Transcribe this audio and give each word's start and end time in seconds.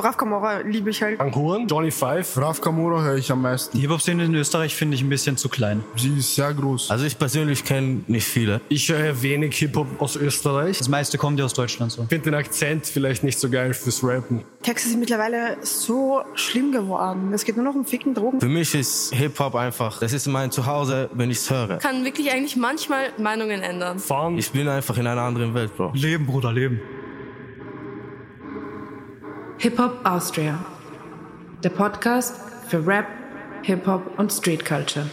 Raf 0.00 0.16
Kamora 0.16 0.60
liebe 0.60 0.88
ich 0.88 1.02
halt. 1.02 1.20
Anguren, 1.20 1.66
Johnny 1.68 1.90
Five. 1.90 2.38
Raf 2.38 2.62
Kamora 2.62 3.02
höre 3.02 3.16
ich 3.18 3.30
am 3.30 3.42
meisten. 3.42 3.76
Die 3.76 3.82
Hip-Hop-Szene 3.82 4.24
in 4.24 4.34
Österreich 4.34 4.74
finde 4.74 4.94
ich 4.94 5.02
ein 5.02 5.10
bisschen 5.10 5.36
zu 5.36 5.50
klein. 5.50 5.84
Sie 5.96 6.16
ist 6.16 6.34
sehr 6.34 6.54
groß. 6.54 6.90
Also 6.90 7.04
ich 7.04 7.18
persönlich 7.18 7.62
kenne 7.62 8.00
nicht 8.06 8.26
viele. 8.26 8.62
Ich 8.70 8.88
höre 8.88 9.20
wenig 9.20 9.54
Hip-Hop 9.58 10.00
aus 10.00 10.16
Österreich. 10.16 10.78
Das 10.78 10.88
meiste 10.88 11.18
kommt 11.18 11.38
ja 11.38 11.44
aus 11.44 11.52
Deutschland 11.52 11.92
so. 11.92 12.04
Ich 12.04 12.08
finde 12.08 12.30
den 12.30 12.34
Akzent 12.34 12.86
vielleicht 12.86 13.22
nicht 13.22 13.38
so 13.38 13.50
geil 13.50 13.74
fürs 13.74 14.02
Rappen. 14.02 14.42
Texte 14.62 14.88
sind 14.88 14.98
mittlerweile 14.98 15.58
so 15.60 16.22
schlimm 16.36 16.72
geworden. 16.72 17.30
Es 17.34 17.44
geht 17.44 17.56
nur 17.56 17.66
noch 17.66 17.74
um 17.74 17.84
Ficken, 17.84 18.14
Drogen. 18.14 18.40
Für 18.40 18.48
mich 18.48 18.74
ist 18.74 19.12
Hip-Hop 19.14 19.54
einfach, 19.54 20.00
das 20.00 20.14
ist 20.14 20.26
mein 20.26 20.50
Zuhause, 20.50 21.10
wenn 21.12 21.30
ich 21.30 21.36
es 21.36 21.50
höre. 21.50 21.76
Kann 21.76 22.02
wirklich 22.02 22.32
eigentlich 22.32 22.56
manchmal 22.56 23.10
Meinungen 23.18 23.60
ändern. 23.60 23.98
Fahren. 23.98 24.38
Ich 24.38 24.52
bin 24.52 24.68
einfach 24.68 24.96
in 24.96 25.06
einer 25.06 25.20
anderen 25.20 25.52
Welt, 25.52 25.76
Bro. 25.76 25.92
Leben, 25.92 26.24
Bruder, 26.24 26.50
leben. 26.50 26.80
Hip-Hop 29.62 30.04
Austria. 30.04 30.58
Der 31.62 31.68
Podcast 31.68 32.34
für 32.66 32.84
Rap, 32.84 33.06
Hip-Hop 33.62 34.18
und 34.18 34.32
Street 34.32 34.64
Culture. 34.64 35.08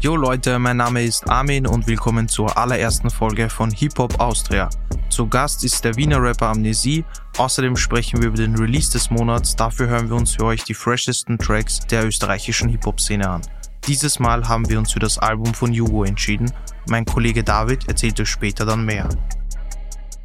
Jo 0.00 0.16
Leute, 0.16 0.58
mein 0.58 0.78
Name 0.78 1.04
ist 1.04 1.30
Armin 1.30 1.68
und 1.68 1.86
willkommen 1.86 2.26
zur 2.26 2.58
allerersten 2.58 3.10
Folge 3.10 3.48
von 3.48 3.70
Hip-Hop 3.70 4.18
Austria. 4.18 4.68
Zu 5.08 5.28
Gast 5.28 5.62
ist 5.62 5.84
der 5.84 5.94
Wiener 5.94 6.20
Rapper 6.20 6.48
Amnesie. 6.48 7.04
Außerdem 7.38 7.76
sprechen 7.76 8.20
wir 8.20 8.30
über 8.30 8.38
den 8.38 8.56
Release 8.56 8.90
des 8.90 9.08
Monats. 9.10 9.54
Dafür 9.54 9.86
hören 9.86 10.08
wir 10.08 10.16
uns 10.16 10.34
für 10.34 10.46
euch 10.46 10.64
die 10.64 10.74
freshesten 10.74 11.38
Tracks 11.38 11.78
der 11.78 12.04
österreichischen 12.04 12.70
Hip-Hop-Szene 12.70 13.30
an. 13.30 13.42
Dieses 13.86 14.18
Mal 14.18 14.48
haben 14.48 14.68
wir 14.68 14.80
uns 14.80 14.90
für 14.90 14.98
das 14.98 15.16
Album 15.16 15.54
von 15.54 15.72
Jugo 15.72 16.02
entschieden. 16.02 16.50
Mein 16.88 17.04
Kollege 17.04 17.44
David 17.44 17.86
erzählt 17.86 18.18
euch 18.18 18.30
später 18.30 18.66
dann 18.66 18.84
mehr. 18.84 19.08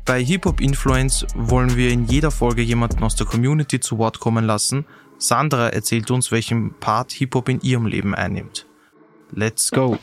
Bei 0.05 0.23
Hip 0.23 0.45
Hop 0.45 0.61
Influence 0.61 1.25
wollen 1.33 1.75
wir 1.75 1.89
in 1.89 2.05
jeder 2.05 2.29
Folge 2.29 2.61
jemanden 2.61 3.03
aus 3.03 3.15
der 3.15 3.25
Community 3.25 3.79
zu 3.79 3.97
Wort 3.97 4.19
kommen 4.19 4.45
lassen. 4.45 4.85
Sandra 5.17 5.69
erzählt 5.69 6.11
uns, 6.11 6.31
welchen 6.31 6.75
Part 6.79 7.11
Hip 7.13 7.33
Hop 7.33 7.49
in 7.49 7.59
ihrem 7.61 7.87
Leben 7.87 8.13
einnimmt. 8.13 8.67
Let's 9.31 9.71
go! 9.71 9.97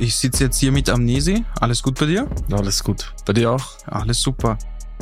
Ich 0.00 0.14
sitze 0.16 0.44
jetzt 0.44 0.58
hier 0.58 0.70
mit 0.72 0.88
Amnesi. 0.88 1.44
Alles 1.60 1.82
gut 1.82 1.98
bei 1.98 2.06
dir? 2.06 2.28
Alles 2.50 2.82
gut. 2.84 3.12
Bei 3.26 3.32
dir 3.32 3.50
auch? 3.50 3.66
Alles 3.86 4.20
super. 4.20 4.56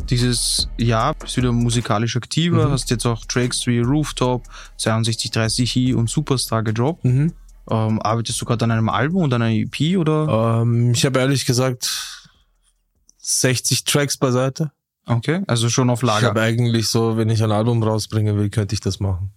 Dieses 0.08 0.68
Jahr 0.78 1.14
bist 1.14 1.36
du 1.36 1.42
wieder 1.42 1.52
musikalisch 1.52 2.16
aktiver, 2.16 2.66
Mhm. 2.66 2.70
hast 2.72 2.90
jetzt 2.90 3.06
auch 3.06 3.24
Tracks 3.24 3.66
wie 3.66 3.80
Rooftop, 3.80 4.44
6230 4.76 5.74
Hi 5.74 5.94
und 5.94 6.08
Superstar 6.08 6.62
gedroppt. 6.62 7.04
Mhm. 7.04 7.32
Ähm, 7.70 8.00
arbeitest 8.02 8.40
du 8.40 8.44
gerade 8.44 8.64
an 8.64 8.70
einem 8.70 8.88
Album 8.88 9.22
und 9.24 9.34
an 9.34 9.42
einer 9.42 9.54
EP 9.54 9.96
oder? 9.98 10.60
Ähm, 10.62 10.92
ich 10.92 11.04
habe 11.04 11.18
ehrlich 11.18 11.46
gesagt 11.46 12.28
60 13.18 13.84
Tracks 13.84 14.16
beiseite. 14.16 14.70
Okay, 15.06 15.42
also 15.46 15.68
schon 15.68 15.88
auf 15.90 16.02
Ich 16.02 16.06
Lager. 16.06 16.28
habe 16.28 16.40
eigentlich 16.42 16.88
so, 16.88 17.16
wenn 17.16 17.30
ich 17.30 17.42
ein 17.42 17.52
Album 17.52 17.82
rausbringen 17.82 18.36
will, 18.36 18.50
könnte 18.50 18.74
ich 18.74 18.80
das 18.80 18.98
machen. 18.98 19.32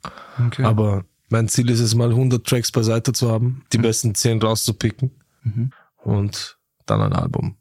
Okay. 0.48 0.64
Aber 0.64 1.04
mein 1.30 1.48
Ziel 1.48 1.70
ist 1.70 1.80
es 1.80 1.94
mal 1.94 2.10
100 2.10 2.46
Tracks 2.46 2.72
beiseite 2.72 3.14
zu 3.14 3.32
haben, 3.32 3.64
die 3.72 3.78
besten 3.78 4.16
10 4.16 4.42
rauszupicken 4.42 5.12
Mhm. 5.44 5.72
und 6.04 6.58
dann 6.88 7.02
ein 7.02 7.14
Album. 7.14 7.56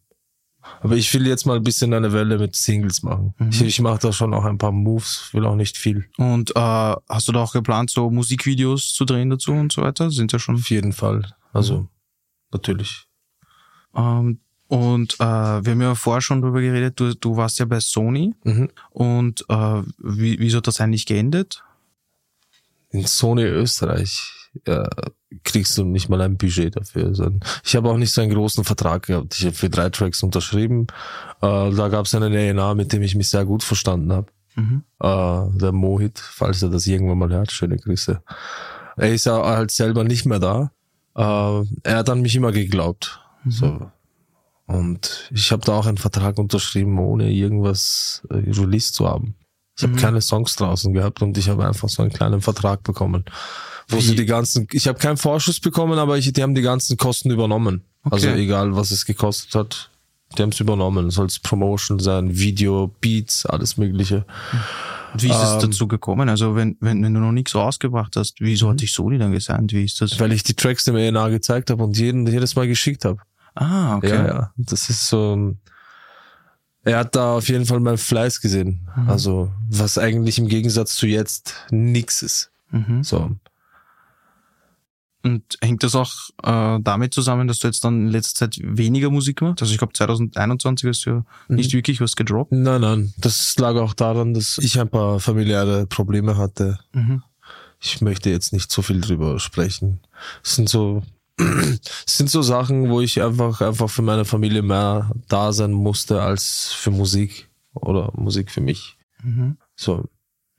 Aber 0.80 0.96
ich 0.96 1.12
will 1.14 1.26
jetzt 1.26 1.44
mal 1.46 1.56
ein 1.56 1.62
bisschen 1.64 1.92
eine 1.94 2.12
Welle 2.12 2.38
mit 2.38 2.54
Singles 2.56 3.02
machen. 3.02 3.34
Mhm. 3.38 3.48
Ich, 3.50 3.62
ich 3.62 3.80
mache 3.80 3.98
da 4.00 4.12
schon 4.12 4.32
auch 4.34 4.44
ein 4.44 4.58
paar 4.58 4.72
Moves, 4.72 5.28
will 5.32 5.44
auch 5.46 5.56
nicht 5.56 5.76
viel. 5.76 6.08
Und 6.16 6.50
äh, 6.54 6.94
hast 7.08 7.28
du 7.28 7.32
da 7.32 7.42
auch 7.42 7.52
geplant, 7.52 7.90
so 7.90 8.10
Musikvideos 8.10 8.92
zu 8.94 9.04
drehen 9.04 9.30
dazu 9.30 9.52
und 9.52 9.72
so 9.72 9.82
weiter? 9.82 10.10
Sind 10.10 10.32
ja 10.32 10.38
schon. 10.38 10.56
Auf 10.56 10.70
jeden 10.70 10.92
Fall. 10.92 11.32
Also, 11.52 11.80
Mhm. 11.80 11.88
natürlich. 12.52 13.06
Ähm, 13.94 14.40
und 14.68 15.14
äh, 15.14 15.18
wir 15.64 15.70
haben 15.72 15.80
ja 15.80 15.94
vorher 15.94 16.20
schon 16.20 16.42
drüber 16.42 16.60
geredet, 16.60 17.00
du, 17.00 17.14
du 17.14 17.36
warst 17.36 17.58
ja 17.58 17.64
bei 17.64 17.80
Sony 17.80 18.34
Mhm. 18.44 18.68
und 18.90 19.44
äh, 19.48 19.82
wie, 19.98 20.38
wieso 20.38 20.58
hat 20.58 20.66
das 20.66 20.80
eigentlich 20.80 21.06
geendet? 21.06 21.64
in 22.90 23.04
Sony 23.06 23.42
Österreich 23.42 24.32
äh, 24.64 24.88
kriegst 25.44 25.76
du 25.78 25.84
nicht 25.84 26.08
mal 26.08 26.20
ein 26.20 26.36
Budget 26.36 26.76
dafür. 26.76 27.14
sondern 27.14 27.40
Ich 27.64 27.76
habe 27.76 27.90
auch 27.90 27.96
nicht 27.96 28.12
so 28.12 28.20
einen 28.20 28.32
großen 28.32 28.64
Vertrag 28.64 29.06
gehabt. 29.06 29.34
Ich 29.38 29.44
habe 29.44 29.54
für 29.54 29.70
drei 29.70 29.90
Tracks 29.90 30.22
unterschrieben. 30.22 30.86
Äh, 31.40 31.70
da 31.70 31.88
gab 31.88 32.06
es 32.06 32.14
einen 32.14 32.32
A&R, 32.34 32.74
mit 32.74 32.92
dem 32.92 33.02
ich 33.02 33.14
mich 33.14 33.28
sehr 33.28 33.44
gut 33.44 33.62
verstanden 33.62 34.12
habe. 34.12 34.28
Mhm. 34.56 34.82
Äh, 35.00 35.58
der 35.58 35.72
Mohit, 35.72 36.18
falls 36.18 36.62
er 36.62 36.70
das 36.70 36.86
irgendwann 36.86 37.18
mal 37.18 37.30
hört, 37.30 37.52
schöne 37.52 37.76
Grüße. 37.76 38.22
Er 38.96 39.12
ist 39.12 39.26
ja 39.26 39.44
halt 39.44 39.70
selber 39.70 40.04
nicht 40.04 40.26
mehr 40.26 40.40
da. 40.40 40.72
Äh, 41.14 41.64
er 41.84 41.96
hat 41.98 42.10
an 42.10 42.20
mich 42.20 42.34
immer 42.34 42.52
geglaubt. 42.52 43.20
So. 43.48 43.90
Und 44.66 45.30
ich 45.32 45.50
habe 45.50 45.64
da 45.64 45.72
auch 45.72 45.86
einen 45.86 45.96
Vertrag 45.96 46.38
unterschrieben, 46.38 46.98
ohne 46.98 47.30
irgendwas 47.30 48.22
äh, 48.30 48.34
released 48.34 48.94
zu 48.94 49.08
haben. 49.08 49.34
Ich 49.78 49.84
habe 49.84 49.94
keine 49.94 50.20
Songs 50.20 50.56
draußen 50.56 50.92
gehabt 50.92 51.22
und 51.22 51.38
ich 51.38 51.48
habe 51.48 51.64
einfach 51.64 51.88
so 51.88 52.02
einen 52.02 52.12
kleinen 52.12 52.40
Vertrag 52.40 52.82
bekommen. 52.82 53.24
Wo 53.90 54.00
sie 54.00 54.14
die 54.14 54.26
ganzen, 54.26 54.66
ich 54.72 54.86
habe 54.86 54.98
keinen 54.98 55.16
Vorschuss 55.16 55.60
bekommen, 55.60 55.98
aber 55.98 56.18
ich, 56.18 56.30
die 56.32 56.42
haben 56.42 56.54
die 56.54 56.62
ganzen 56.62 56.96
Kosten 56.96 57.30
übernommen. 57.30 57.82
Also 58.04 58.28
Okay. 58.28 58.42
egal, 58.42 58.76
was 58.76 58.90
es 58.90 59.06
gekostet 59.06 59.54
hat, 59.54 59.90
die 60.36 60.42
haben 60.42 60.50
es 60.50 60.60
übernommen. 60.60 61.10
Soll 61.10 61.26
es 61.26 61.38
Promotion 61.38 61.98
sein, 61.98 62.36
Video, 62.38 62.94
Beats, 63.00 63.46
alles 63.46 63.78
mögliche. 63.78 64.26
Wie 65.16 65.30
ist 65.30 65.36
es 65.42 65.52
Ähm, 65.54 65.60
dazu 65.70 65.88
gekommen? 65.88 66.28
Also 66.28 66.54
wenn, 66.54 66.76
wenn, 66.80 67.02
wenn 67.02 67.14
du 67.14 67.20
noch 67.20 67.32
nichts 67.32 67.54
rausgebracht 67.54 68.14
hast, 68.16 68.40
wieso 68.40 68.68
hat 68.68 68.80
dich 68.80 68.92
Sony 68.92 69.16
dann 69.16 69.32
gesandt? 69.32 69.72
Wie 69.72 69.84
ist 69.84 70.00
das? 70.02 70.20
Weil 70.20 70.32
ich 70.32 70.42
die 70.42 70.52
Tracks 70.54 70.84
dem 70.84 70.96
ENA 70.96 71.28
gezeigt 71.28 71.70
habe 71.70 71.82
und 71.82 71.96
jeden, 71.96 72.26
jedes 72.26 72.56
Mal 72.56 72.66
geschickt 72.68 73.06
habe. 73.06 73.18
Ah, 73.54 73.96
okay. 73.96 74.10
Ja, 74.10 74.26
ja. 74.26 74.52
Das 74.58 74.90
ist 74.90 75.08
so. 75.08 75.54
Er 76.84 76.98
hat 76.98 77.16
da 77.16 77.36
auf 77.36 77.48
jeden 77.48 77.64
Fall 77.66 77.80
meinen 77.80 77.98
Fleiß 77.98 78.40
gesehen. 78.40 78.86
Mhm. 78.96 79.08
Also, 79.10 79.50
was 79.68 79.98
eigentlich 79.98 80.38
im 80.38 80.48
Gegensatz 80.48 80.94
zu 80.94 81.06
jetzt 81.06 81.54
nix 81.70 82.22
ist. 82.22 82.50
Mhm. 82.70 83.02
So. 83.02 83.30
Und 85.24 85.42
hängt 85.60 85.82
das 85.82 85.94
auch 85.96 86.12
äh, 86.44 86.78
damit 86.80 87.12
zusammen, 87.12 87.48
dass 87.48 87.58
du 87.58 87.66
jetzt 87.66 87.84
dann 87.84 88.06
in 88.06 88.08
letzter 88.08 88.50
Zeit 88.50 88.60
weniger 88.62 89.10
Musik 89.10 89.42
machst? 89.42 89.60
Also 89.62 89.72
ich 89.72 89.78
glaube 89.78 89.92
2021 89.92 90.88
hast 90.88 91.04
du 91.06 91.10
ja 91.10 91.24
Mhm. 91.48 91.56
nicht 91.56 91.72
wirklich 91.72 92.00
was 92.00 92.14
gedroppt. 92.14 92.52
Nein, 92.52 92.80
nein. 92.80 93.12
Das 93.18 93.56
lag 93.58 93.74
auch 93.76 93.94
daran, 93.94 94.32
dass 94.34 94.58
ich 94.58 94.78
ein 94.80 94.88
paar 94.88 95.18
familiäre 95.20 95.86
Probleme 95.86 96.36
hatte. 96.36 96.78
Mhm. 96.92 97.22
Ich 97.80 98.00
möchte 98.00 98.30
jetzt 98.30 98.52
nicht 98.52 98.70
so 98.70 98.82
viel 98.82 99.00
drüber 99.00 99.38
sprechen. 99.40 100.00
Es 100.44 100.54
sind 100.54 100.68
so, 100.68 101.02
es 101.38 102.16
sind 102.16 102.30
so 102.30 102.42
Sachen, 102.42 102.88
wo 102.88 103.00
ich 103.00 103.20
einfach, 103.22 103.60
einfach 103.60 103.90
für 103.90 104.02
meine 104.02 104.24
Familie 104.24 104.62
mehr 104.62 105.10
da 105.28 105.52
sein 105.52 105.72
musste 105.72 106.22
als 106.22 106.72
für 106.72 106.90
Musik 106.90 107.48
oder 107.74 108.12
Musik 108.16 108.50
für 108.50 108.60
mich. 108.60 108.96
Mhm. 109.22 109.56
So, 109.76 110.04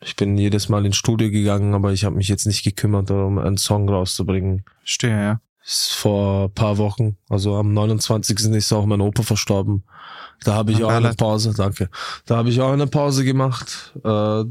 ich 0.01 0.15
bin 0.15 0.37
jedes 0.37 0.69
Mal 0.69 0.85
ins 0.85 0.95
Studio 0.95 1.29
gegangen, 1.29 1.73
aber 1.73 1.91
ich 1.91 2.05
habe 2.05 2.15
mich 2.15 2.27
jetzt 2.27 2.45
nicht 2.45 2.63
gekümmert, 2.63 3.11
um 3.11 3.37
einen 3.37 3.57
Song 3.57 3.89
rauszubringen. 3.89 4.63
Stehe, 4.83 5.21
ja. 5.21 5.41
Ist 5.65 5.91
vor 5.91 6.45
ein 6.45 6.53
paar 6.53 6.77
Wochen, 6.77 7.17
also 7.29 7.55
am 7.55 7.73
29. 7.73 8.39
ist 8.39 8.73
auch 8.73 8.85
mein 8.85 9.01
Opa 9.01 9.23
verstorben. 9.23 9.83
Da 10.43 10.55
habe 10.55 10.71
ich 10.71 10.83
auch 10.83 10.89
eine. 10.89 11.13
Pause, 11.13 11.53
danke. 11.55 11.89
Da 12.25 12.37
habe 12.37 12.49
ich 12.49 12.61
auch 12.61 12.71
eine 12.71 12.87
Pause 12.87 13.25
gemacht. 13.25 13.93
Äh, 14.03 14.45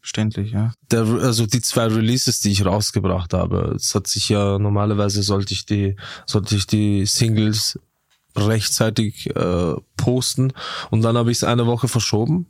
Verständlich, 0.00 0.52
ja. 0.52 0.72
der, 0.92 1.02
also 1.04 1.46
die 1.46 1.60
zwei 1.60 1.86
Releases, 1.86 2.38
die 2.38 2.52
ich 2.52 2.64
rausgebracht 2.64 3.32
habe, 3.32 3.74
es 3.74 3.92
hat 3.92 4.06
sich 4.06 4.28
ja 4.28 4.56
normalerweise 4.56 5.20
sollte 5.24 5.52
ich 5.52 5.66
die, 5.66 5.96
sollte 6.26 6.54
ich 6.54 6.68
die 6.68 7.06
Singles 7.06 7.80
rechtzeitig 8.36 9.34
äh, 9.34 9.74
posten 9.96 10.52
und 10.90 11.02
dann 11.02 11.16
habe 11.16 11.32
ich 11.32 11.38
es 11.38 11.44
eine 11.44 11.66
Woche 11.66 11.88
verschoben. 11.88 12.46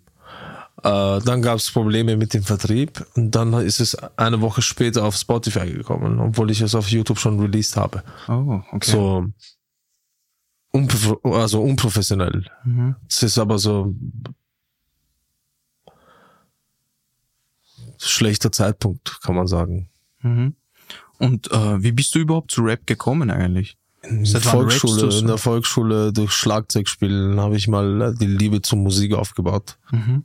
Äh, 0.83 1.21
dann 1.21 1.43
gab 1.43 1.59
es 1.59 1.71
Probleme 1.71 2.17
mit 2.17 2.35
dem 2.35 2.43
Vertrieb 2.43 3.07
und 3.15 3.31
dann 3.31 3.55
ist 3.55 3.81
es 3.81 3.95
eine 4.17 4.41
Woche 4.41 4.61
später 4.61 5.05
auf 5.05 5.17
Spotify 5.17 5.73
gekommen, 5.73 6.21
obwohl 6.21 6.51
ich 6.51 6.61
es 6.61 6.75
auf 6.75 6.89
YouTube 6.89 7.19
schon 7.19 7.41
released 7.41 7.77
habe. 7.77 8.03
Oh, 8.29 8.61
okay. 8.73 8.91
So 8.91 9.27
unprof 10.73 11.19
also 11.25 11.63
unprofessionell. 11.63 12.45
Mhm. 12.65 12.97
Es 13.09 13.23
ist 13.23 13.39
aber 13.39 13.59
so 13.59 13.95
schlechter 17.99 18.53
Zeitpunkt, 18.53 19.21
kann 19.23 19.35
man 19.35 19.47
sagen. 19.47 19.89
Mhm. 20.21 20.55
Und 21.19 21.51
äh, 21.51 21.83
wie 21.83 21.93
bist 21.93 22.15
du 22.15 22.19
überhaupt 22.19 22.51
zu 22.51 22.63
Rap 22.63 22.87
gekommen 22.87 23.31
eigentlich? 23.31 23.79
In 24.03 24.27
Volksschule, 24.27 25.19
in 25.19 25.27
der 25.27 25.39
Volksschule 25.39 26.13
durch 26.13 26.33
Schlagzeugspielen 26.33 27.41
habe 27.41 27.57
ich 27.57 27.67
mal 27.67 28.15
die 28.15 28.27
Liebe 28.27 28.63
zur 28.63 28.79
Musik 28.79 29.15
aufgebaut. 29.15 29.79
Mhm. 29.91 30.25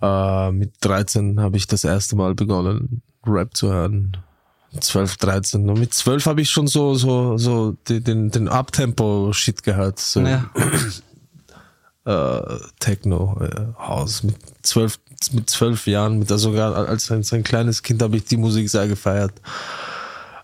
Äh, 0.00 0.52
mit 0.52 0.72
13 0.80 1.40
habe 1.40 1.56
ich 1.56 1.66
das 1.66 1.84
erste 1.84 2.16
Mal 2.16 2.34
begonnen, 2.34 3.02
Rap 3.26 3.56
zu 3.56 3.72
hören. 3.72 4.16
12, 4.78 5.16
13. 5.16 5.68
Und 5.68 5.80
mit 5.80 5.94
12 5.94 6.26
habe 6.26 6.42
ich 6.42 6.50
schon 6.50 6.66
so, 6.66 6.94
so, 6.94 7.38
so 7.38 7.76
den, 7.88 8.30
den, 8.30 8.48
Uptempo-Shit 8.48 9.62
gehört. 9.62 9.98
So, 9.98 10.20
Ja. 10.20 10.50
äh, 12.04 12.58
Techno, 12.78 13.40
äh, 13.40 13.78
House. 13.78 14.22
Mit 14.22 14.36
zwölf, 14.62 14.98
mit 15.32 15.48
zwölf 15.48 15.86
Jahren, 15.86 16.18
mit, 16.18 16.30
also 16.30 16.50
sogar 16.50 16.74
als 16.88 17.10
ein, 17.10 17.24
ein 17.32 17.42
kleines 17.42 17.82
Kind 17.82 18.02
habe 18.02 18.16
ich 18.16 18.24
die 18.24 18.36
Musik 18.36 18.68
sehr 18.68 18.88
gefeiert. 18.88 19.32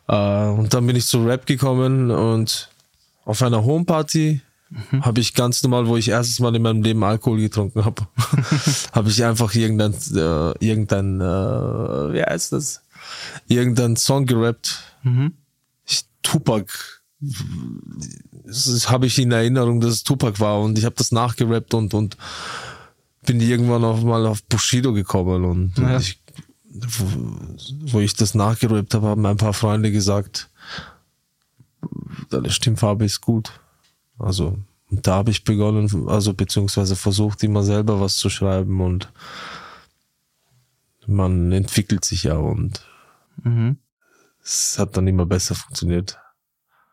Äh, 0.08 0.14
und 0.14 0.72
dann 0.72 0.86
bin 0.86 0.96
ich 0.96 1.06
zu 1.06 1.24
Rap 1.24 1.46
gekommen 1.46 2.10
und 2.10 2.70
auf 3.24 3.42
einer 3.42 3.64
Homeparty 3.64 4.40
Mhm. 4.90 5.04
habe 5.04 5.20
ich 5.20 5.34
ganz 5.34 5.62
normal, 5.62 5.86
wo 5.86 5.96
ich 5.96 6.08
erstes 6.08 6.40
Mal 6.40 6.54
in 6.56 6.62
meinem 6.62 6.82
Leben 6.82 7.04
Alkohol 7.04 7.38
getrunken 7.40 7.84
habe, 7.84 8.08
habe 8.92 9.08
ich 9.08 9.24
einfach 9.24 9.54
irgendein, 9.54 9.92
äh, 9.92 10.52
irgendein, 10.64 11.20
äh, 11.20 12.12
wie 12.12 12.22
heißt 12.22 12.52
das? 12.52 12.82
Irgendein 13.46 13.96
Song 13.96 14.26
gerappt. 14.26 14.82
Mhm. 15.04 15.34
Ich, 15.86 16.04
Tupac. 16.22 16.72
Habe 18.86 19.06
ich 19.06 19.18
in 19.18 19.32
Erinnerung, 19.32 19.80
dass 19.80 19.92
es 19.92 20.02
Tupac 20.04 20.40
war 20.40 20.60
und 20.60 20.76
ich 20.78 20.84
habe 20.84 20.96
das 20.96 21.12
nachgerappt 21.12 21.72
und 21.74 21.94
und 21.94 22.16
bin 23.24 23.40
irgendwann 23.40 23.84
auch 23.84 24.02
mal 24.02 24.26
auf 24.26 24.42
Bushido 24.44 24.92
gekommen 24.92 25.44
und 25.44 25.78
Ja. 25.78 25.96
ich, 25.98 26.20
wo, 26.74 27.04
wo 27.92 28.00
ich 28.00 28.14
das 28.14 28.34
nachgerappt 28.34 28.92
habe, 28.94 29.06
haben 29.06 29.24
ein 29.24 29.36
paar 29.38 29.54
Freunde 29.54 29.90
gesagt, 29.92 30.50
deine 32.30 32.50
Stimmfarbe 32.50 33.04
ist 33.04 33.20
gut. 33.20 33.52
Also 34.18 34.58
und 34.90 35.06
da 35.06 35.16
habe 35.16 35.30
ich 35.30 35.44
begonnen, 35.44 36.08
also 36.08 36.34
beziehungsweise 36.34 36.94
versucht 36.94 37.42
immer 37.42 37.62
selber 37.62 38.00
was 38.00 38.16
zu 38.16 38.28
schreiben 38.30 38.80
und 38.80 39.10
man 41.06 41.50
entwickelt 41.52 42.04
sich 42.04 42.24
ja 42.24 42.36
und 42.36 42.84
Mhm. 43.42 43.78
es 44.42 44.78
hat 44.78 44.96
dann 44.96 45.08
immer 45.08 45.26
besser 45.26 45.54
funktioniert. 45.54 46.18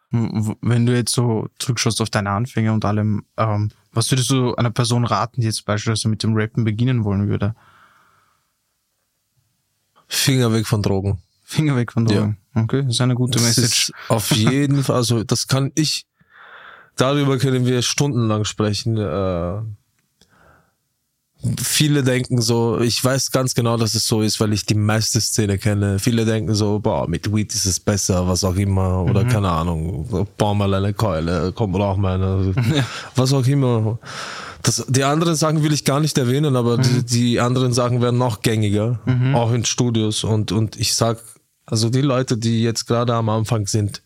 Wenn 0.09 0.85
du 0.85 0.93
jetzt 0.95 1.13
so 1.13 1.47
zurückschaust 1.59 2.01
auf 2.01 2.09
deine 2.09 2.31
Anfänge 2.31 2.73
und 2.73 2.83
allem, 2.83 3.25
ähm, 3.37 3.69
was 3.93 4.09
würdest 4.11 4.29
du 4.31 4.55
einer 4.55 4.71
Person 4.71 5.05
raten, 5.05 5.39
die 5.41 5.47
jetzt 5.47 5.63
beispielsweise 5.65 6.09
mit 6.09 6.23
dem 6.23 6.33
Rappen 6.35 6.63
beginnen 6.63 7.03
wollen 7.03 7.27
würde? 7.29 7.55
Finger 10.07 10.51
weg 10.51 10.65
von 10.67 10.81
Drogen. 10.81 11.21
Finger 11.43 11.75
weg 11.75 11.91
von 11.93 12.05
Drogen. 12.05 12.37
Okay, 12.53 12.81
das 12.83 12.95
ist 12.95 13.01
eine 13.01 13.15
gute 13.15 13.37
Das 13.39 13.43
Message. 13.43 13.93
auf 14.09 14.31
jeden 14.31 14.83
Fall, 14.83 14.97
also 14.97 15.23
das 15.23 15.47
kann 15.47 15.71
ich, 15.75 16.05
darüber 16.95 17.37
können 17.37 17.65
wir 17.65 17.81
stundenlang 17.81 18.45
sprechen. 18.45 18.97
Äh, 18.97 19.61
viele 21.59 22.03
denken 22.03 22.41
so, 22.41 22.79
ich 22.79 23.03
weiß 23.03 23.31
ganz 23.31 23.55
genau, 23.55 23.77
dass 23.77 23.95
es 23.95 24.05
so 24.05 24.21
ist, 24.21 24.39
weil 24.39 24.53
ich 24.53 24.65
die 24.65 24.75
meiste 24.75 25.19
Szene 25.19 25.57
kenne. 25.57 25.97
Viele 25.99 26.25
denken 26.25 26.53
so, 26.53 26.79
boah, 26.79 27.07
mit 27.07 27.33
Weed 27.33 27.53
ist 27.53 27.65
es 27.65 27.79
besser, 27.79 28.27
was 28.27 28.43
auch 28.43 28.55
immer, 28.55 29.03
oder 29.03 29.25
keine 29.25 29.49
Ahnung, 29.49 30.27
bau 30.37 30.53
mal 30.53 30.73
eine 30.73 30.93
Keule, 30.93 31.51
komm, 31.55 31.75
rauch 31.75 31.97
mal 31.97 32.15
eine, 32.15 32.53
was 33.15 33.33
auch 33.33 33.45
immer. 33.47 33.97
Das, 34.61 34.85
die 34.87 35.03
anderen 35.03 35.35
Sachen 35.35 35.63
will 35.63 35.73
ich 35.73 35.85
gar 35.85 35.99
nicht 35.99 36.17
erwähnen, 36.19 36.55
aber 36.55 36.77
die, 36.77 37.03
die 37.03 37.39
anderen 37.39 37.73
Sachen 37.73 38.01
werden 38.01 38.19
noch 38.19 38.41
gängiger, 38.43 38.99
auch 39.33 39.51
in 39.51 39.65
Studios. 39.65 40.23
Und, 40.23 40.51
und 40.51 40.79
ich 40.79 40.93
sag, 40.93 41.17
also 41.65 41.89
die 41.89 42.01
Leute, 42.01 42.37
die 42.37 42.61
jetzt 42.61 42.85
gerade 42.85 43.15
am 43.15 43.29
Anfang 43.29 43.65
sind, 43.65 44.03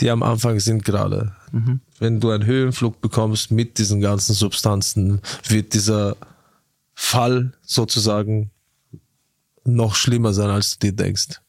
die 0.00 0.10
am 0.10 0.22
Anfang 0.22 0.58
sind 0.60 0.84
gerade. 0.84 1.34
Wenn 1.98 2.20
du 2.20 2.30
einen 2.30 2.44
Höhenflug 2.46 3.00
bekommst 3.00 3.50
mit 3.50 3.78
diesen 3.78 4.00
ganzen 4.00 4.34
Substanzen, 4.34 5.20
wird 5.48 5.74
dieser 5.74 6.16
Fall 6.94 7.52
sozusagen 7.62 8.50
noch 9.64 9.94
schlimmer 9.94 10.32
sein, 10.32 10.50
als 10.50 10.78
du 10.78 10.86
dir 10.86 10.92
denkst. 10.96 11.40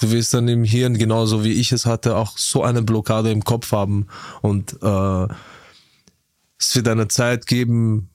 Du 0.00 0.10
wirst 0.10 0.34
dann 0.34 0.46
im 0.48 0.64
Hirn, 0.64 0.98
genauso 0.98 1.42
wie 1.42 1.52
ich 1.52 1.72
es 1.72 1.86
hatte, 1.86 2.16
auch 2.16 2.36
so 2.36 2.62
eine 2.62 2.82
Blockade 2.82 3.30
im 3.30 3.44
Kopf 3.44 3.72
haben 3.72 4.06
und 4.42 4.74
äh, 4.82 5.26
es 6.58 6.74
wird 6.74 6.88
eine 6.88 7.08
Zeit 7.08 7.46
geben, 7.46 8.10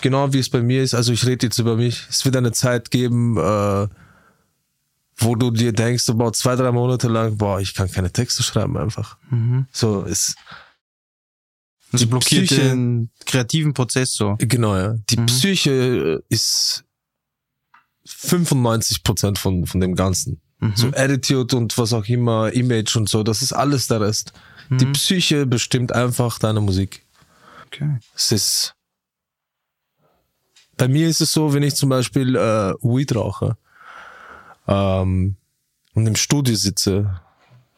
genau 0.00 0.32
wie 0.32 0.38
es 0.38 0.48
bei 0.48 0.62
mir 0.62 0.82
ist, 0.82 0.94
also 0.94 1.12
ich 1.12 1.26
rede 1.26 1.46
jetzt 1.46 1.58
über 1.58 1.76
mich, 1.76 2.06
es 2.08 2.24
wird 2.24 2.36
eine 2.36 2.52
Zeit 2.52 2.90
geben, 2.90 3.36
äh, 3.36 3.88
wo 5.18 5.34
du 5.34 5.50
dir 5.50 5.72
denkst, 5.72 6.06
boah, 6.14 6.32
zwei, 6.32 6.54
drei 6.56 6.70
Monate 6.72 7.08
lang, 7.08 7.36
boah, 7.36 7.60
ich 7.60 7.74
kann 7.74 7.90
keine 7.90 8.12
Texte 8.12 8.42
schreiben 8.42 8.76
einfach. 8.76 9.18
So, 9.72 10.04
es, 10.04 10.34
Das 11.90 12.00
die 12.00 12.06
blockiert 12.06 12.46
Psyche- 12.46 12.60
den 12.68 13.10
kreativen 13.26 13.74
Prozess 13.74 14.14
so. 14.14 14.36
genau, 14.38 14.76
ja. 14.76 14.94
Die 15.10 15.16
Psyche 15.16 15.70
äh, 16.30 16.34
ist 16.34 16.84
95 18.06 19.02
Prozent 19.04 19.38
von, 19.38 19.66
von 19.66 19.80
dem 19.80 19.94
Ganzen. 19.94 20.40
So 20.74 20.88
Attitude 20.88 21.56
und 21.56 21.78
was 21.78 21.92
auch 21.92 22.04
immer, 22.06 22.52
Image 22.52 22.96
und 22.96 23.08
so, 23.08 23.22
das 23.22 23.42
ist 23.42 23.52
alles 23.52 23.86
der 23.86 24.00
Rest. 24.00 24.32
Die 24.70 24.86
Psyche 24.86 25.46
bestimmt 25.46 25.92
einfach 25.92 26.38
deine 26.40 26.60
Musik. 26.60 27.06
Okay. 27.66 27.98
Es 28.14 28.32
ist. 28.32 28.74
Bei 30.76 30.88
mir 30.88 31.08
ist 31.08 31.20
es 31.20 31.32
so, 31.32 31.54
wenn 31.54 31.62
ich 31.62 31.74
zum 31.76 31.88
Beispiel 31.90 32.34
äh, 32.36 32.74
Weed 32.82 33.14
rauche 33.14 33.56
ähm, 34.68 35.36
und 35.94 36.06
im 36.06 36.16
Studio 36.16 36.54
sitze, 36.54 37.20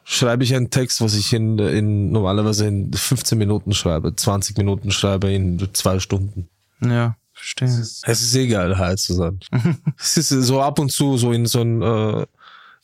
schreibe 0.04 0.44
ich 0.44 0.54
einen 0.54 0.70
Text, 0.70 1.00
was 1.00 1.14
ich 1.14 1.32
in, 1.32 1.58
in 1.58 2.10
normalerweise 2.10 2.66
in 2.66 2.92
15 2.92 3.38
Minuten 3.38 3.72
schreibe, 3.72 4.14
20 4.14 4.58
Minuten 4.58 4.90
schreibe 4.90 5.32
in 5.32 5.69
zwei 5.72 6.00
Stunden. 6.00 6.48
Ja, 6.84 7.16
verstehe. 7.32 7.69
Es 7.69 8.02
ist 8.02 8.34
egal, 8.34 8.76
high 8.76 8.96
zu 8.96 9.14
sein. 9.14 9.38
es 9.98 10.16
ist 10.16 10.31
so 10.31 10.60
ab 10.60 10.78
und 10.78 10.90
zu 10.90 11.16
so 11.16 11.32
in 11.32 11.46
so 11.46 11.60
ein, 11.60 11.81
äh, 11.81 12.26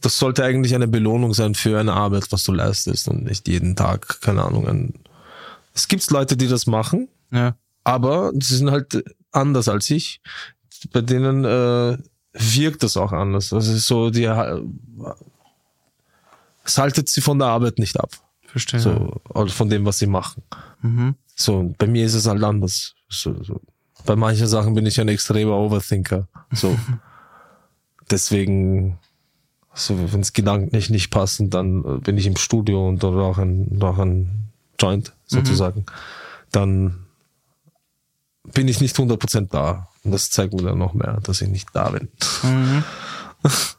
das 0.01 0.19
sollte 0.19 0.45
eigentlich 0.45 0.75
eine 0.75 0.87
Belohnung 0.87 1.35
sein 1.35 1.55
für 1.55 1.81
eine 1.81 1.95
Arbeit, 1.95 2.31
was 2.31 2.45
du 2.45 2.53
leistest 2.53 3.09
und 3.09 3.25
nicht 3.25 3.49
jeden 3.49 3.75
Tag, 3.75 4.21
keine 4.21 4.45
Ahnung. 4.45 4.69
Ein, 4.69 4.95
es 5.75 5.89
gibt 5.89 6.09
Leute, 6.11 6.37
die 6.37 6.47
das 6.49 6.67
machen, 6.67 7.09
ja. 7.33 7.57
aber 7.83 8.31
sie 8.39 8.57
sind 8.57 8.71
halt 8.71 9.05
anders 9.33 9.69
als 9.69 9.91
ich. 9.91 10.21
Bei 10.93 11.01
denen 11.01 11.45
äh, 11.45 11.99
wirkt 12.39 12.83
das 12.83 12.97
auch 12.97 13.13
anders. 13.13 13.51
Das 13.51 13.69
ist 13.69 13.87
so, 13.87 14.11
die 14.11 14.25
äh, 14.25 14.61
es 16.65 16.79
haltet 16.79 17.09
sie 17.09 17.21
von 17.21 17.39
der 17.39 17.49
Arbeit 17.49 17.79
nicht 17.79 17.99
ab. 17.99 18.11
Verstehe. 18.47 18.81
So, 18.81 19.21
oder 19.29 19.51
von 19.51 19.69
dem, 19.69 19.85
was 19.85 19.99
sie 19.99 20.07
machen. 20.07 20.43
Mhm. 20.83 21.15
So, 21.35 21.75
bei 21.79 21.87
mir 21.87 22.05
ist 22.05 22.15
es 22.15 22.27
halt 22.27 22.43
anders. 22.43 22.95
So, 23.09 23.43
so. 23.43 23.61
Bei 24.05 24.17
manchen 24.17 24.47
Sachen 24.47 24.75
bin 24.75 24.87
ich 24.87 25.01
ein 25.01 25.09
extremer 25.09 25.57
Overthinker. 25.57 26.27
So. 26.53 26.77
Deswegen, 28.11 28.99
so, 29.75 30.13
wenn 30.13 30.21
es 30.21 30.33
gedanklich 30.33 30.91
nicht 30.91 31.11
passen, 31.11 31.51
dann 31.51 31.85
äh, 31.85 31.99
bin 31.99 32.19
ich 32.19 32.27
im 32.27 32.37
Studio 32.37 32.89
und 32.89 33.03
dann 33.03 33.19
auch 33.19 33.39
ein, 33.39 33.79
auch 33.83 33.99
ein 33.99 34.49
Joint, 34.81 35.13
sozusagen. 35.27 35.87
Dann 36.51 37.07
bin 38.53 38.69
ich 38.69 38.81
nicht 38.81 38.97
100% 38.97 39.49
da. 39.51 39.89
Und 40.07 40.13
das 40.13 40.31
zeigt 40.31 40.55
mir 40.55 40.63
dann 40.63 40.79
noch 40.79 40.95
mehr, 40.95 41.19
dass 41.23 41.43
ich 41.43 41.49
nicht 41.49 41.69
da 41.73 41.91
bin. 41.91 42.09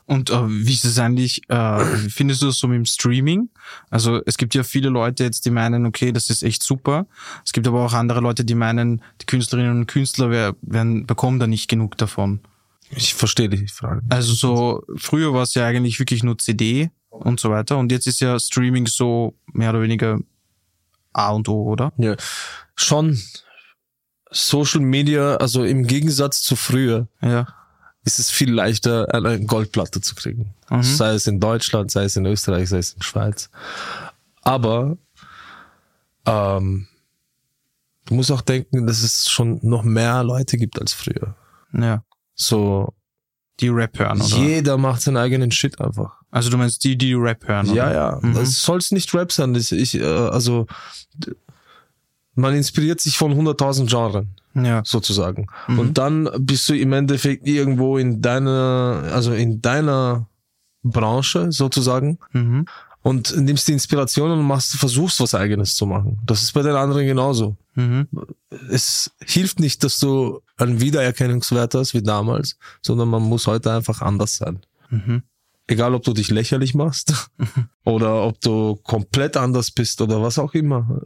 Und 0.05 0.29
äh, 0.29 0.47
wie 0.47 0.73
ist 0.73 0.85
es 0.85 0.97
eigentlich, 0.99 1.41
äh, 1.49 1.83
findest 2.09 2.41
du 2.41 2.47
es 2.49 2.59
so 2.59 2.67
mit 2.67 2.75
dem 2.77 2.85
Streaming? 2.85 3.49
Also 3.89 4.21
es 4.25 4.37
gibt 4.37 4.55
ja 4.55 4.63
viele 4.63 4.89
Leute 4.89 5.23
jetzt, 5.23 5.45
die 5.45 5.49
meinen, 5.51 5.85
okay, 5.85 6.11
das 6.13 6.29
ist 6.29 6.43
echt 6.43 6.63
super. 6.63 7.05
Es 7.45 7.51
gibt 7.51 7.67
aber 7.67 7.83
auch 7.83 7.93
andere 7.93 8.21
Leute, 8.21 8.45
die 8.45 8.55
meinen, 8.55 9.01
die 9.21 9.25
Künstlerinnen 9.25 9.71
und 9.79 9.87
Künstler 9.87 10.29
wer- 10.29 10.55
werden, 10.61 11.05
bekommen 11.05 11.39
da 11.39 11.47
nicht 11.47 11.67
genug 11.69 11.97
davon. 11.97 12.39
Ich 12.91 13.13
verstehe 13.15 13.49
die 13.49 13.67
Frage. 13.67 14.01
Also 14.09 14.33
so, 14.33 14.83
früher 14.95 15.33
war 15.33 15.43
es 15.43 15.53
ja 15.55 15.65
eigentlich 15.65 15.99
wirklich 15.99 16.23
nur 16.23 16.37
CD 16.37 16.89
und 17.09 17.39
so 17.39 17.49
weiter. 17.49 17.77
Und 17.77 17.91
jetzt 17.91 18.07
ist 18.07 18.21
ja 18.21 18.39
Streaming 18.39 18.87
so 18.87 19.33
mehr 19.51 19.71
oder 19.71 19.81
weniger 19.81 20.19
A 21.11 21.31
und 21.31 21.49
O, 21.49 21.63
oder? 21.63 21.91
Ja, 21.97 22.15
schon 22.75 23.19
Social 24.31 24.81
Media, 24.81 25.35
also 25.37 25.63
im 25.63 25.85
Gegensatz 25.87 26.41
zu 26.41 26.55
früher, 26.55 27.07
Ja. 27.21 27.47
ist 28.03 28.19
es 28.19 28.29
viel 28.29 28.51
leichter, 28.53 29.13
eine 29.13 29.39
Goldplatte 29.45 30.01
zu 30.01 30.15
kriegen. 30.15 30.53
Sei 30.81 31.13
es 31.13 31.27
in 31.27 31.39
Deutschland, 31.39 31.91
sei 31.91 32.03
es 32.03 32.15
in 32.17 32.25
Österreich, 32.25 32.67
sei 32.69 32.79
es 32.79 32.93
in 32.93 33.01
Schweiz. 33.01 33.49
Aber 34.41 34.97
ähm, 36.25 36.87
du 38.05 38.13
musst 38.15 38.31
auch 38.31 38.41
denken, 38.41 38.85
dass 38.87 39.01
es 39.01 39.29
schon 39.29 39.59
noch 39.61 39.83
mehr 39.83 40.23
Leute 40.23 40.57
gibt 40.57 40.79
als 40.79 40.93
früher. 40.93 41.35
Ja. 41.73 42.03
So, 42.35 42.93
Die 43.59 43.69
Rap 43.69 43.97
hören, 43.97 44.21
oder? 44.21 44.35
jeder 44.37 44.77
macht 44.77 45.01
seinen 45.01 45.17
eigenen 45.17 45.51
Shit 45.51 45.79
einfach. 45.81 46.17
Also 46.29 46.49
du 46.49 46.57
meinst 46.57 46.83
die, 46.83 46.97
die 46.97 47.13
Rap 47.13 47.47
hören, 47.47 47.73
Ja, 47.73 47.85
oder? 47.87 47.93
ja. 47.95 48.19
Mhm. 48.21 48.33
Das 48.35 48.61
soll's 48.61 48.91
nicht 48.91 49.13
Rap 49.13 49.31
sein. 49.31 49.53
Das, 49.53 49.71
ich, 49.71 49.95
äh, 49.95 50.03
also, 50.03 50.67
man 52.37 52.55
inspiriert 52.55 53.01
sich 53.01 53.17
von 53.17 53.33
100.000 53.33 53.87
Genren. 53.89 54.29
Ja. 54.55 54.81
sozusagen. 54.83 55.45
Und 55.67 55.99
dann 55.99 56.27
bist 56.39 56.67
du 56.67 56.73
im 56.75 56.91
Endeffekt 56.91 57.45
irgendwo 57.47 57.99
in 57.99 58.23
deiner, 58.23 59.03
also 59.13 59.31
in 59.33 59.61
deiner 59.61 60.27
Branche 60.81 61.51
sozusagen 61.51 62.17
Mhm. 62.31 62.65
und 63.03 63.37
nimmst 63.37 63.67
die 63.67 63.73
Inspiration 63.73 64.31
und 64.31 64.41
machst, 64.43 64.75
versuchst 64.77 65.19
was 65.19 65.35
eigenes 65.35 65.75
zu 65.75 65.85
machen. 65.85 66.17
Das 66.25 66.41
ist 66.41 66.53
bei 66.53 66.63
den 66.63 66.75
anderen 66.75 67.05
genauso. 67.05 67.55
Mhm. 67.75 68.07
Es 68.71 69.11
hilft 69.23 69.59
nicht, 69.59 69.83
dass 69.83 69.99
du 69.99 70.41
einen 70.57 70.81
Wiedererkennungswert 70.81 71.75
hast 71.75 71.93
wie 71.93 72.01
damals, 72.01 72.57
sondern 72.81 73.09
man 73.09 73.21
muss 73.21 73.45
heute 73.45 73.71
einfach 73.73 74.01
anders 74.01 74.37
sein. 74.37 74.61
Mhm. 74.89 75.21
Egal, 75.67 75.93
ob 75.93 76.03
du 76.03 76.13
dich 76.13 76.31
lächerlich 76.31 76.73
machst 76.73 77.13
oder 77.85 78.23
ob 78.23 78.41
du 78.41 78.75
komplett 78.77 79.37
anders 79.37 79.69
bist 79.69 80.01
oder 80.01 80.19
was 80.23 80.39
auch 80.39 80.55
immer. 80.55 80.99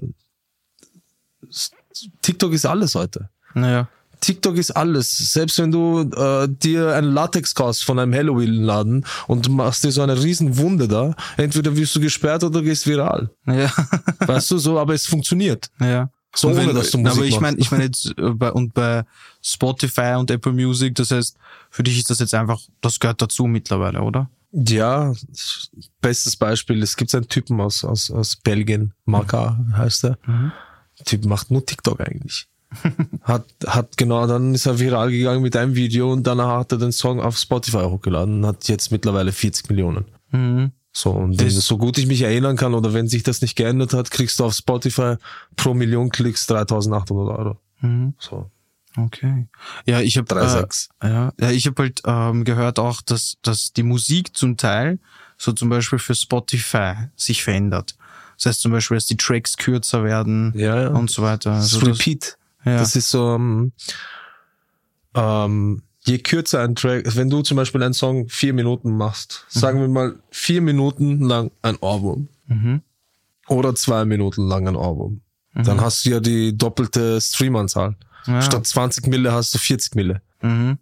TikTok 2.21 2.53
ist 2.53 2.65
alles 2.65 2.95
heute. 2.95 3.29
Naja. 3.53 3.87
TikTok 4.21 4.55
ist 4.57 4.71
alles. 4.71 5.17
Selbst 5.33 5.57
wenn 5.57 5.71
du 5.71 6.01
äh, 6.15 6.47
dir 6.47 6.95
ein 6.95 7.05
Latex 7.05 7.55
kaufst 7.55 7.83
von 7.83 7.97
einem 7.99 8.13
Halloween-Laden 8.13 9.05
und 9.27 9.49
machst 9.49 9.83
dir 9.83 9.91
so 9.91 10.03
eine 10.03 10.21
riesen 10.21 10.57
Wunde 10.57 10.87
da, 10.87 11.15
entweder 11.37 11.75
wirst 11.75 11.95
du 11.95 11.99
gesperrt 11.99 12.43
oder 12.43 12.61
gehst 12.61 12.85
viral. 12.87 13.31
Ja. 13.47 13.71
Weißt 14.19 14.51
du, 14.51 14.57
so, 14.59 14.79
aber 14.79 14.93
es 14.93 15.07
funktioniert. 15.07 15.69
ja. 15.79 16.09
So 16.33 16.47
Und 16.47 16.59
ohne, 16.59 16.73
dass 16.73 16.91
du 16.91 16.97
Musik 16.97 17.17
aber 17.17 17.25
ich 17.25 17.39
meine, 17.41 17.57
ich 17.57 17.71
meine 17.71 17.83
jetzt 17.83 18.17
äh, 18.17 18.29
bei, 18.29 18.53
und 18.53 18.73
bei 18.73 19.03
Spotify 19.41 20.15
und 20.17 20.31
Apple 20.31 20.53
Music, 20.53 20.95
das 20.95 21.11
heißt, 21.11 21.35
für 21.69 21.83
dich 21.83 21.97
ist 21.97 22.09
das 22.09 22.19
jetzt 22.19 22.33
einfach, 22.33 22.61
das 22.79 22.99
gehört 22.99 23.21
dazu 23.21 23.47
mittlerweile, 23.47 24.01
oder? 24.01 24.29
Ja, 24.53 25.13
bestes 25.99 26.37
Beispiel, 26.37 26.81
es 26.83 26.95
gibt 26.95 27.13
einen 27.15 27.27
Typen 27.27 27.59
aus, 27.59 27.83
aus, 27.83 28.09
aus 28.11 28.37
Belgien, 28.37 28.93
Maka 29.03 29.59
heißt 29.75 30.05
er. 30.05 30.17
Der 30.25 30.51
Typ 31.05 31.25
macht 31.25 31.51
nur 31.51 31.65
TikTok 31.65 32.01
eigentlich. 32.01 32.47
hat, 33.23 33.45
hat 33.67 33.97
genau, 33.97 34.27
dann 34.27 34.55
ist 34.55 34.65
er 34.65 34.79
viral 34.79 35.11
gegangen 35.11 35.41
mit 35.41 35.55
einem 35.57 35.75
Video 35.75 36.11
und 36.11 36.25
danach 36.25 36.59
hat 36.59 36.71
er 36.71 36.77
den 36.77 36.93
Song 36.93 37.19
auf 37.19 37.37
Spotify 37.37 37.83
hochgeladen 37.83 38.39
und 38.39 38.45
hat 38.45 38.67
jetzt 38.69 38.91
mittlerweile 38.91 39.31
40 39.33 39.69
Millionen. 39.69 40.05
Mhm. 40.31 40.71
So, 40.93 41.11
und 41.11 41.39
wenn, 41.39 41.49
so 41.49 41.77
gut 41.77 41.97
ich 41.97 42.07
mich 42.07 42.21
erinnern 42.21 42.57
kann 42.57 42.73
oder 42.73 42.93
wenn 42.93 43.07
sich 43.07 43.23
das 43.23 43.41
nicht 43.41 43.55
geändert 43.55 43.93
hat, 43.93 44.11
kriegst 44.11 44.39
du 44.39 44.45
auf 44.45 44.53
Spotify 44.53 45.15
pro 45.55 45.73
Million 45.73 46.09
Klicks 46.09 46.47
3800 46.47 47.37
Euro. 47.37 47.57
Mhm. 47.81 48.13
So, 48.19 48.49
Okay. 48.97 49.47
Ja, 49.85 50.01
ich 50.01 50.17
habe 50.17 50.27
3,6. 50.27 50.89
Äh, 50.99 51.07
ja, 51.07 51.33
ja, 51.39 51.51
ich 51.51 51.65
habe 51.65 51.83
halt 51.83 52.01
ähm, 52.05 52.43
gehört 52.43 52.79
auch, 52.79 53.01
dass, 53.01 53.37
dass 53.41 53.73
die 53.73 53.83
Musik 53.83 54.35
zum 54.35 54.57
Teil, 54.57 54.99
so 55.37 55.53
zum 55.53 55.69
Beispiel 55.69 55.99
für 55.99 56.15
Spotify, 56.15 56.93
sich 57.15 57.43
verändert. 57.43 57.95
Das 58.41 58.47
heißt 58.55 58.61
zum 58.61 58.71
Beispiel, 58.71 58.97
dass 58.97 59.05
die 59.05 59.17
Tracks 59.17 59.55
kürzer 59.55 60.03
werden 60.03 60.51
Ja, 60.55 60.81
ja. 60.81 60.87
und 60.89 61.11
so 61.11 61.21
weiter. 61.21 61.51
Das 61.51 61.73
Also 61.73 61.81
das, 61.85 61.99
Repeat. 61.99 62.37
ja. 62.65 62.77
Das 62.79 62.95
ist 62.95 63.11
so, 63.11 63.35
ähm, 63.35 63.71
ähm, 65.15 65.83
je 66.05 66.17
kürzer 66.19 66.61
ein 66.63 66.75
Track, 66.75 67.15
wenn 67.15 67.29
du 67.29 67.41
zum 67.41 67.57
Beispiel 67.57 67.83
einen 67.83 67.93
Song 67.93 68.27
vier 68.29 68.53
Minuten 68.53 68.95
machst, 68.97 69.45
sagen 69.49 69.79
wir 69.79 69.87
mal 69.87 70.15
vier 70.31 70.61
Minuten 70.61 71.21
lang 71.21 71.51
ein 71.61 71.77
Ohrwurm 71.81 72.27
Mhm. 72.47 72.81
oder 73.47 73.75
zwei 73.75 74.05
Minuten 74.05 74.47
lang 74.47 74.67
ein 74.67 74.75
Ohrwurm, 74.75 75.21
dann 75.53 75.79
hast 75.81 76.05
du 76.05 76.09
ja 76.09 76.19
die 76.19 76.57
doppelte 76.57 77.19
Streamanzahl. 77.21 77.95
Ja. 78.25 78.41
Statt 78.41 78.65
20 78.67 79.07
Mille 79.07 79.31
hast 79.31 79.53
du 79.53 79.57
40 79.59 79.95
Mille. 79.95 80.21
Mhm. 80.41 80.77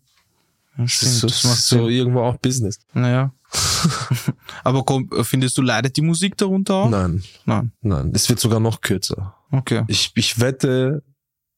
Ja, 0.77 0.83
Das 0.83 0.91
stimmt, 0.91 1.11
ist 1.11 1.19
so, 1.19 1.27
das 1.27 1.43
macht 1.43 1.57
so 1.61 1.75
Sinn. 1.85 1.89
irgendwo 1.95 2.21
auch 2.21 2.37
Business. 2.37 2.79
Naja. 2.93 3.33
Aber 4.63 4.83
komm, 4.83 5.09
findest 5.23 5.57
du, 5.57 5.61
leidet 5.61 5.97
die 5.97 6.01
Musik 6.01 6.37
darunter 6.37 6.75
auch? 6.75 6.89
Nein, 6.89 7.23
Nein. 7.45 7.71
nein, 7.81 8.11
es 8.13 8.29
wird 8.29 8.39
sogar 8.39 8.59
noch 8.59 8.81
kürzer. 8.81 9.35
Okay. 9.51 9.83
Ich, 9.87 10.11
ich 10.15 10.39
wette, 10.39 11.03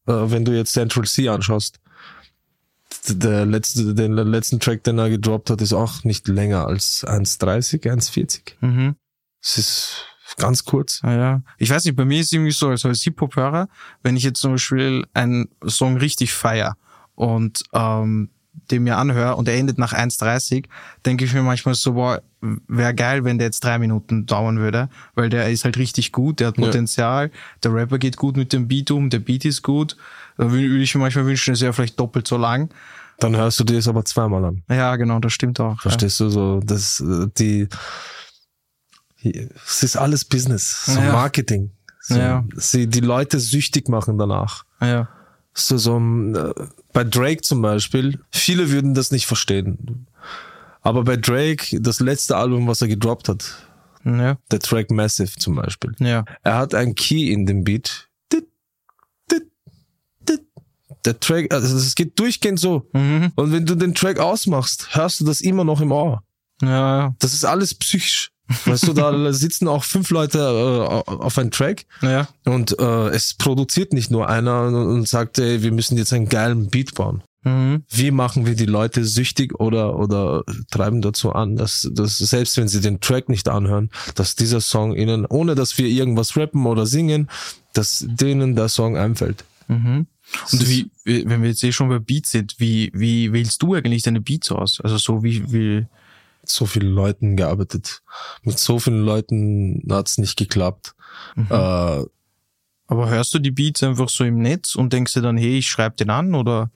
äh, 0.08 0.13
wenn 0.13 0.46
du 0.46 0.53
jetzt 0.56 0.74
Central 0.74 1.06
C 1.06 1.27
anschaust, 1.30 1.80
der 3.08 3.46
letzte, 3.46 3.94
den 3.94 4.13
letzten 4.13 4.60
Track, 4.60 4.84
den 4.84 4.98
er 5.00 5.10
gedroppt 5.10 5.50
hat, 5.50 5.62
ist 5.62 5.74
auch 5.74 6.03
nicht 6.03 6.27
länger 6.27 6.68
als 6.68 7.06
1,30, 7.06 7.84
1,40. 7.84 8.53
Mhm. 8.62 8.96
Es 9.41 9.58
ist 9.58 10.06
ganz 10.38 10.65
kurz. 10.65 11.00
Ah, 11.03 11.13
ja. 11.13 11.41
Ich 11.58 11.70
weiß 11.70 11.86
nicht, 11.86 11.96
bei 11.96 12.06
mir 12.06 12.20
ist 12.20 12.27
es 12.27 12.32
irgendwie 12.34 12.51
so, 12.51 12.68
also 12.68 12.89
als 12.89 13.01
Hip-Hop-Hörer, 13.03 13.70
wenn 14.03 14.15
ich 14.18 14.24
jetzt 14.24 14.39
zum 14.41 14.53
Beispiel 14.53 15.06
einen 15.13 15.50
Song 15.68 15.98
richtig 15.98 16.34
feier 16.34 16.77
und 17.15 17.63
ähm, 17.74 18.30
den 18.70 18.84
mir 18.84 18.98
anhöre 18.98 19.36
und 19.36 19.48
er 19.48 19.55
endet 19.58 19.77
nach 19.77 19.93
1,30, 19.93 20.65
denke 21.05 21.25
ich 21.25 21.34
mir 21.34 21.41
manchmal 21.41 21.75
so, 21.75 21.93
boah, 21.93 22.22
wäre 22.67 22.93
geil, 22.93 23.24
wenn 23.24 23.38
der 23.38 23.48
jetzt 23.48 23.63
drei 23.63 23.77
Minuten 23.79 24.25
dauern 24.25 24.60
würde, 24.60 24.89
weil 25.15 25.29
der 25.29 25.50
ist 25.50 25.63
halt 25.63 25.77
richtig 25.77 26.12
gut, 26.12 26.39
der 26.39 26.48
hat 26.48 26.58
Ja. 26.58 26.65
Potenzial, 26.65 27.31
der 27.63 27.74
Rapper 27.74 27.98
geht 27.98 28.17
gut 28.17 28.36
mit 28.38 28.51
dem 28.53 28.67
Beat 28.67 28.91
um, 28.91 29.10
der 29.10 29.20
Beat 29.20 29.46
ist 29.46 29.62
gut. 29.62 29.96
Da 30.38 30.46
wü- 30.46 30.51
würde 30.70 30.81
ich 30.84 30.93
mir 30.96 31.01
manchmal 31.01 31.25
wünschen, 31.25 31.53
es 31.53 31.62
wäre 31.62 31.74
vielleicht 31.74 32.00
doppelt 32.00 32.27
so 32.27 32.38
lang. 32.38 32.70
Dann 33.20 33.36
hörst 33.36 33.60
du 33.60 33.63
dir 33.63 33.77
es 33.77 33.88
aber 33.88 34.03
zweimal 34.05 34.43
an. 34.46 34.63
Ja, 34.70 34.96
genau, 34.96 35.20
das 35.20 35.34
stimmt 35.34 35.60
auch. 35.60 35.79
Verstehst 35.79 36.20
du 36.20 36.29
so, 36.29 36.60
das, 36.63 37.00
äh, 37.00 37.27
die, 37.38 37.67
es 39.24 39.84
ist 39.84 39.98
alles 39.98 40.25
Business, 40.25 40.86
so 40.86 41.00
Ja. 41.00 41.12
Marketing. 41.12 41.72
So, 42.01 42.15
Ja. 42.15 42.43
Sie, 42.55 42.88
die 42.88 43.01
Leute 43.01 43.39
süchtig 43.39 43.88
machen 43.89 44.17
danach. 44.17 44.63
Ja. 44.81 44.88
ja. 44.88 45.10
So, 45.53 45.77
so, 45.77 45.98
äh, 46.00 46.53
bei 46.93 47.03
Drake 47.03 47.41
zum 47.41 47.62
Beispiel, 47.62 48.19
viele 48.31 48.69
würden 48.71 48.93
das 48.93 49.12
nicht 49.12 49.25
verstehen. 49.25 50.07
Aber 50.81 51.03
bei 51.03 51.17
Drake, 51.17 51.79
das 51.81 52.00
letzte 52.00 52.36
Album, 52.38 52.67
was 52.67 52.81
er 52.81 52.88
gedroppt 52.88 53.29
hat, 53.29 53.67
Ja. 54.03 54.38
der 54.51 54.60
Track 54.60 54.89
Massive 54.91 55.31
zum 55.38 55.55
Beispiel, 55.55 55.93
Ja. 56.00 56.25
er 56.43 56.57
hat 56.57 56.74
ein 56.74 56.95
Key 56.95 57.31
in 57.31 57.45
dem 57.45 57.63
Beat. 57.63 58.07
Der 61.05 61.19
Track, 61.19 61.51
also 61.51 61.75
es 61.77 61.95
geht 61.95 62.19
durchgehend 62.19 62.60
so. 62.60 62.88
Mhm. 62.93 63.31
Und 63.36 63.51
wenn 63.51 63.65
du 63.65 63.74
den 63.75 63.95
Track 63.95 64.19
ausmachst, 64.19 64.89
hörst 64.95 65.19
du 65.19 65.25
das 65.25 65.41
immer 65.41 65.63
noch 65.63 65.81
im 65.81 65.91
Ohr. 65.91 66.24
Ja, 66.62 66.69
ja. 67.00 67.15
Das 67.19 67.33
ist 67.33 67.43
alles 67.43 67.74
psychisch. 67.74 68.31
Weißt 68.65 68.88
du, 68.88 68.93
da 68.93 69.34
sitzen 69.34 69.67
auch 69.67 69.84
fünf 69.84 70.10
Leute 70.10 70.39
äh, 70.39 71.12
auf 71.12 71.38
einem 71.38 71.51
Track 71.51 71.86
Ja. 72.01 72.27
und 72.46 72.77
äh, 72.79 73.10
es 73.10 73.34
produziert 73.36 73.93
nicht 73.93 74.12
nur 74.12 74.29
einer 74.29 74.65
und, 74.67 75.08
sagt, 75.08 75.39
ey, 75.39 75.63
wir 75.63 75.72
müssen 75.72 75.98
jetzt 75.98 76.13
einen 76.13 76.29
geilen 76.29 76.70
Beat 76.70 76.96
bauen. 76.96 77.24
Mhm. 77.43 77.84
Wie 77.89 78.12
machen 78.12 78.46
wir 78.46 78.53
die 78.55 78.67
Leute 78.67 79.03
süchtig 79.03 79.60
oder, 79.60 79.98
oder 79.98 80.43
treiben 80.70 81.01
dazu 81.01 81.31
an, 81.34 81.55
dass, 81.55 81.89
dass 81.91 82.17
selbst 82.20 82.55
wenn 82.58 82.67
sie 82.67 82.81
den 82.81 83.00
Track 83.00 83.29
nicht 83.29 83.50
anhören, 83.50 83.89
dass 84.13 84.36
dieser 84.36 84.62
Song 84.62 84.96
ihnen, 84.96 85.25
ohne 85.25 85.55
dass 85.55 85.77
wir 85.79 85.88
irgendwas 85.88 86.38
rappen 86.38 86.65
oder 86.67 86.86
singen, 86.86 87.29
dass 87.74 88.05
denen 88.08 88.55
der 88.55 88.70
Song 88.70 88.96
einfällt. 88.96 89.43
Mhm. 89.67 90.05
Und 90.51 90.70
wie- 90.70 90.89
wenn 91.03 91.41
wir 91.41 91.50
jetzt 91.50 91.63
eh 91.63 91.72
schon 91.72 91.89
bei 91.89 92.00
Beats 92.00 92.31
sind, 92.31 92.55
wie, 92.60 92.91
wie 92.93 93.34
wählst 93.34 93.62
du 93.63 93.74
eigentlich 93.74 94.03
deine 94.03 94.22
Beats 94.22 94.51
aus? 94.51 94.79
Also 94.79 94.98
so 94.98 95.24
wie, 95.24 95.51
wie, 95.51 95.86
so 96.43 96.65
vielen 96.65 96.93
Leuten 96.93 97.36
gearbeitet. 97.38 98.01
Mit 98.43 98.57
so 98.60 98.79
vielen 98.79 99.03
Leuten 99.03 99.83
hat's 99.89 100.17
nicht 100.17 100.38
geklappt. 100.38 100.95
Äh, 101.50 101.53
aber 102.88 103.10
hörst 103.10 103.33
du 103.33 103.39
die 103.39 103.51
Beats 103.51 103.83
einfach 103.83 104.10
so 104.10 104.24
im 104.24 104.39
Netz 104.39 104.75
und 104.75 104.91
denkst 104.93 105.13
dir 105.13 105.21
dann, 105.21 105.38
hey, 105.38 105.57
ich 105.60 105.67
schreib 105.69 105.98
den 105.98 106.10
an 106.10 106.36
oder? 106.36 106.71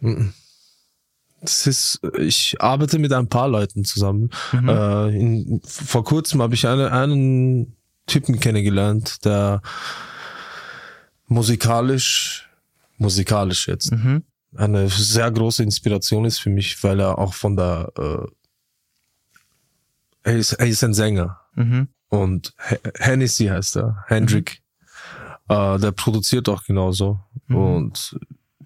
das 1.42 1.68
ist, 1.68 2.00
ich 2.18 2.56
arbeite 2.60 2.98
mit 3.00 3.12
ein 3.14 3.28
paar 3.28 3.48
Leuten 3.48 3.84
zusammen. 3.86 4.30
Äh, 4.54 5.16
in, 5.20 5.62
vor 5.64 6.04
kurzem 6.04 6.42
habe 6.42 6.56
ich 6.56 6.68
eine, 6.68 6.92
einen 6.92 7.76
Typen 8.08 8.40
kennengelernt, 8.40 9.26
der 9.26 9.62
musikalisch, 11.28 12.50
musikalisch 12.98 13.68
jetzt, 13.68 13.92
Mhm. 13.92 14.24
eine 14.56 14.90
sehr 14.90 15.30
große 15.32 15.64
Inspiration 15.64 16.26
ist 16.26 16.40
für 16.40 16.50
mich, 16.50 16.82
weil 16.84 17.00
er 17.00 17.18
auch 17.18 17.34
von 17.34 17.56
der, 17.56 17.92
äh, 17.98 18.28
er, 20.26 20.36
ist, 20.38 20.54
er 20.54 20.68
ist 20.68 20.84
ein 20.84 20.94
Sänger 20.94 21.40
Mhm. 21.56 21.88
und 22.10 22.54
H- 22.60 22.78
Hennessy 23.00 23.46
heißt 23.46 23.78
er, 23.78 24.04
Hendrick. 24.08 24.62
Äh, 25.48 25.80
der 25.80 25.92
produziert 25.92 26.50
auch 26.50 26.64
genauso. 26.64 27.20
Und 27.50 28.18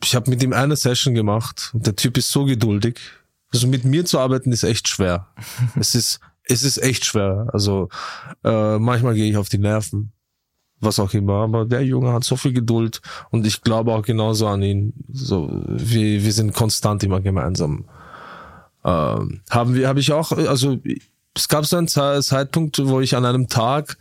ich 0.04 0.16
habe 0.16 0.30
mit 0.30 0.42
ihm 0.42 0.54
eine 0.54 0.76
Session 0.78 1.14
gemacht 1.14 1.72
und 1.74 1.86
der 1.86 1.96
Typ 1.96 2.18
ist 2.18 2.32
so 2.32 2.46
geduldig. 2.46 3.00
Also 3.54 3.68
mit 3.68 3.84
mir 3.84 4.06
zu 4.06 4.18
arbeiten 4.20 4.52
ist 4.54 4.64
echt 4.64 4.88
schwer. 4.88 5.28
es 5.80 5.94
ist 5.96 6.20
es 6.52 6.64
ist 6.64 6.78
echt 6.82 7.04
schwer. 7.06 7.48
Also 7.54 7.90
äh, 8.44 8.80
manchmal 8.80 9.14
gehe 9.14 9.30
ich 9.30 9.38
auf 9.38 9.50
die 9.50 9.58
Nerven, 9.60 10.14
was 10.80 11.00
auch 11.00 11.14
immer. 11.14 11.44
Aber 11.44 11.66
der 11.66 11.84
Junge 11.84 12.14
hat 12.14 12.24
so 12.24 12.38
viel 12.38 12.54
Geduld 12.54 13.02
und 13.30 13.46
ich 13.46 13.62
glaube 13.62 13.92
auch 13.94 14.02
genauso 14.04 14.48
an 14.48 14.62
ihn. 14.64 14.94
So 15.12 15.50
wir 15.68 16.24
wir 16.24 16.32
sind 16.34 16.54
konstant 16.54 17.04
immer 17.04 17.20
gemeinsam. 17.22 17.86
Ähm, 18.86 19.42
haben 19.50 19.76
wir 19.76 19.88
habe 19.90 20.00
ich 20.00 20.14
auch 20.14 20.32
also 20.32 20.78
es 21.40 21.48
gab 21.48 21.66
so 21.66 21.78
einen 21.78 21.88
Ze- 21.88 22.22
Zeitpunkt, 22.22 22.78
wo 22.86 23.00
ich 23.00 23.16
an 23.16 23.26
einem 23.26 23.48
Tag 23.48 23.98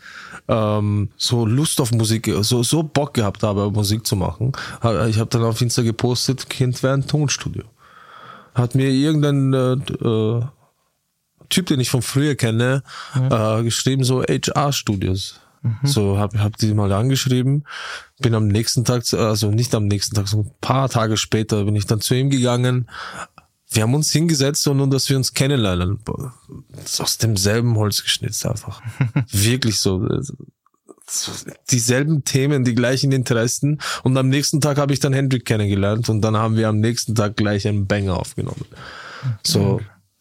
ähm, 0.49 1.11
so 1.17 1.47
Lust 1.47 1.81
auf 1.81 1.93
Musik, 1.93 2.31
so 2.41 2.63
so 2.63 2.83
Bock 2.83 3.15
gehabt 3.15 3.43
habe, 3.43 3.71
Musik 3.71 4.07
zu 4.07 4.17
machen. 4.17 4.53
Ich 5.09 5.19
habe 5.19 5.31
dann 5.31 5.43
auf 5.45 5.61
Insta 5.61 5.83
gepostet, 5.83 6.49
Kind 6.51 6.83
wäre 6.83 6.95
ein 6.95 7.07
Tonstudio. 7.07 7.65
Hat 8.55 8.75
mir 8.75 8.89
irgendein 8.91 9.53
äh, 9.55 9.73
äh, 10.05 10.43
Typ, 11.49 11.67
den 11.67 11.81
ich 11.81 11.91
von 11.91 12.03
früher 12.03 12.35
kenne, 12.35 12.83
äh, 13.31 13.63
geschrieben, 13.63 14.05
so 14.05 14.23
HR-Studios. 14.23 15.41
So 15.83 16.19
hab, 16.19 16.39
hab 16.39 16.57
die 16.59 16.73
mal 16.73 16.93
angeschrieben, 16.93 17.65
bin 18.21 18.35
am 18.37 18.47
nächsten 18.47 18.85
Tag, 18.85 19.03
also 19.13 19.51
nicht 19.51 19.75
am 19.75 19.87
nächsten 19.87 20.15
Tag, 20.15 20.29
so 20.29 20.39
ein 20.43 20.51
paar 20.61 20.89
Tage 20.89 21.17
später 21.17 21.65
bin 21.65 21.75
ich 21.75 21.85
dann 21.85 22.01
zu 22.01 22.15
ihm 22.15 22.31
gegangen. 22.31 22.89
Wir 23.71 23.83
haben 23.83 23.95
uns 23.95 24.11
hingesetzt 24.11 24.67
und 24.67 24.79
nur, 24.79 24.89
dass 24.89 25.09
wir 25.09 25.17
uns 25.17 25.35
kennenlernen. 25.35 25.99
Aus 26.99 27.19
demselben 27.19 27.77
Holz 27.77 28.03
geschnitzt 28.03 28.47
einfach. 28.47 28.83
Wirklich 29.31 29.79
so. 29.79 30.07
so. 30.23 30.35
Dieselben 31.71 32.25
Themen, 32.25 32.65
die 32.65 32.75
gleichen 32.75 33.13
Interessen. 33.13 33.81
Und 34.03 34.17
am 34.17 34.29
nächsten 34.29 34.61
Tag 34.61 34.79
habe 34.79 34.93
ich 34.93 35.01
dann 35.01 35.13
Hendrik 35.13 35.45
kennengelernt 35.45 36.09
und 36.09 36.23
dann 36.23 36.37
haben 36.37 36.57
wir 36.57 36.69
am 36.69 36.81
nächsten 36.81 37.15
Tag 37.15 37.37
gleich 37.37 37.67
einen 37.67 37.87
Banger 37.87 38.19
aufgenommen. 38.19 38.65
So, 39.43 39.81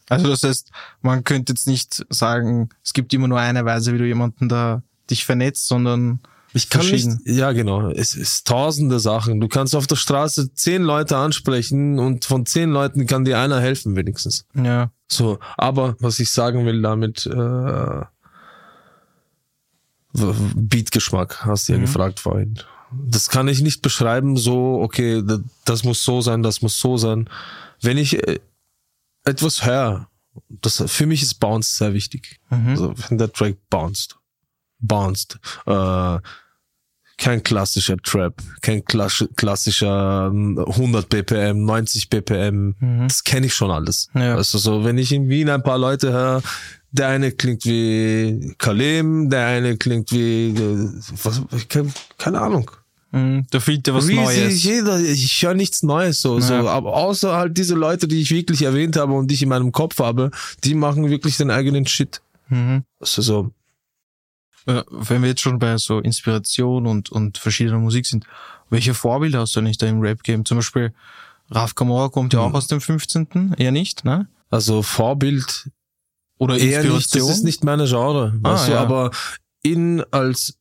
Also 0.09 0.29
das 0.29 0.43
heißt, 0.43 0.71
man 1.01 1.23
könnte 1.23 1.53
jetzt 1.53 1.67
nicht 1.67 2.05
sagen, 2.09 2.69
es 2.83 2.93
gibt 2.93 3.13
immer 3.13 3.27
nur 3.27 3.39
eine 3.39 3.65
Weise, 3.65 3.93
wie 3.93 3.97
du 3.97 4.05
jemanden 4.05 4.47
da 4.49 4.81
dich 5.09 5.25
vernetzt, 5.25 5.67
sondern 5.67 6.21
Ich 6.53 6.69
kann 6.69 6.89
nicht, 6.89 7.07
ja 7.25 7.51
genau, 7.51 7.89
es 7.89 8.15
ist 8.15 8.47
tausende 8.47 8.99
Sachen. 8.99 9.39
Du 9.39 9.47
kannst 9.47 9.75
auf 9.75 9.85
der 9.85 9.95
Straße 9.95 10.53
zehn 10.53 10.81
Leute 10.81 11.17
ansprechen 11.17 11.99
und 11.99 12.25
von 12.25 12.45
zehn 12.45 12.71
Leuten 12.71 13.05
kann 13.05 13.25
dir 13.25 13.39
einer 13.39 13.59
helfen 13.59 13.95
wenigstens. 13.95 14.45
Ja. 14.53 14.91
So, 15.07 15.39
aber 15.57 15.95
was 15.99 16.19
ich 16.19 16.31
sagen 16.31 16.65
will 16.65 16.81
damit, 16.81 17.25
äh, 17.25 18.01
Beatgeschmack, 20.55 21.45
hast 21.45 21.69
du 21.69 21.73
ja 21.73 21.79
gefragt 21.79 22.19
vorhin. 22.19 22.59
Das 22.91 23.29
kann 23.29 23.47
ich 23.47 23.61
nicht 23.61 23.81
beschreiben, 23.81 24.37
so, 24.37 24.79
okay, 24.81 25.21
das 25.65 25.83
muss 25.83 26.03
so 26.03 26.21
sein, 26.21 26.41
das 26.41 26.61
muss 26.61 26.79
so 26.79 26.97
sein. 26.97 27.29
Wenn 27.81 27.97
ich 27.97 28.25
äh, 28.27 28.39
etwas 29.25 29.65
höre, 29.65 30.09
das, 30.49 30.83
für 30.87 31.05
mich 31.05 31.21
ist 31.21 31.35
Bounce 31.35 31.75
sehr 31.75 31.93
wichtig. 31.93 32.39
Also, 32.49 32.93
wenn 33.09 33.17
der 33.17 33.31
Track 33.31 33.57
bounced, 33.69 34.15
bounced, 34.79 35.39
äh, 35.65 36.17
kein 37.19 37.41
klassischer 37.41 37.97
Trap, 37.97 38.35
kein 38.61 38.83
klass- 38.83 39.27
klassischer 39.35 40.29
ähm, 40.31 40.59
100 40.59 41.09
BPM, 41.09 41.65
90 41.65 42.09
BPM, 42.09 42.75
das 43.07 43.23
kenne 43.23 43.47
ich 43.47 43.55
schon 43.55 43.71
alles. 43.71 44.09
Ja. 44.13 44.35
Also 44.35 44.59
so, 44.59 44.83
wenn 44.85 44.97
ich 44.99 45.11
in 45.11 45.27
Wien 45.27 45.49
ein 45.49 45.63
paar 45.63 45.79
Leute 45.79 46.11
höre, 46.13 46.43
der 46.91 47.07
eine 47.09 47.31
klingt 47.31 47.65
wie 47.65 48.53
Kalem, 48.59 49.29
der 49.31 49.47
eine 49.47 49.77
klingt 49.77 50.11
wie, 50.11 50.49
äh, 50.49 50.89
was, 51.23 51.41
keine, 51.69 51.91
keine 52.19 52.39
Ahnung. 52.39 52.69
Mhm. 53.11 53.47
Da 53.49 53.59
fehlt 53.61 53.87
dir 53.87 53.95
was 53.95 54.05
Reezy, 54.07 54.15
Neues. 54.21 54.63
Jeder, 54.63 54.99
ich 54.99 55.41
höre 55.41 55.53
nichts 55.55 55.81
Neues 55.81 56.21
so, 56.21 56.39
so, 56.39 56.53
Ja. 56.53 56.65
aber 56.67 56.93
außer 56.93 57.35
halt 57.35 57.57
diese 57.57 57.73
Leute, 57.73 58.07
die 58.07 58.21
ich 58.21 58.29
wirklich 58.31 58.61
erwähnt 58.61 58.95
habe 58.95 59.13
und 59.13 59.27
die 59.31 59.35
ich 59.35 59.41
in 59.41 59.49
meinem 59.49 59.71
Kopf 59.71 59.97
habe, 59.99 60.29
die 60.63 60.75
machen 60.75 61.09
wirklich 61.09 61.37
den 61.37 61.49
eigenen 61.49 61.87
Shit. 61.87 62.21
Mhm. 62.49 62.83
Also 62.99 63.21
so, 63.21 63.51
Wenn 64.67 65.21
wir 65.21 65.29
jetzt 65.29 65.41
schon 65.41 65.59
bei 65.59 65.77
so 65.77 65.99
Inspiration 65.99 66.85
und, 66.87 67.09
und 67.09 67.37
verschiedener 67.37 67.79
Musik 67.79 68.05
sind, 68.05 68.25
welche 68.69 68.93
Vorbilder 68.93 69.39
hast 69.39 69.55
du 69.55 69.61
eigentlich 69.61 69.77
da 69.77 69.87
im 69.87 70.01
Rap-Game? 70.01 70.43
Zum 70.45 70.57
Beispiel 70.57 70.93
Raf 71.49 71.73
Kamora 71.75 72.09
kommt 72.09 72.33
ja 72.33 72.41
auch 72.41 72.53
aus 72.53 72.67
dem 72.67 72.81
15., 72.81 73.55
eher 73.57 73.71
nicht, 73.71 74.03
ne? 74.03 74.27
also 74.49 74.81
Vorbild 74.81 75.69
Oder 76.37 76.57
eher 76.57 76.81
Inspiration? 76.81 76.95
nicht, 76.97 77.15
das 77.15 77.29
ist 77.29 77.43
nicht 77.45 77.63
meine 77.63 77.85
Genre, 77.85 78.37
Ah, 78.43 78.51
weißt 78.51 78.67
du, 78.67 78.71
ja. 78.73 78.81
aber 78.81 79.11
ihn 79.63 80.03
als, 80.11 80.57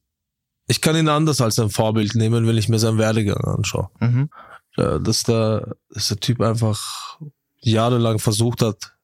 ich 0.69 0.81
kann 0.81 0.95
ihn 0.97 1.09
anders 1.09 1.41
als 1.41 1.59
ein 1.59 1.71
Vorbild 1.71 2.15
nehmen, 2.15 2.47
wenn 2.47 2.57
ich 2.57 2.69
mir 2.69 2.79
seinen 2.79 2.99
Werdegang 2.99 3.43
anschaue. 3.45 3.89
Mhm. 3.99 4.31
Ja, 4.77 4.99
dass 5.01 5.25
der, 5.25 5.75
dass 5.91 6.09
der 6.09 6.21
Typ 6.21 6.41
einfach 6.41 7.19
jahrelang 7.59 8.21
versucht 8.21 8.63
hat, 8.63 8.96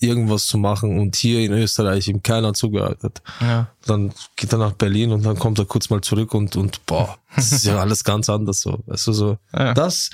irgendwas 0.00 0.46
zu 0.46 0.58
machen 0.58 0.98
und 0.98 1.16
hier 1.16 1.40
in 1.40 1.52
Österreich 1.52 2.08
ihm 2.08 2.22
keiner 2.22 2.54
zugehört 2.54 3.02
hat. 3.02 3.22
Ja. 3.40 3.68
Dann 3.86 4.12
geht 4.36 4.52
er 4.52 4.58
nach 4.58 4.72
Berlin 4.72 5.12
und 5.12 5.24
dann 5.24 5.38
kommt 5.38 5.58
er 5.58 5.64
kurz 5.64 5.90
mal 5.90 6.00
zurück 6.00 6.34
und, 6.34 6.56
und 6.56 6.84
boah, 6.86 7.18
das 7.34 7.52
ist 7.52 7.64
ja 7.64 7.78
alles 7.80 8.04
ganz 8.04 8.28
anders 8.30 8.60
so. 8.60 8.78
Du, 8.86 8.96
so. 9.12 9.38
Ja. 9.52 9.74
Das 9.74 10.10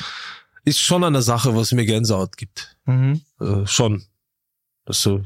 ist 0.65 0.81
schon 0.81 1.05
eine 1.05 1.21
Sache, 1.23 1.55
was 1.55 1.73
mir 1.73 1.85
Gänsehaut 1.85 2.37
gibt. 2.37 2.77
Mhm. 2.87 3.21
Äh, 3.41 3.67
schon. 3.67 4.05
Also, 4.87 5.23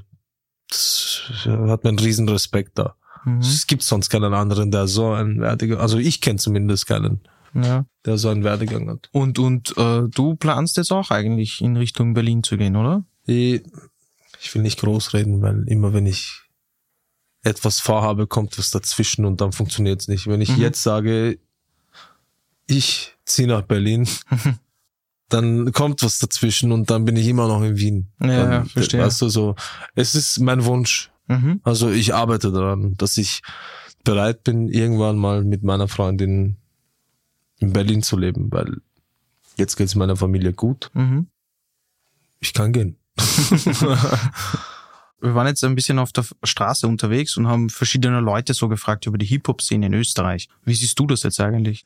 das 0.69 1.23
hat 1.47 1.85
mir 1.85 1.91
einen 1.91 1.99
riesen 1.99 2.29
Respekt 2.29 2.79
da. 2.79 2.95
Mhm. 3.25 3.39
Es 3.39 3.67
gibt 3.67 3.83
sonst 3.83 4.09
keinen 4.11 4.35
anderen, 4.35 4.71
der 4.71 4.87
so 4.89 5.13
einen 5.13 5.41
Werdegang, 5.41 5.79
also 5.79 5.99
ich 5.99 6.21
kenne 6.21 6.39
zumindest 6.39 6.87
keinen, 6.87 7.21
Ja. 7.55 7.87
der 8.05 8.19
so 8.19 8.29
einen 8.29 8.45
Werdegang 8.45 8.89
hat. 8.91 9.09
Und, 9.13 9.39
und 9.39 9.77
äh, 9.77 10.03
du 10.09 10.37
planst 10.37 10.77
jetzt 10.77 10.93
auch 10.93 11.11
eigentlich 11.11 11.61
in 11.61 11.77
Richtung 11.77 12.15
Berlin 12.15 12.43
zu 12.43 12.57
gehen, 12.57 12.77
oder? 12.77 13.05
Ich, 13.27 13.63
ich 14.41 14.55
will 14.55 14.63
nicht 14.63 14.81
groß 14.81 15.15
reden, 15.15 15.43
weil 15.43 15.65
immer 15.69 15.93
wenn 15.93 16.07
ich 16.07 16.43
etwas 17.43 17.81
vorhabe, 17.81 18.27
kommt 18.27 18.59
was 18.59 18.71
dazwischen 18.71 19.25
und 19.25 19.41
dann 19.41 19.53
funktioniert 19.53 20.01
es 20.01 20.09
nicht. 20.09 20.27
Wenn 20.27 20.41
ich 20.41 20.51
Mhm. 20.57 20.61
jetzt 20.63 20.83
sage, 20.83 21.39
ich 22.67 23.17
ziehe 23.25 23.49
nach 23.49 23.63
Berlin, 23.63 24.09
dann 25.29 25.73
kommt 25.73 26.03
was 26.03 26.19
dazwischen 26.19 26.73
und 26.73 26.91
dann 26.91 27.05
bin 27.05 27.17
ich 27.17 27.27
immer 27.27 27.49
noch 27.49 27.63
in 27.63 27.77
Wien. 27.79 28.09
Ja, 28.21 28.27
dann, 28.29 28.51
ja, 28.53 28.65
verstehe. 28.65 29.01
Weißt 29.01 29.21
du, 29.23 29.29
so, 29.29 29.55
es 29.95 30.15
ist 30.15 30.39
mein 30.41 30.65
Wunsch. 30.65 31.11
Mhm. 31.27 31.61
Also 31.63 31.91
ich 31.91 32.15
arbeite 32.15 32.51
daran, 32.53 32.95
dass 32.97 33.19
ich 33.19 33.43
bereit 34.05 34.43
bin, 34.45 34.69
irgendwann 34.69 35.17
mal 35.19 35.45
mit 35.45 35.63
meiner 35.63 35.89
Freundin 35.89 36.57
in 37.59 37.73
Berlin 37.73 38.03
zu 38.03 38.17
leben, 38.17 38.51
weil 38.51 38.79
jetzt 39.57 39.77
geht 39.77 39.89
es 39.89 39.95
meiner 39.95 40.17
Familie 40.17 40.53
gut. 40.53 40.91
Mhm. 40.95 41.27
Ich 42.41 42.53
kann 42.55 42.73
gehen. 42.73 42.97
Wir 45.21 45.35
waren 45.35 45.49
jetzt 45.49 45.65
ein 45.65 45.75
bisschen 45.75 45.99
auf 45.99 46.13
der 46.13 46.25
Straße 46.45 46.87
unterwegs 46.87 47.37
und 47.37 47.49
haben 47.49 47.71
verschiedene 47.71 48.21
Leute 48.21 48.55
so 48.55 48.69
gefragt 48.69 49.07
über 49.07 49.19
die 49.19 49.27
Hip-Hop-Szene 49.27 49.87
in 49.87 49.95
Österreich. 49.95 50.49
Wie 50.65 50.75
siehst 50.75 50.97
du 50.99 51.09
das 51.09 51.25
jetzt 51.25 51.41
eigentlich? 51.41 51.85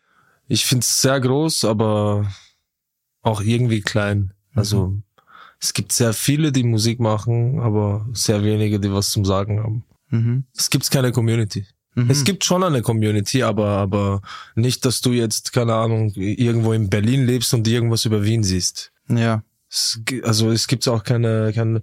Ich 0.49 0.66
finde 0.66 0.83
es 0.83 1.01
sehr 1.01 1.18
groß, 1.18 1.64
aber 1.64 2.31
auch 3.23 3.40
irgendwie 3.40 3.81
klein. 3.81 4.35
Also 4.55 4.99
es 5.61 5.73
gibt 5.73 5.92
sehr 5.92 6.12
viele, 6.12 6.53
die 6.53 6.64
Musik 6.64 7.01
machen, 7.01 7.61
aber 7.61 8.07
sehr 8.12 8.45
wenige, 8.45 8.81
die 8.81 8.92
was 8.92 9.11
zum 9.11 9.25
Sagen 9.25 9.62
haben. 9.62 9.85
Mhm. 10.11 10.45
Es 10.55 10.68
gibt 10.68 10.90
keine 10.90 11.12
Community. 11.12 11.66
Mhm. 11.95 12.11
Es 12.11 12.25
gibt 12.25 12.45
schon 12.45 12.62
eine 12.64 12.83
Community, 12.83 13.42
aber 13.42 13.68
aber 13.68 14.23
nicht, 14.55 14.85
dass 14.85 15.01
du 15.01 15.12
jetzt 15.12 15.53
keine 15.53 15.75
Ahnung 15.75 16.12
irgendwo 16.14 16.73
in 16.73 16.90
Berlin 16.90 17.25
lebst 17.25 17.55
und 17.55 17.66
irgendwas 17.66 18.05
über 18.05 18.25
Wien 18.25 18.42
siehst. 18.42 18.92
Ja. 19.09 19.42
Es, 19.72 20.00
also 20.22 20.50
es 20.50 20.66
gibt 20.66 20.87
auch 20.87 21.02
keine 21.02 21.50
keine 21.54 21.82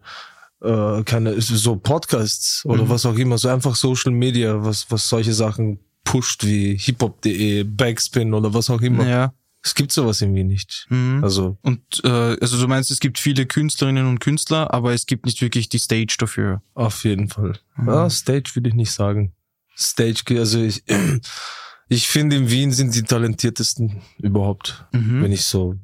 äh, 0.62 1.04
keine 1.04 1.42
so 1.42 1.76
Podcasts 1.76 2.64
oder 2.66 2.84
Mhm. 2.84 2.90
was 2.90 3.06
auch 3.06 3.18
immer, 3.18 3.38
so 3.38 3.50
einfach 3.50 3.76
Social 3.76 4.12
Media, 4.12 4.64
was 4.64 4.86
was 4.92 5.10
solche 5.10 5.34
Sachen 5.34 5.80
pusht 6.04 6.44
wie 6.46 6.78
hiphop.de, 6.78 7.64
Backspin 7.64 8.34
oder 8.34 8.54
was 8.54 8.70
auch 8.70 8.82
immer. 8.82 9.08
Ja. 9.08 9.34
Es 9.62 9.76
gibt 9.76 9.92
sowas 9.92 10.22
irgendwie 10.22 10.46
nicht. 10.46 10.88
Mhm. 10.90 11.22
Also 11.22 11.58
Und 11.64 11.82
äh, 12.06 12.08
also 12.40 12.58
du 12.60 12.68
meinst, 12.68 12.92
es 12.92 13.00
gibt 13.02 13.20
viele 13.20 13.46
Künstlerinnen 13.46 14.08
und 14.08 14.20
Künstler, 14.20 14.74
aber 14.74 14.94
es 14.94 15.06
gibt 15.06 15.26
nicht 15.26 15.42
wirklich 15.42 15.68
die 15.68 15.80
Stage 15.80 16.16
dafür. 16.18 16.62
auf 16.76 17.04
jeden 17.04 17.28
Fall. 17.28 17.56
Mhm. 17.76 17.88
Ja, 17.90 18.10
Stage 18.10 18.52
will 18.56 18.68
ich 18.68 18.74
nicht 18.74 18.92
sagen. 18.92 19.34
Stage, 19.78 20.24
also 20.40 20.60
ich, 20.62 20.84
ich 21.90 22.08
finde 22.08 22.38
in 22.38 22.50
Wien 22.50 22.72
sind 22.72 22.96
die 22.96 23.04
talentiertesten 23.04 24.02
überhaupt. 24.20 24.86
Mhm. 24.94 25.24
Wenn 25.24 25.32
ich 25.34 25.44
so 25.44 25.76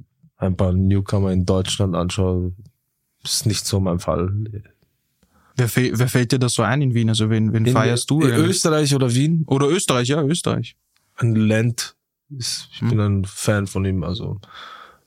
ein 0.45 0.57
paar 0.57 0.73
Newcomer 0.73 1.31
in 1.31 1.45
Deutschland 1.45 1.95
anschaue, 1.95 2.53
ist 3.23 3.45
nicht 3.45 3.65
so 3.65 3.79
mein 3.79 3.99
Fall. 3.99 4.31
Wer, 5.57 5.69
wer 5.73 6.07
fällt 6.07 6.31
dir 6.31 6.39
das 6.39 6.53
so 6.53 6.63
ein 6.63 6.81
in 6.81 6.93
Wien? 6.93 7.09
Also 7.09 7.29
wen, 7.29 7.53
wen 7.53 7.65
In 7.65 7.73
feierst 7.73 8.09
du? 8.09 8.21
in 8.21 8.31
eigentlich? 8.31 8.49
Österreich 8.49 8.93
oder 8.93 9.13
Wien? 9.13 9.43
Oder 9.47 9.67
Österreich, 9.69 10.09
ja, 10.09 10.21
Österreich. 10.21 10.75
Ein 11.15 11.35
Land. 11.35 11.95
Ist, 12.29 12.69
ich 12.73 12.79
bin 12.79 12.99
ein 12.99 13.23
Fan 13.23 13.67
von 13.67 13.85
ihm. 13.85 14.03
Also 14.03 14.39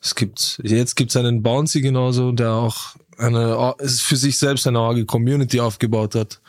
es 0.01 0.14
gibt 0.14 0.61
jetzt 0.62 0.94
gibt's 0.94 1.16
einen 1.16 1.42
Bouncy 1.42 1.81
genauso, 1.81 2.33
der 2.33 2.53
auch 2.53 2.96
eine 3.18 3.74
es 3.79 4.01
für 4.01 4.16
sich 4.16 4.38
selbst 4.38 4.66
eine 4.66 4.79
arge 4.79 5.05
Community 5.05 5.61
aufgebaut 5.61 6.14
hat. 6.14 6.40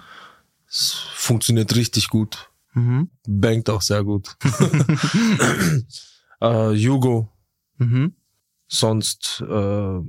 Es 0.67 0.93
funktioniert 1.13 1.75
richtig 1.75 2.10
gut. 2.10 2.49
Mhm. 2.73 3.10
Bankt 3.28 3.69
auch 3.69 3.82
sehr 3.82 4.04
gut. 4.04 4.38
äh, 6.39 6.75
Hugo. 6.75 7.30
Mhm. 7.78 8.13
Sonst 8.69 9.43
äh, 9.47 9.99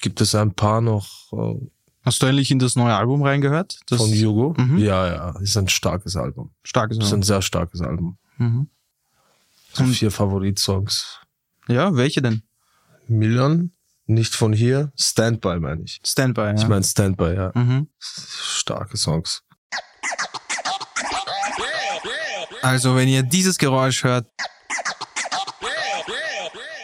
gibt 0.00 0.20
es 0.20 0.34
ein 0.34 0.54
paar 0.54 0.80
noch 0.80 1.32
äh, 1.32 1.66
Hast 2.04 2.22
du 2.22 2.26
eigentlich 2.26 2.50
in 2.50 2.58
das 2.58 2.76
neue 2.76 2.94
Album 2.94 3.22
reingehört? 3.22 3.80
Das 3.86 3.98
von 3.98 4.10
Hugo. 4.10 4.54
Mhm. 4.58 4.78
Ja, 4.78 5.06
ja, 5.06 5.40
ist 5.40 5.56
ein 5.56 5.68
starkes 5.68 6.16
Album. 6.16 6.50
starkes 6.62 6.98
Ist 6.98 7.04
Album. 7.04 7.18
ein 7.18 7.22
sehr 7.22 7.42
starkes 7.42 7.80
Album. 7.80 8.18
Mhm. 8.36 8.68
So 9.72 9.84
vier 9.86 10.10
Favoritsongs. 10.10 11.20
Ja, 11.66 11.96
welche 11.96 12.20
denn? 12.20 12.42
Million, 13.08 13.72
nicht 14.06 14.34
von 14.34 14.52
hier. 14.52 14.92
Standby 14.96 15.58
meine 15.60 15.82
ich. 15.82 16.00
Standby, 16.04 16.42
ja. 16.42 16.54
Ich 16.54 16.68
meine 16.68 16.84
Standby, 16.84 17.34
ja. 17.34 17.52
mhm. 17.54 17.88
Starke 17.98 18.96
Songs. 18.98 19.42
Also, 22.62 22.96
wenn 22.96 23.08
ihr 23.08 23.22
dieses 23.22 23.58
Geräusch 23.58 24.04
hört, 24.04 24.26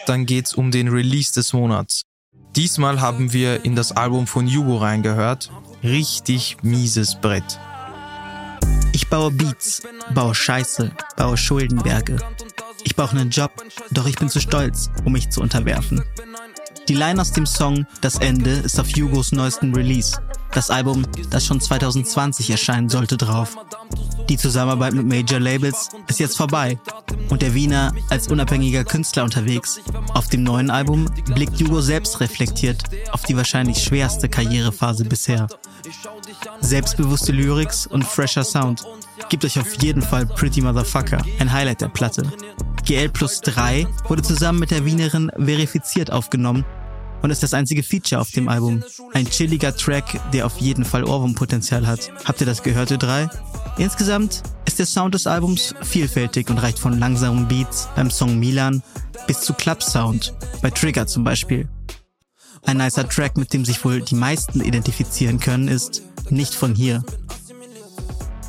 dann 0.05 0.25
geht's 0.25 0.53
um 0.53 0.71
den 0.71 0.87
Release 0.87 1.33
des 1.33 1.53
Monats. 1.53 2.01
Diesmal 2.55 2.99
haben 2.99 3.31
wir 3.31 3.63
in 3.63 3.75
das 3.75 3.91
Album 3.91 4.27
von 4.27 4.47
Hugo 4.47 4.77
reingehört. 4.77 5.51
Richtig 5.83 6.57
mieses 6.63 7.15
Brett. 7.15 7.59
Ich 8.93 9.07
baue 9.07 9.31
Beats, 9.31 9.83
baue 10.13 10.35
Scheiße, 10.35 10.91
baue 11.15 11.37
Schuldenberge. 11.37 12.17
Ich 12.83 12.95
brauche 12.95 13.15
einen 13.17 13.29
Job, 13.29 13.51
doch 13.91 14.05
ich 14.05 14.17
bin 14.17 14.29
zu 14.29 14.39
stolz, 14.41 14.89
um 15.05 15.13
mich 15.13 15.29
zu 15.29 15.41
unterwerfen. 15.41 16.03
Die 16.87 16.95
Line 16.95 17.21
aus 17.21 17.31
dem 17.31 17.45
Song 17.45 17.85
Das 18.01 18.17
Ende 18.17 18.51
ist 18.51 18.79
auf 18.79 18.87
Hugos 18.89 19.31
neuesten 19.31 19.73
Release. 19.73 20.19
Das 20.53 20.69
Album, 20.69 21.05
das 21.29 21.45
schon 21.45 21.61
2020 21.61 22.49
erscheinen 22.49 22.89
sollte, 22.89 23.15
drauf. 23.15 23.55
Die 24.31 24.37
Zusammenarbeit 24.37 24.93
mit 24.93 25.05
Major 25.05 25.41
Labels 25.41 25.89
ist 26.07 26.21
jetzt 26.21 26.37
vorbei 26.37 26.79
und 27.27 27.41
der 27.41 27.53
Wiener 27.53 27.93
als 28.09 28.29
unabhängiger 28.29 28.85
Künstler 28.85 29.25
unterwegs. 29.25 29.81
Auf 30.13 30.29
dem 30.29 30.43
neuen 30.43 30.69
Album 30.69 31.05
blickt 31.35 31.59
Jugo 31.59 31.81
selbst 31.81 32.21
reflektiert 32.21 32.81
auf 33.11 33.23
die 33.23 33.35
wahrscheinlich 33.35 33.83
schwerste 33.83 34.29
Karrierephase 34.29 35.03
bisher. 35.03 35.47
Selbstbewusste 36.61 37.33
Lyrics 37.33 37.85
und 37.85 38.05
fresher 38.05 38.45
Sound. 38.45 38.85
Gibt 39.27 39.43
euch 39.43 39.59
auf 39.59 39.73
jeden 39.83 40.01
Fall 40.01 40.25
Pretty 40.25 40.61
Motherfucker, 40.61 41.21
ein 41.39 41.51
Highlight 41.51 41.81
der 41.81 41.89
Platte. 41.89 42.23
GL 42.85 43.09
Plus 43.09 43.41
3 43.41 43.85
wurde 44.07 44.21
zusammen 44.21 44.59
mit 44.59 44.71
der 44.71 44.85
Wienerin 44.85 45.29
verifiziert 45.35 46.09
aufgenommen 46.09 46.63
und 47.21 47.29
ist 47.29 47.43
das 47.43 47.53
einzige 47.53 47.83
Feature 47.83 48.21
auf 48.21 48.31
dem 48.31 48.47
Album. 48.47 48.83
Ein 49.13 49.29
chilliger 49.29 49.75
Track, 49.75 50.19
der 50.31 50.45
auf 50.45 50.57
jeden 50.59 50.85
Fall 50.85 51.03
Ohrwurmpotenzial 51.03 51.85
hat. 51.87 52.11
Habt 52.25 52.41
ihr 52.41 52.47
das 52.47 52.63
gehört, 52.63 52.91
ihr 52.91 52.97
drei? 52.97 53.29
Insgesamt 53.77 54.43
ist 54.65 54.79
der 54.79 54.85
Sound 54.85 55.13
des 55.13 55.27
Albums 55.27 55.73
vielfältig 55.81 56.49
und 56.49 56.57
reicht 56.57 56.79
von 56.79 56.99
langsamen 56.99 57.47
Beats 57.47 57.87
beim 57.95 58.09
Song 58.09 58.39
Milan 58.39 58.81
bis 59.27 59.41
zu 59.41 59.53
Club 59.53 59.83
Sound, 59.83 60.33
bei 60.61 60.69
Trigger 60.69 61.07
zum 61.07 61.23
Beispiel. 61.23 61.67
Ein 62.63 62.77
nicer 62.77 63.07
Track, 63.07 63.37
mit 63.37 63.53
dem 63.53 63.65
sich 63.65 63.83
wohl 63.83 64.01
die 64.01 64.15
meisten 64.15 64.61
identifizieren 64.61 65.39
können, 65.39 65.67
ist 65.67 66.03
Nicht 66.29 66.53
von 66.53 66.75
hier. 66.75 67.03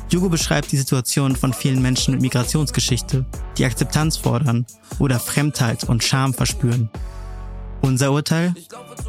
Jugo 0.09 0.29
beschreibt 0.29 0.71
die 0.71 0.77
Situation 0.77 1.35
von 1.35 1.53
vielen 1.53 1.81
Menschen 1.81 2.13
mit 2.13 2.21
Migrationsgeschichte, 2.21 3.25
die 3.57 3.65
Akzeptanz 3.65 4.15
fordern 4.15 4.65
oder 4.99 5.19
Fremdheit 5.19 5.85
und 5.85 6.03
Scham 6.03 6.35
verspüren. 6.35 6.89
Unser 7.83 8.11
Urteil? 8.13 8.55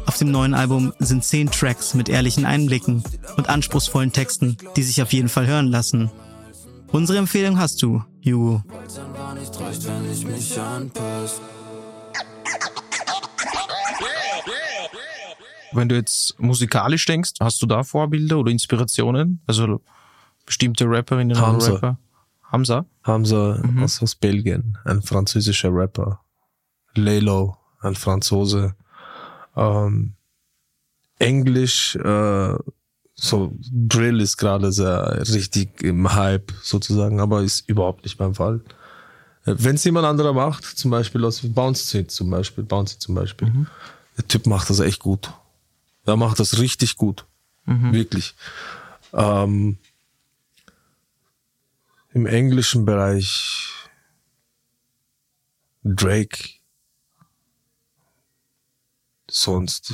Auf 0.05 0.17
dem 0.17 0.31
neuen 0.31 0.53
Album 0.53 0.93
sind 0.99 1.23
zehn 1.23 1.49
Tracks 1.49 1.93
mit 1.93 2.09
ehrlichen 2.09 2.45
Einblicken 2.45 3.03
und 3.37 3.49
anspruchsvollen 3.49 4.11
Texten, 4.11 4.57
die 4.75 4.83
sich 4.83 5.01
auf 5.01 5.13
jeden 5.13 5.29
Fall 5.29 5.47
hören 5.47 5.67
lassen. 5.67 6.11
Unsere 6.91 7.17
Empfehlung 7.17 7.57
hast 7.57 7.81
du, 7.81 8.03
Jugo. 8.19 8.63
Wenn 15.73 15.89
du 15.89 15.95
jetzt 15.95 16.39
musikalisch 16.39 17.05
denkst, 17.05 17.31
hast 17.41 17.61
du 17.61 17.65
da 17.65 17.83
Vorbilder 17.83 18.37
oder 18.37 18.51
Inspirationen? 18.51 19.41
Also 19.45 19.81
bestimmte 20.45 20.85
Rapperinnen 20.87 21.39
Hamza. 21.39 21.67
oder 21.67 21.75
Rapper? 21.75 21.99
Hamza? 22.43 22.85
Hamza 23.03 23.59
Mhm. 23.63 23.83
aus, 23.83 24.01
aus 24.01 24.15
Belgien, 24.15 24.77
ein 24.85 25.01
französischer 25.01 25.69
Rapper. 25.73 26.21
Lelo, 26.93 27.57
ein 27.85 27.95
Franzose. 27.95 28.75
Ähm, 29.55 30.13
Englisch, 31.19 31.95
äh, 31.95 32.55
so 33.13 33.53
Drill 33.71 34.19
ist 34.19 34.37
gerade 34.37 34.71
sehr 34.73 35.19
richtig 35.19 35.81
im 35.81 36.13
Hype 36.13 36.51
sozusagen, 36.61 37.21
aber 37.21 37.41
ist 37.43 37.69
überhaupt 37.69 38.03
nicht 38.03 38.19
mein 38.19 38.35
Fall. 38.35 38.59
Wenn 39.45 39.75
es 39.75 39.83
jemand 39.83 40.05
anderer 40.05 40.33
macht, 40.33 40.65
zum 40.65 40.91
Beispiel 40.91 41.23
aus 41.23 41.41
Bounce 41.43 42.07
zum 42.07 42.29
Beispiel, 42.29 42.63
Bounce 42.63 42.99
zum 42.99 43.15
Beispiel, 43.15 43.47
der 44.17 44.27
Typ 44.27 44.47
macht 44.47 44.69
das 44.69 44.79
echt 44.79 44.99
gut. 44.99 45.31
Der 46.07 46.17
macht 46.17 46.39
das 46.39 46.57
richtig 46.59 46.97
gut. 46.97 47.25
Wirklich. 47.93 48.35
Ähm, 49.13 49.77
Im 52.13 52.25
englischen 52.25 52.85
Bereich 52.85 53.71
Drake. 55.83 56.37
Sonst 59.37 59.93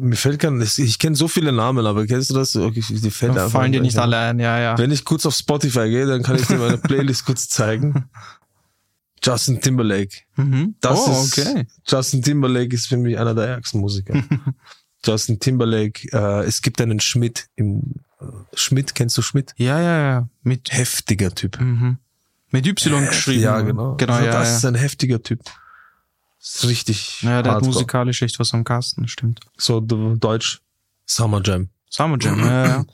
mir 0.00 0.16
fällt 0.16 0.40
gar 0.40 0.50
nicht, 0.50 0.76
ich 0.78 0.98
kenne 0.98 1.14
so 1.14 1.28
viele 1.28 1.52
Namen, 1.52 1.86
aber 1.86 2.08
kennst 2.08 2.30
du 2.30 2.34
das? 2.34 2.56
Okay, 2.56 2.82
die 2.88 3.10
fällt 3.12 3.36
Da 3.36 3.48
fallen 3.48 3.70
dir 3.70 3.80
nicht 3.80 3.96
alle 3.96 4.18
ein, 4.18 4.40
ja, 4.40 4.58
ja. 4.58 4.76
Wenn 4.78 4.90
ich 4.90 5.04
kurz 5.04 5.24
auf 5.26 5.34
Spotify 5.36 5.88
gehe, 5.88 6.06
dann 6.06 6.24
kann 6.24 6.34
ich 6.34 6.48
dir 6.48 6.56
meine 6.56 6.76
Playlist 6.88 7.24
kurz 7.24 7.48
zeigen. 7.48 8.10
Justin 9.22 9.60
Timberlake. 9.60 10.22
Mhm. 10.34 10.74
Das 10.80 11.06
oh, 11.06 11.22
ist, 11.22 11.38
okay. 11.38 11.68
Justin 11.86 12.20
Timberlake 12.20 12.74
ist 12.74 12.88
für 12.88 12.96
mich 12.96 13.16
einer 13.16 13.32
der 13.32 13.46
ärgsten 13.46 13.80
Musiker. 13.80 14.24
Justin 15.04 15.38
Timberlake, 15.38 16.08
äh, 16.12 16.44
es 16.46 16.60
gibt 16.60 16.80
einen 16.80 16.98
Schmidt 16.98 17.46
im, 17.54 17.94
äh, 18.20 18.24
Schmidt, 18.54 18.96
kennst 18.96 19.16
du 19.16 19.22
Schmidt? 19.22 19.52
Ja, 19.56 19.80
ja, 19.80 20.02
ja. 20.02 20.28
Mit, 20.42 20.72
Heftiger 20.72 21.32
Typ. 21.32 21.60
mhm. 21.60 21.98
mit 22.50 22.66
Y 22.66 23.06
geschrieben. 23.06 23.42
Ja, 23.42 23.60
genau. 23.60 23.94
Genau, 23.94 24.14
Also 24.14 24.26
ja. 24.26 24.32
das 24.32 24.48
ja. 24.48 24.56
ist 24.56 24.64
ein 24.64 24.74
heftiger 24.74 25.22
Typ. 25.22 25.42
Ist 26.40 26.66
richtig. 26.66 27.22
ja, 27.22 27.42
der 27.42 27.52
hat 27.52 27.56
hardcore. 27.56 27.74
musikalisch 27.74 28.22
echt 28.22 28.38
was 28.38 28.54
am 28.54 28.64
Kasten, 28.64 29.08
stimmt. 29.08 29.40
So 29.56 29.80
Deutsch. 29.80 30.60
Summer 31.04 31.42
Jam. 31.44 31.68
Summer 31.90 32.16
Jam, 32.20 32.38
ja, 32.40 32.66
ja. 32.66 32.84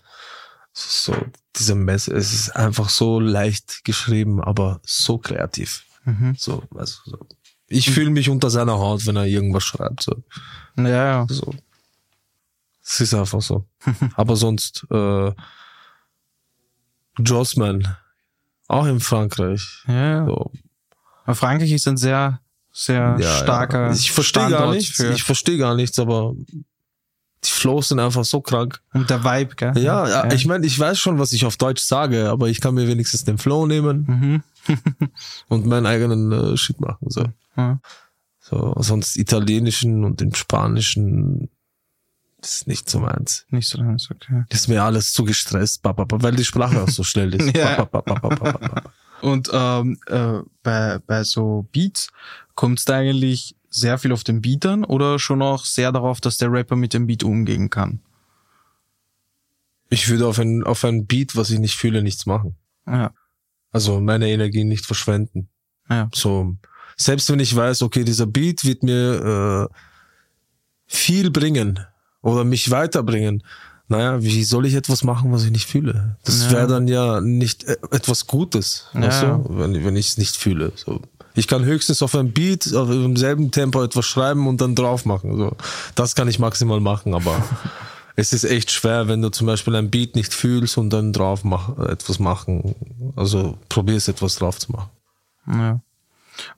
So, 0.72 1.14
diese 1.54 1.74
Messe, 1.74 2.12
es 2.14 2.32
ist 2.32 2.50
einfach 2.50 2.88
so 2.88 3.20
leicht 3.20 3.84
geschrieben, 3.84 4.42
aber 4.42 4.80
so 4.84 5.18
kreativ. 5.18 5.84
Mhm. 6.04 6.34
So, 6.36 6.62
also, 6.74 6.98
so. 7.04 7.18
Ich 7.68 7.90
fühle 7.90 8.10
mich 8.10 8.28
unter 8.28 8.50
seiner 8.50 8.78
Haut, 8.78 9.06
wenn 9.06 9.16
er 9.16 9.24
irgendwas 9.26 9.64
schreibt. 9.64 10.02
So. 10.02 10.22
Ja, 10.76 10.88
ja. 10.88 11.26
so. 11.28 11.54
Es 12.84 13.00
ist 13.00 13.14
einfach 13.14 13.42
so. 13.42 13.66
aber 14.14 14.36
sonst, 14.36 14.86
äh, 14.90 15.32
Jossman, 17.18 17.96
auch 18.68 18.86
in 18.86 19.00
Frankreich. 19.00 19.84
ja, 19.86 20.10
ja. 20.10 20.26
So, 20.26 20.50
Aber 21.24 21.34
Frankreich 21.34 21.72
ist 21.72 21.88
ein 21.88 21.96
sehr, 21.96 22.40
sehr 22.78 23.16
Ja, 23.18 23.36
starker 23.38 23.86
ja. 23.86 23.92
Ich 23.92 24.12
verstehe 24.12 24.50
gar 24.50 24.70
nichts. 24.70 24.96
für 24.96 25.10
Ich 25.12 25.22
verstehe 25.22 25.56
gar 25.56 25.74
nichts, 25.74 25.98
aber 25.98 26.34
die 27.44 27.50
Flows 27.50 27.88
sind 27.88 28.00
einfach 28.00 28.24
so 28.24 28.42
krank. 28.42 28.82
und 28.92 29.08
der 29.08 29.24
Vibe, 29.24 29.54
gell? 29.56 29.78
Ja, 29.78 30.06
ja. 30.08 30.32
ich 30.32 30.44
meine, 30.46 30.66
ich 30.66 30.78
weiß 30.78 30.98
schon, 30.98 31.18
was 31.18 31.32
ich 31.32 31.46
auf 31.46 31.56
Deutsch 31.56 31.82
sage, 31.82 32.28
aber 32.28 32.48
ich 32.48 32.60
kann 32.60 32.74
mir 32.74 32.86
wenigstens 32.86 33.24
den 33.24 33.38
Flow 33.38 33.66
nehmen 33.66 34.04
Mhm. 34.06 34.42
und 35.48 35.64
meinen 35.64 35.86
eigenen 35.86 36.32
äh, 36.32 36.56
Shit 36.56 36.80
machen. 36.80 37.08
So. 37.08 37.24
Ja. 37.56 37.80
so, 38.40 38.74
sonst 38.80 39.16
italienischen 39.16 40.04
und 40.04 40.20
den 40.20 40.34
spanischen 40.34 41.48
das 42.42 42.56
ist 42.56 42.66
nicht 42.68 42.88
so 42.90 43.00
meins. 43.00 43.46
Nicht 43.50 43.68
so 43.68 43.78
ganz, 43.78 44.08
okay. 44.10 44.44
Das 44.50 44.60
ist 44.60 44.68
mir 44.68 44.84
alles 44.84 45.12
zu 45.12 45.24
gestresst, 45.24 45.80
weil 45.82 46.36
die 46.36 46.44
Sprache 46.44 46.82
auch 46.82 46.88
so 46.90 47.02
schnell 47.02 47.34
ist. 47.40 47.56
Ja. 47.56 47.88
Und 49.22 49.48
ähm, 49.52 49.98
äh, 50.06 50.40
bei, 50.62 50.98
bei 51.06 51.24
so 51.24 51.66
Beats 51.72 52.10
kommt 52.56 52.80
es 52.80 52.84
da 52.84 52.96
eigentlich 52.96 53.54
sehr 53.70 53.98
viel 53.98 54.10
auf 54.12 54.24
den 54.24 54.40
Beat 54.42 54.66
an 54.66 54.84
oder 54.84 55.18
schon 55.20 55.42
auch 55.42 55.64
sehr 55.64 55.92
darauf, 55.92 56.20
dass 56.20 56.38
der 56.38 56.50
Rapper 56.50 56.74
mit 56.74 56.92
dem 56.94 57.06
Beat 57.06 57.22
umgehen 57.22 57.70
kann? 57.70 58.00
Ich 59.88 60.08
würde 60.08 60.26
auf 60.26 60.38
ein, 60.40 60.64
auf 60.64 60.84
ein 60.84 61.06
Beat, 61.06 61.36
was 61.36 61.50
ich 61.50 61.60
nicht 61.60 61.76
fühle, 61.76 62.02
nichts 62.02 62.26
machen. 62.26 62.56
Ja. 62.86 63.12
Also 63.70 64.00
meine 64.00 64.28
Energie 64.28 64.64
nicht 64.64 64.84
verschwenden. 64.86 65.48
Ja. 65.88 66.08
So, 66.12 66.56
selbst 66.96 67.30
wenn 67.30 67.38
ich 67.38 67.54
weiß, 67.54 67.82
okay, 67.82 68.02
dieser 68.04 68.26
Beat 68.26 68.64
wird 68.64 68.82
mir 68.82 69.68
äh, 69.70 69.74
viel 70.86 71.30
bringen 71.30 71.78
oder 72.22 72.44
mich 72.44 72.70
weiterbringen, 72.70 73.44
naja, 73.88 74.20
wie 74.20 74.42
soll 74.42 74.66
ich 74.66 74.74
etwas 74.74 75.04
machen, 75.04 75.30
was 75.30 75.44
ich 75.44 75.52
nicht 75.52 75.66
fühle? 75.68 76.16
Das 76.24 76.44
Ja. 76.46 76.50
wäre 76.52 76.66
dann 76.66 76.88
ja 76.88 77.20
nicht 77.20 77.62
äh, 77.64 77.76
etwas 77.92 78.26
Gutes, 78.26 78.88
Ja. 78.94 79.02
weißt 79.02 79.22
du? 79.22 79.44
wenn, 79.50 79.84
wenn 79.84 79.94
ich 79.96 80.08
es 80.08 80.18
nicht 80.18 80.36
fühle. 80.36 80.72
So. 80.74 81.00
Ich 81.36 81.46
kann 81.46 81.64
höchstens 81.64 82.02
auf 82.02 82.14
einem 82.14 82.32
Beat, 82.32 82.74
auf 82.74 82.90
im 82.90 83.16
selben 83.16 83.50
Tempo 83.50 83.82
etwas 83.82 84.06
schreiben 84.06 84.48
und 84.48 84.60
dann 84.60 84.74
drauf 84.74 85.04
machen. 85.04 85.36
So. 85.36 85.52
Das 85.94 86.14
kann 86.14 86.28
ich 86.28 86.38
maximal 86.38 86.80
machen, 86.80 87.14
aber 87.14 87.44
es 88.16 88.32
ist 88.32 88.44
echt 88.44 88.70
schwer, 88.70 89.06
wenn 89.06 89.22
du 89.22 89.30
zum 89.30 89.46
Beispiel 89.46 89.76
ein 89.76 89.90
Beat 89.90 90.16
nicht 90.16 90.32
fühlst 90.32 90.78
und 90.78 90.90
dann 90.90 91.12
drauf 91.12 91.44
mach, 91.44 91.78
etwas 91.78 92.18
machen. 92.18 92.74
Also 93.14 93.58
probier 93.68 93.96
es 93.96 94.08
etwas 94.08 94.36
drauf 94.36 94.58
zu 94.58 94.72
machen. 94.72 94.90
Ja. 95.46 95.80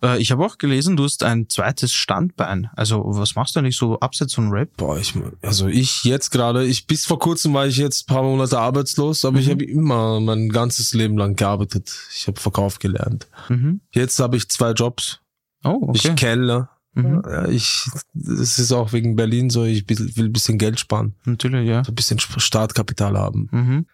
Äh, 0.02 0.20
ich 0.20 0.30
habe 0.30 0.44
auch 0.44 0.58
gelesen, 0.58 0.96
du 0.96 1.04
hast 1.04 1.22
ein 1.22 1.48
zweites 1.48 1.92
Standbein. 1.92 2.70
Also 2.76 3.02
was 3.06 3.34
machst 3.34 3.56
du 3.56 3.60
eigentlich 3.60 3.76
so 3.76 3.98
abseits 4.00 4.34
von 4.34 4.50
Rap? 4.50 4.70
Boah, 4.76 4.98
ich, 4.98 5.14
also 5.42 5.66
ich 5.68 6.04
jetzt 6.04 6.30
gerade, 6.30 6.64
ich 6.64 6.86
bis 6.86 7.06
vor 7.06 7.18
kurzem 7.18 7.54
war 7.54 7.66
ich 7.66 7.76
jetzt 7.76 8.04
ein 8.08 8.14
paar 8.14 8.22
Monate 8.22 8.58
arbeitslos, 8.58 9.24
aber 9.24 9.38
ich 9.38 9.50
habe 9.50 9.64
immer 9.64 10.20
mein 10.20 10.48
ganzes 10.48 10.94
Leben 10.94 11.16
lang 11.16 11.36
gearbeitet. 11.36 11.92
Ich 12.14 12.26
habe 12.26 12.40
Verkauf 12.40 12.78
gelernt. 12.78 13.28
Mhm. 13.48 13.80
Jetzt 13.92 14.18
habe 14.18 14.36
ich 14.36 14.48
zwei 14.48 14.72
Jobs. 14.72 15.20
Oh, 15.64 15.78
okay. 15.88 16.08
Ich 16.10 16.16
kellner. 16.16 16.70
Mhm. 16.94 17.22
Ich, 17.50 17.86
das 18.14 18.58
ist 18.58 18.72
auch 18.72 18.92
wegen 18.92 19.14
Berlin 19.14 19.50
so, 19.50 19.64
ich 19.64 19.88
will 19.88 20.26
ein 20.26 20.32
bisschen 20.32 20.58
Geld 20.58 20.80
sparen, 20.80 21.14
Natürlich, 21.24 21.68
ja. 21.68 21.84
so 21.84 21.92
ein 21.92 21.94
bisschen 21.94 22.18
Startkapital 22.18 23.16
haben. 23.16 23.48
Mhm. 23.52 23.86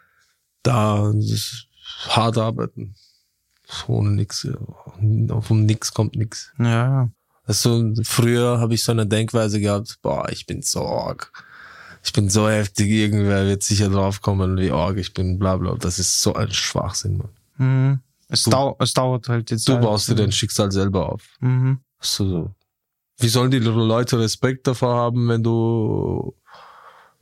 Da 0.62 1.12
hart 2.08 2.38
arbeiten. 2.38 2.94
Ohne 3.88 4.10
nix, 4.10 4.48
von 5.40 5.66
nix 5.66 5.92
kommt 5.92 6.16
nix. 6.16 6.52
Ja. 6.58 7.08
Also 7.46 7.92
früher 8.02 8.58
habe 8.58 8.74
ich 8.74 8.82
so 8.82 8.92
eine 8.92 9.06
Denkweise 9.06 9.60
gehabt, 9.60 9.98
boah, 10.02 10.28
ich 10.30 10.46
bin 10.46 10.62
so 10.62 10.86
arg. 10.86 11.30
Ich 12.02 12.12
bin 12.12 12.28
so 12.28 12.48
heftig, 12.48 12.90
irgendwer 12.90 13.46
wird 13.46 13.62
sicher 13.62 13.88
draufkommen, 13.88 14.58
wie 14.58 14.70
arg 14.70 14.98
ich 14.98 15.14
bin, 15.14 15.38
bla 15.38 15.56
bla. 15.56 15.74
Das 15.74 15.98
ist 15.98 16.22
so 16.22 16.34
ein 16.34 16.50
Schwachsinn, 16.52 17.18
Mann. 17.18 17.30
Mhm. 17.56 18.00
Es, 18.28 18.44
dau 18.44 18.76
es 18.80 18.94
dauert 18.94 19.28
halt 19.28 19.50
jetzt. 19.50 19.68
Du 19.68 19.72
Zeit. 19.74 19.82
baust 19.82 20.08
dir 20.08 20.14
dein 20.14 20.32
Schicksal 20.32 20.72
selber 20.72 21.12
auf. 21.12 21.22
Mhm. 21.40 21.80
So, 22.00 22.28
so. 22.28 22.50
Wie 23.18 23.28
sollen 23.28 23.50
die 23.50 23.58
Leute 23.58 24.18
Respekt 24.18 24.66
davor 24.66 24.96
haben, 24.96 25.28
wenn 25.28 25.42
du 25.42 26.34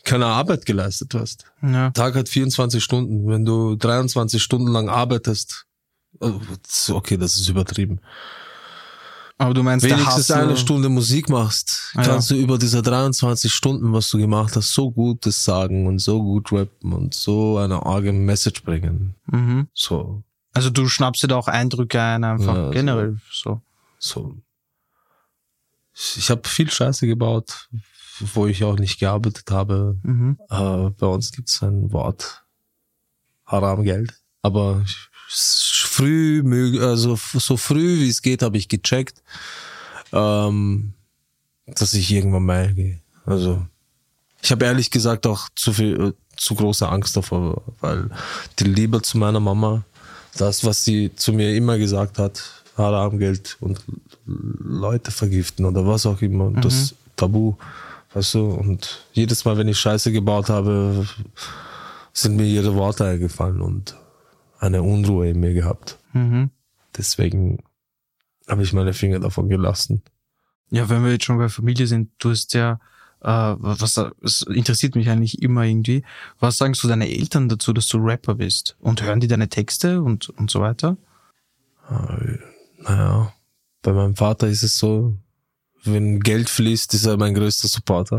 keine 0.05 0.27
Arbeit 0.27 0.67
geleistet 0.67 1.15
hast. 1.15 1.45
Ja. 1.63 1.91
Tag 1.91 2.15
hat 2.15 2.29
24 2.29 2.83
Stunden. 2.83 3.29
Wenn 3.29 3.45
du 3.45 3.77
23 3.77 4.43
Stunden 4.43 4.69
lang 4.69 4.89
arbeitest, 4.89 5.67
okay, 6.91 7.17
das 7.17 7.37
ist 7.37 7.49
übertrieben. 7.49 8.01
Aber 9.39 9.55
du 9.55 9.63
meinst, 9.63 9.85
Wenigstens 9.85 10.31
eine 10.31 10.57
Stunde 10.57 10.89
Musik 10.89 11.29
machst, 11.29 11.93
Ah, 11.97 12.03
kannst 12.05 12.31
du 12.31 12.37
über 12.37 12.59
diese 12.59 12.81
23 12.81 13.53
Stunden, 13.53 13.93
was 13.93 14.09
du 14.11 14.19
gemacht 14.19 14.55
hast, 14.55 14.73
so 14.73 14.91
Gutes 14.93 15.43
sagen 15.43 15.87
und 15.87 15.99
so 15.99 16.23
gut 16.23 16.53
rappen 16.53 16.93
und 16.93 17.15
so 17.15 17.59
eine 17.59 17.85
arge 17.85 18.13
Message 18.13 18.63
bringen. 18.63 19.15
Mhm. 19.27 19.67
So, 19.75 20.23
Also 20.55 20.71
du 20.71 20.87
schnappst 20.89 21.23
dir 21.25 21.29
da 21.29 21.37
auch 21.37 21.49
Eindrücke 21.49 22.01
ein, 22.01 22.23
einfach 22.23 22.55
Ja, 22.55 22.71
generell 22.71 23.17
so. 23.33 23.61
so. 23.99 24.37
Ich 25.95 26.31
habe 26.31 26.49
viel 26.49 26.71
Scheiße 26.71 27.07
gebaut, 27.07 27.69
wo 28.21 28.47
ich 28.47 28.63
auch 28.65 28.79
nicht 28.79 29.01
gearbeitet 29.01 29.51
habe. 29.51 29.99
Mhm. 30.03 30.39
Äh, 30.51 30.91
bei 30.91 31.07
uns 31.07 31.33
gibt's 31.33 31.63
ein 31.63 31.93
Wort, 31.93 32.45
Haramgeld. 33.47 34.15
Aber 34.43 34.83
s- 34.85 35.09
früh, 35.93 36.81
also 36.81 37.17
so 37.17 37.57
früh 37.57 38.01
wie 38.01 38.09
es 38.09 38.23
geht, 38.23 38.43
habe 38.43 38.57
ich 38.57 38.69
gecheckt, 38.69 39.23
ähm, 40.13 40.95
dass 41.67 41.95
ich 41.95 42.11
irgendwann 42.11 42.45
mal 42.45 42.73
gehe. 42.73 43.01
Also 43.27 43.65
ich 44.43 44.51
habe 44.51 44.65
ehrlich 44.65 44.91
gesagt 44.91 45.27
auch 45.27 45.49
zu 45.55 45.73
viel, 45.73 46.01
äh, 46.01 46.13
zu 46.37 46.55
große 46.55 46.89
Angst 46.89 47.17
davor, 47.17 47.63
weil 47.81 48.11
die 48.59 48.65
Liebe 48.65 49.03
zu 49.03 49.19
meiner 49.19 49.41
Mama, 49.41 49.85
das, 50.37 50.65
was 50.65 50.85
sie 50.85 51.15
zu 51.15 51.33
mir 51.33 51.55
immer 51.55 51.77
gesagt 51.77 52.19
hat, 52.19 52.43
Haramgeld 52.77 53.59
und 53.61 53.81
Leute 54.27 55.11
vergiften 55.11 55.67
oder 55.67 55.87
was 55.87 56.07
auch 56.07 56.23
immer, 56.23 56.51
das 56.53 56.95
Tabu, 57.17 57.55
weißt 58.15 58.35
du, 58.35 58.47
und 58.47 59.05
jedes 59.13 59.45
Mal, 59.45 59.59
wenn 59.59 59.69
ich 59.69 59.79
Scheiße 59.79 60.11
gebaut 60.11 60.49
habe, 60.49 61.07
sind 62.15 62.37
mir 62.37 62.47
ihre 62.47 62.75
Worte 62.75 63.05
eingefallen 63.05 63.61
und 63.61 63.95
eine 64.63 64.83
Unruhe 64.83 65.29
in 65.29 65.41
mir 65.41 65.53
gehabt. 65.53 65.99
Mhm. 66.13 66.51
Deswegen 66.97 67.63
habe 68.49 68.63
ich 68.63 68.73
meine 68.73 68.93
Finger 68.93 69.19
davon 69.19 69.49
gelassen. 69.49 70.03
Ja, 70.71 70.89
wenn 70.89 71.05
wir 71.05 71.13
jetzt 71.13 71.25
schon 71.25 71.39
bei 71.39 71.49
Familie 71.49 71.87
sind, 71.87 72.11
du 72.19 72.31
hast 72.31 72.55
ja, 72.55 72.79
äh, 73.21 73.27
was, 73.59 74.01
es 74.23 74.43
interessiert 74.43 74.95
mich 74.95 75.09
eigentlich 75.11 75.43
immer 75.43 75.65
irgendwie. 75.65 76.05
Was 76.39 76.59
sagen 76.59 76.75
so 76.75 76.89
deine 76.89 77.11
Eltern 77.11 77.49
dazu, 77.49 77.73
dass 77.73 77.89
du 77.89 77.99
Rapper 77.99 78.37
bist? 78.37 78.77
Und 78.79 79.03
hören 79.03 79.21
die 79.21 79.29
deine 79.29 79.49
Texte 79.49 80.01
und, 80.01 80.29
und 80.31 80.51
so 80.51 80.61
weiter? 80.61 80.97
Naja, 82.79 83.33
bei 83.83 83.93
meinem 83.93 84.17
Vater 84.17 84.47
ist 84.47 84.63
es 84.63 84.79
so, 84.79 85.17
wenn 85.85 86.21
Geld 86.21 86.49
fließt, 86.49 86.95
ist 86.95 87.05
er 87.05 87.17
mein 87.17 87.35
größter 87.35 87.67
Supporter. 87.67 88.19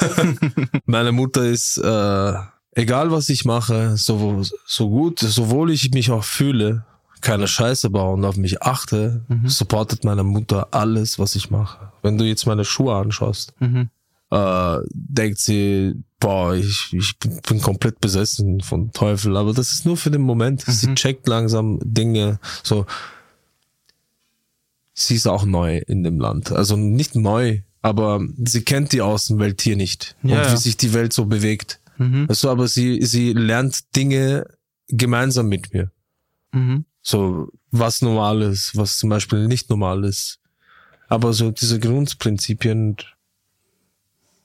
Meine 0.86 1.12
Mutter 1.12 1.44
ist, 1.44 1.76
äh, 1.76 2.34
egal 2.78 3.10
was 3.10 3.28
ich 3.28 3.44
mache, 3.44 3.96
so, 3.96 4.42
so 4.66 4.88
gut, 4.88 5.18
sowohl 5.18 5.70
ich 5.72 5.90
mich 5.90 6.10
auch 6.10 6.24
fühle, 6.24 6.84
keine 7.20 7.48
Scheiße 7.48 7.90
baue 7.90 8.14
und 8.14 8.24
auf 8.24 8.36
mich 8.36 8.62
achte, 8.62 9.24
supportet 9.46 10.04
meine 10.04 10.22
Mutter 10.22 10.68
alles, 10.70 11.18
was 11.18 11.34
ich 11.34 11.50
mache. 11.50 11.90
Wenn 12.02 12.16
du 12.16 12.24
jetzt 12.24 12.46
meine 12.46 12.64
Schuhe 12.64 12.94
anschaust, 12.94 13.52
Mhm. 13.58 13.90
äh, 14.30 14.76
denkt 14.92 15.38
sie, 15.40 15.94
boah, 16.20 16.54
ich, 16.54 16.92
ich 16.92 17.18
bin, 17.18 17.60
komplett 17.60 18.00
besessen 18.00 18.60
von 18.60 18.92
Teufel. 18.92 19.36
Aber 19.36 19.52
das 19.52 19.72
ist 19.72 19.84
nur 19.84 19.96
für 19.96 20.10
den 20.12 20.22
Moment. 20.22 20.60
Sie 20.66 20.94
checkt 20.94 21.26
langsam 21.26 21.80
Dinge. 21.82 22.38
So, 22.62 22.86
sie 24.94 25.16
ist 25.16 25.26
auch 25.26 25.44
neu 25.44 25.78
in 25.86 26.04
dem 26.04 26.20
Land. 26.20 26.52
Also 26.52 26.76
nicht 26.76 27.14
neu, 27.16 27.60
aber 27.82 28.20
sie 28.44 28.62
kennt 28.62 28.92
die 28.92 29.02
Außenwelt 29.02 29.60
hier 29.62 29.76
nicht 29.76 30.16
Ja, 30.22 30.38
und 30.38 30.44
ja. 30.46 30.52
wie 30.52 30.56
sich 30.56 30.76
die 30.76 30.92
Welt 30.92 31.12
so 31.12 31.24
bewegt. 31.26 31.77
Mhm. 31.98 32.26
Also, 32.28 32.50
aber 32.50 32.68
sie, 32.68 33.04
sie 33.04 33.32
lernt 33.32 33.94
Dinge 33.94 34.46
gemeinsam 34.88 35.48
mit 35.48 35.72
mir. 35.74 35.90
Mhm. 36.52 36.84
So, 37.02 37.48
was 37.70 38.02
normal 38.02 38.42
ist, 38.42 38.76
was 38.76 38.98
zum 38.98 39.10
Beispiel 39.10 39.46
nicht 39.46 39.68
normal 39.68 40.04
ist. 40.04 40.38
Aber 41.08 41.32
so 41.32 41.50
diese 41.50 41.80
Grundprinzipien, 41.80 42.96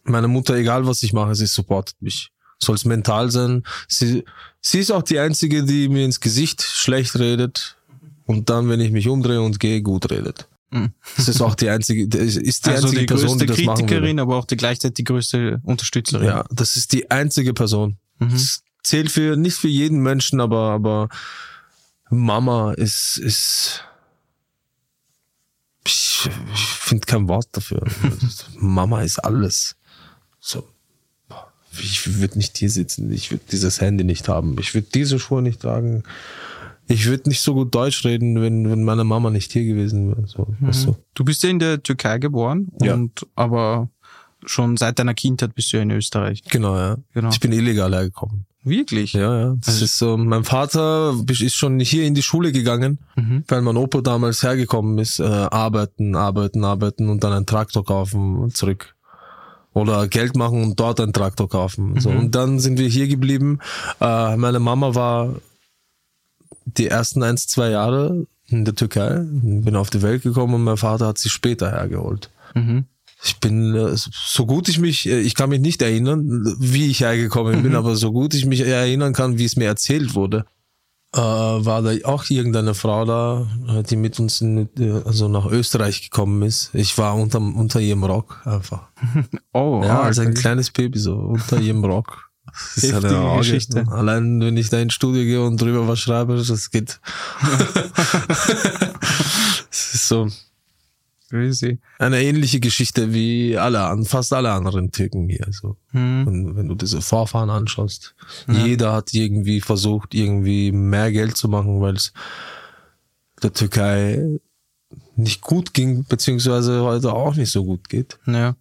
meine 0.04 0.28
Mutter, 0.28 0.56
egal 0.56 0.86
was 0.86 1.04
ich 1.04 1.14
mache, 1.14 1.36
sie 1.36 1.46
supportet 1.46 2.02
mich. 2.02 2.32
Soll 2.60 2.76
es 2.76 2.86
mental 2.86 3.32
sein. 3.32 3.64
Sie, 3.88 4.24
sie 4.62 4.80
ist 4.80 4.92
auch 4.92 5.04
die 5.04 5.20
Einzige, 5.20 5.64
die 5.64 5.90
mir 5.90 6.06
ins 6.06 6.22
Gesicht 6.22 6.62
schlecht 6.62 7.18
redet 7.20 7.78
und 8.26 8.50
dann, 8.50 8.70
wenn 8.70 8.80
ich 8.80 8.92
mich 8.92 9.08
umdrehe 9.08 9.42
und 9.42 9.60
gehe, 9.60 9.82
gut 9.82 10.10
redet. 10.10 10.48
Das 11.18 11.28
ist 11.28 11.42
auch 11.42 11.56
die 11.56 11.70
einzige, 11.70 12.04
ist 12.18 12.66
die 12.66 12.70
also 12.70 12.88
einzige 12.88 13.02
die 13.02 13.06
Person, 13.06 13.28
größte 13.38 13.46
die 13.46 13.66
das. 13.66 13.76
Kritikerin, 13.76 14.20
aber 14.20 14.38
auch 14.38 14.46
die 14.46 14.58
gleichzeitig 14.58 14.96
die 14.96 15.04
größte 15.04 15.62
Unterstützerin. 15.64 16.28
Ja, 16.28 16.46
das 16.52 16.78
ist 16.78 16.94
die 16.94 17.12
einzige 17.12 17.54
Person. 17.54 17.98
Das 18.20 18.64
zählt 18.84 19.12
für 19.12 19.36
nicht 19.36 19.58
für 19.58 19.68
jeden 19.68 20.02
Menschen, 20.02 20.40
aber 20.40 20.72
aber 20.72 21.10
Mama 22.10 22.74
ist 22.74 23.18
ist 23.18 23.84
ich, 25.86 26.30
ich 26.54 26.60
finde 26.62 27.06
kein 27.06 27.28
Wort 27.28 27.48
dafür. 27.52 27.86
Mama 28.58 29.02
ist 29.02 29.20
alles. 29.20 29.76
So 30.40 30.66
ich 31.80 32.20
würde 32.20 32.38
nicht 32.38 32.58
hier 32.58 32.70
sitzen, 32.70 33.12
ich 33.12 33.32
würde 33.32 33.44
dieses 33.52 33.82
Handy 33.82 34.04
nicht 34.04 34.28
haben, 34.28 34.58
ich 34.60 34.74
würde 34.74 34.88
diese 34.94 35.20
Schuhe 35.20 35.42
nicht 35.42 35.62
tragen. 35.62 36.04
Ich 36.94 37.06
würde 37.08 37.30
nicht 37.30 37.42
so 37.42 37.54
gut 37.54 37.74
Deutsch 37.74 38.06
reden, 38.06 38.42
wenn, 38.42 38.70
wenn 38.70 38.84
meine 38.84 39.04
Mama 39.04 39.30
nicht 39.30 39.52
hier 39.52 39.66
gewesen 39.66 40.10
wäre. 40.12 40.28
So, 40.28 40.48
weißt 40.60 40.86
du? 40.88 40.96
Du 41.14 41.24
bist 41.26 41.44
ja 41.44 41.50
in 41.50 41.60
der 41.60 41.82
Türkei 41.82 42.20
geboren 42.20 42.72
Ja. 42.82 42.94
und 42.94 43.26
aber 43.36 43.90
schon 44.46 44.78
seit 44.78 45.00
deiner 45.00 45.14
Kindheit 45.14 45.56
bist 45.56 45.72
du 45.72 45.78
ja 45.78 45.84
in 45.84 45.92
Österreich. 45.92 46.44
Genau, 46.50 46.76
ja. 46.76 46.98
Genau. 47.14 47.30
Ich 47.30 47.40
bin 47.40 47.52
illegal 47.52 47.92
hergekommen. 47.94 48.46
Wirklich? 48.66 49.12
Ja, 49.14 49.40
ja. 49.40 49.56
Das 49.66 49.82
ist 49.82 49.98
so. 49.98 50.16
Mein 50.16 50.46
Vater 50.46 51.14
ist 51.28 51.54
schon 51.56 51.80
hier 51.82 52.06
in 52.06 52.14
die 52.16 52.22
Schule 52.24 52.52
gegangen, 52.54 53.00
weil 53.50 53.62
mein 53.62 53.76
Opa 53.76 54.00
damals 54.02 54.42
hergekommen 54.42 55.00
ist, 55.00 55.20
äh, 55.20 55.24
arbeiten, 55.24 56.16
arbeiten, 56.16 56.64
arbeiten 56.64 57.10
und 57.10 57.24
dann 57.26 57.34
einen 57.34 57.46
Traktor 57.46 57.84
kaufen 57.84 58.38
und 58.38 58.56
zurück. 58.56 58.96
Oder 59.74 60.08
Geld 60.08 60.38
machen 60.38 60.64
und 60.64 60.80
dort 60.80 61.02
einen 61.02 61.14
Traktor 61.14 61.50
kaufen. 61.50 62.00
So. 62.00 62.10
Und 62.10 62.36
dann 62.36 62.60
sind 62.60 62.78
wir 62.80 62.88
hier 62.88 63.08
geblieben. 63.08 63.60
Äh, 64.00 64.38
meine 64.38 64.60
Mama 64.60 64.94
war 64.96 65.34
die 66.66 66.88
ersten 66.88 67.24
eins, 67.24 67.48
zwei 67.48 67.70
Jahre 67.70 68.26
in 68.48 68.66
der 68.66 68.76
Türkei, 68.76 69.22
bin 69.24 69.76
auf 69.76 69.90
die 69.90 70.02
Welt 70.02 70.24
gekommen 70.24 70.56
und 70.56 70.64
mein 70.64 70.78
Vater 70.78 71.08
hat 71.08 71.18
sie 71.18 71.30
später 71.30 71.72
hergeholt. 71.72 72.30
Ich 73.26 73.40
bin, 73.40 73.74
äh, 73.74 73.96
so 73.96 74.46
gut 74.46 74.68
ich 74.68 74.80
mich, 74.80 75.08
äh, 75.08 75.20
ich 75.22 75.36
kann 75.36 75.50
mich 75.50 75.62
nicht 75.62 75.82
erinnern, 75.82 76.56
wie 76.60 76.88
ich 76.88 77.02
hergekommen 77.02 77.64
bin, 77.64 77.76
aber 77.76 77.96
so 77.96 78.12
gut 78.12 78.34
ich 78.34 78.46
mich 78.46 78.62
erinnern 78.62 79.14
kann, 79.14 79.38
wie 79.38 79.46
es 79.46 79.56
mir 79.56 79.66
erzählt 79.66 80.14
wurde, 80.14 80.46
äh, 81.14 81.20
war 81.20 81.82
da 81.82 81.94
auch 82.04 82.30
irgendeine 82.30 82.74
Frau 82.74 83.06
da, 83.06 83.48
die 83.90 83.96
mit 83.96 84.20
uns 84.20 84.42
in, 84.42 84.68
also 85.06 85.30
nach 85.30 85.46
Österreich 85.46 86.02
gekommen 86.02 86.42
ist. 86.42 86.72
Ich 86.74 86.98
war 86.98 87.16
unter, 87.16 87.40
unter 87.40 87.80
ihrem 87.80 88.04
Rock 88.04 88.42
einfach. 88.46 88.90
Oh, 89.54 89.82
Ja, 89.84 90.00
ah, 90.00 90.04
als 90.04 90.18
ein 90.18 90.30
okay. 90.30 90.42
kleines 90.42 90.72
Baby 90.72 90.98
so 90.98 91.14
unter 91.14 91.60
ihrem 91.60 91.86
Rock. 91.86 92.23
Das 92.76 92.84
ist 92.84 92.94
eine 92.94 93.20
Orgie. 93.20 93.52
Geschichte. 93.52 93.86
Allein 93.90 94.40
wenn 94.40 94.58
ich 94.58 94.70
da 94.70 94.80
ins 94.80 94.94
Studio 94.94 95.24
gehe 95.24 95.44
und 95.44 95.60
drüber 95.60 95.88
was 95.88 96.00
schreibe, 96.00 96.36
das 96.36 96.70
geht. 96.70 97.00
das 99.70 99.96
ist 99.96 100.08
so 100.08 100.30
Crazy. 101.30 101.80
eine 101.98 102.22
ähnliche 102.22 102.60
Geschichte 102.60 103.12
wie 103.14 103.58
alle 103.58 104.06
fast 104.06 104.34
alle 104.34 104.52
anderen 104.52 104.92
Türken 104.92 105.28
hier. 105.30 105.48
So. 105.50 105.78
Hm. 105.92 106.28
Und 106.28 106.56
wenn 106.56 106.68
du 106.68 106.76
diese 106.76 107.02
Vorfahren 107.02 107.50
anschaust, 107.50 108.14
jeder 108.48 108.94
hat 108.94 109.14
irgendwie 109.14 109.60
versucht, 109.60 110.14
irgendwie 110.14 110.72
mehr 110.72 111.12
Geld 111.12 111.36
zu 111.36 111.50
machen, 111.50 111.82
weil 111.82 111.96
es 111.96 112.14
der 113.42 113.52
Türkei 113.52 114.40
nicht 115.16 115.42
gut 115.42 115.74
ging, 115.74 116.06
beziehungsweise 116.06 116.84
heute 116.84 117.14
auch 117.14 117.36
nicht 117.36 117.52
so 117.52 117.66
gut 117.66 117.90
geht. 117.90 118.20
Ja. 118.28 118.56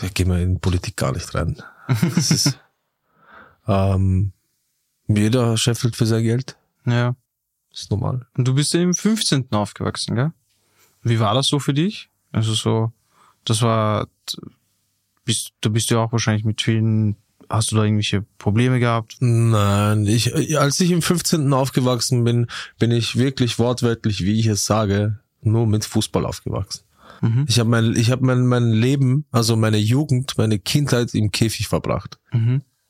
Da 0.00 0.08
gehen 0.08 0.28
wir 0.28 0.38
in 0.38 0.60
Politik 0.60 0.96
gar 0.96 1.12
nicht 1.12 1.34
rein. 1.34 1.56
Das 2.14 2.30
ist, 2.30 2.58
ähm, 3.66 4.32
jeder 5.08 5.56
scheffelt 5.56 5.96
für 5.96 6.06
sein 6.06 6.22
Geld. 6.22 6.56
Ja. 6.84 7.16
ist 7.72 7.90
normal. 7.90 8.26
Und 8.36 8.46
du 8.46 8.54
bist 8.54 8.74
ja 8.74 8.80
im 8.80 8.94
15. 8.94 9.52
aufgewachsen, 9.52 10.14
gell? 10.14 10.32
Wie 11.02 11.20
war 11.20 11.34
das 11.34 11.46
so 11.46 11.58
für 11.58 11.74
dich? 11.74 12.10
Also 12.32 12.54
so, 12.54 12.92
das 13.44 13.62
war, 13.62 14.08
bist, 15.24 15.52
da 15.60 15.68
bist 15.68 15.90
du 15.90 15.94
ja 15.94 16.00
auch 16.00 16.12
wahrscheinlich 16.12 16.44
mit 16.44 16.60
vielen, 16.62 17.16
hast 17.48 17.70
du 17.70 17.76
da 17.76 17.84
irgendwelche 17.84 18.24
Probleme 18.38 18.80
gehabt? 18.80 19.16
Nein, 19.20 20.06
ich, 20.06 20.58
als 20.58 20.80
ich 20.80 20.90
im 20.90 21.02
15. 21.02 21.52
aufgewachsen 21.52 22.24
bin, 22.24 22.48
bin 22.78 22.90
ich 22.90 23.16
wirklich 23.16 23.58
wortwörtlich, 23.58 24.24
wie 24.24 24.38
ich 24.40 24.46
es 24.46 24.66
sage, 24.66 25.20
nur 25.42 25.66
mit 25.66 25.84
Fußball 25.84 26.26
aufgewachsen. 26.26 26.82
Ich 27.46 27.58
habe 27.60 27.70
mein, 27.70 27.94
ich 27.96 28.10
habe 28.10 28.26
mein, 28.26 28.46
mein 28.46 28.70
Leben, 28.72 29.24
also 29.30 29.56
meine 29.56 29.78
Jugend, 29.78 30.36
meine 30.36 30.58
Kindheit 30.58 31.14
im 31.14 31.30
Käfig 31.30 31.68
verbracht. 31.68 32.18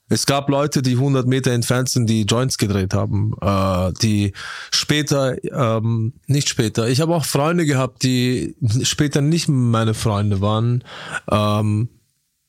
Es 0.09 0.25
gab 0.27 0.49
Leute, 0.49 0.83
die 0.83 0.93
100 0.93 1.27
Meter 1.27 1.51
entfernt 1.51 1.89
sind, 1.89 2.09
die 2.09 2.23
Joints 2.23 2.59
gedreht 2.59 2.95
haben, 2.95 3.35
äh, 3.41 3.93
die 4.03 4.33
später, 4.71 5.37
ähm, 5.53 6.13
nicht 6.27 6.49
später. 6.49 6.89
Ich 6.89 7.01
habe 7.01 7.15
auch 7.15 7.25
Freunde 7.25 7.67
gehabt, 7.67 8.03
die 8.05 8.55
später 8.83 9.21
nicht 9.21 9.49
meine 9.49 9.95
Freunde 9.95 10.41
waren. 10.41 10.85
Ähm, 11.31 11.89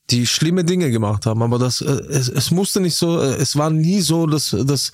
die 0.09 0.25
schlimme 0.25 0.63
Dinge 0.63 0.89
gemacht 0.89 1.25
haben, 1.25 1.41
aber 1.43 1.59
das, 1.59 1.81
äh, 1.81 1.85
es, 2.09 2.29
es 2.29 2.49
musste 2.51 2.79
nicht 2.79 2.95
so, 2.95 3.19
äh, 3.21 3.35
es 3.35 3.57
war 3.57 3.69
nie 3.69 3.99
so, 3.99 4.25
dass, 4.25 4.51
dass 4.65 4.91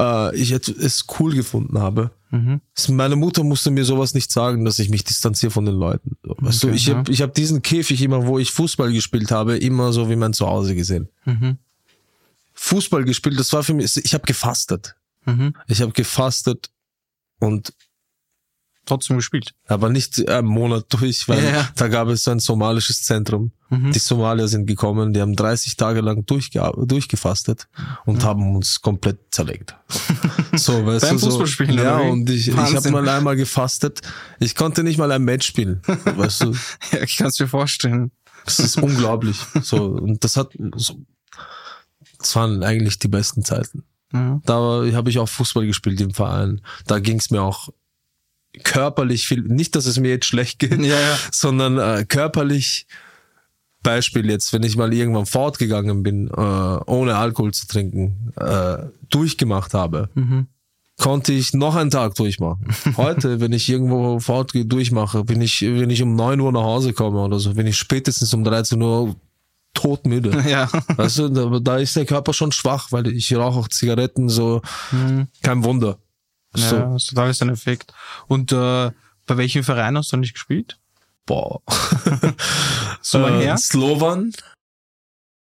äh, 0.00 0.34
ich 0.34 0.50
es 0.50 1.04
cool 1.20 1.32
gefunden 1.34 1.78
habe. 1.78 2.10
Es- 2.74 2.88
Meine 2.88 3.16
Mutter 3.16 3.44
musste 3.44 3.70
mir 3.70 3.84
sowas 3.84 4.14
nicht 4.14 4.32
sagen, 4.32 4.64
dass 4.64 4.78
ich 4.80 4.88
mich 4.90 5.04
distanziere 5.04 5.50
von 5.52 5.64
den 5.64 5.76
Leuten. 5.76 6.16
Weißt 6.24 6.62
du, 6.64 6.68
Okay, 6.68 6.76
ich 6.76 6.90
habe 6.90 7.12
ich 7.12 7.22
hab 7.22 7.34
diesen 7.34 7.62
Käfig 7.62 8.02
immer, 8.02 8.26
wo 8.26 8.38
ich 8.40 8.50
Fußball 8.50 8.92
gespielt 8.92 9.30
habe, 9.30 9.56
immer 9.58 9.92
so 9.92 10.10
wie 10.10 10.16
mein 10.16 10.32
Zuhause 10.32 10.74
gesehen. 10.74 11.08
Fußball 12.60 13.04
gespielt, 13.04 13.38
das 13.38 13.52
war 13.52 13.62
für 13.62 13.72
mich, 13.74 13.96
ich 13.96 14.14
habe 14.14 14.24
gefastet. 14.26 14.94
Ich 15.66 15.82
habe 15.82 15.92
gefastet 15.92 16.70
und 17.38 17.72
Trotzdem 18.86 19.18
gespielt. 19.18 19.52
aber 19.66 19.90
nicht 19.90 20.26
einen 20.30 20.48
Monat 20.48 20.86
durch, 20.88 21.28
weil 21.28 21.44
Ja, 21.44 21.50
ja. 21.50 21.68
da 21.76 21.88
gab 21.88 22.08
es 22.08 22.24
so 22.24 22.30
ein 22.30 22.40
somalisches 22.40 23.02
Zentrum. 23.02 23.52
Die 23.70 23.98
Somalier 23.98 24.48
sind 24.48 24.64
gekommen, 24.64 25.12
die 25.12 25.20
haben 25.20 25.36
30 25.36 25.76
Tage 25.76 26.00
lang 26.00 26.24
durchge 26.24 26.72
durchgefastet 26.86 27.68
und 28.06 28.24
haben 28.24 28.56
uns 28.56 28.80
komplett 28.80 29.18
zerlegt. 29.30 29.76
So, 30.54 30.84
weißt 30.86 31.04
Beim 31.04 31.16
du, 31.16 31.18
so, 31.18 31.28
Fußballspielen, 31.30 31.76
Ja, 31.76 31.96
oder 31.98 32.06
wie? 32.06 32.10
und 32.10 32.30
ich, 32.30 32.48
ich 32.48 32.56
habe 32.56 32.90
mal 32.90 33.06
einmal 33.10 33.36
gefastet. 33.36 34.00
Ich 34.40 34.54
konnte 34.54 34.82
nicht 34.82 34.96
mal 34.96 35.12
ein 35.12 35.22
Match 35.22 35.46
spielen. 35.46 35.82
Weißt 35.86 36.42
du, 36.44 36.52
Ja, 36.92 37.02
ich 37.02 37.16
kann 37.18 37.26
es 37.28 37.38
mir 37.38 37.46
vorstellen. 37.48 38.10
das 38.46 38.58
ist 38.58 38.78
unglaublich. 38.78 39.36
So, 39.62 39.84
und 39.84 40.24
das 40.24 40.36
hat, 40.38 40.54
so, 40.76 40.94
das 42.18 42.34
waren 42.36 42.62
eigentlich 42.62 42.98
die 42.98 43.08
besten 43.08 43.44
Zeiten. 43.44 43.84
Ja. 44.12 44.40
Da 44.44 44.54
habe 44.92 45.10
ich 45.10 45.18
auch 45.18 45.28
Fußball 45.28 45.66
gespielt 45.66 46.00
im 46.00 46.12
Verein. 46.14 46.60
Da 46.86 46.98
ging 46.98 47.18
es 47.18 47.30
mir 47.30 47.42
auch 47.42 47.68
körperlich 48.64 49.26
viel, 49.26 49.42
nicht, 49.42 49.76
dass 49.76 49.86
es 49.86 49.98
mir 49.98 50.08
jetzt 50.10 50.26
schlecht 50.26 50.58
geht, 50.58 50.78
Ja, 50.80 50.98
ja. 51.00 51.18
sondern 51.30 51.78
äh, 51.78 52.04
körperlich. 52.06 52.86
Beispiel 53.80 54.28
jetzt, 54.28 54.52
wenn 54.52 54.64
ich 54.64 54.76
mal 54.76 54.92
irgendwann 54.92 55.24
fortgegangen 55.24 56.02
bin, 56.02 56.26
äh, 56.28 56.32
ohne 56.40 57.14
Alkohol 57.16 57.54
zu 57.54 57.68
trinken, 57.68 58.32
äh, 58.36 58.78
durchgemacht 59.08 59.72
habe, 59.72 60.08
konnte 60.98 61.32
ich 61.32 61.54
noch 61.54 61.76
einen 61.76 61.90
Tag 61.92 62.16
durchmachen. 62.16 62.66
Heute, 62.96 63.38
wenn 63.40 63.52
ich 63.52 63.68
irgendwo 63.68 64.18
fortgehe, 64.18 64.64
durchmache, 64.66 65.22
bin 65.22 65.40
ich, 65.40 65.62
wenn 65.62 65.90
ich 65.90 66.02
um 66.02 66.16
9 66.16 66.40
Uhr 66.40 66.50
nach 66.50 66.64
Hause 66.64 66.92
komme 66.92 67.20
oder 67.20 67.38
so, 67.38 67.54
bin 67.54 67.68
ich 67.68 67.78
spätestens 67.78 68.34
um 68.34 68.42
13 68.42 68.82
Uhr 68.82 69.14
todmüde. 69.80 70.30
Ja. 70.48 70.68
Weißt 70.96 71.18
du, 71.18 71.28
da, 71.28 71.58
da 71.60 71.76
ist 71.78 71.94
der 71.96 72.06
Körper 72.06 72.32
schon 72.32 72.52
schwach, 72.52 72.90
weil 72.92 73.06
ich 73.08 73.34
rauche 73.34 73.58
auch 73.60 73.68
Zigaretten, 73.68 74.28
so, 74.28 74.60
kein 75.42 75.64
Wunder. 75.64 75.98
Ja, 76.56 76.68
So, 76.68 76.76
das 76.78 77.02
ist 77.02 77.08
total 77.10 77.30
ist 77.30 77.42
ein 77.42 77.50
Effekt. 77.50 77.92
Und 78.26 78.52
äh, 78.52 78.90
bei 79.26 79.36
welchem 79.36 79.62
Verein 79.64 79.96
hast 79.96 80.12
du 80.12 80.16
nicht 80.16 80.34
gespielt? 80.34 80.78
boah. 81.26 81.60
So 83.02 83.18
Äh, 83.26 83.42
her? 83.42 83.56
Slovan. 83.58 84.32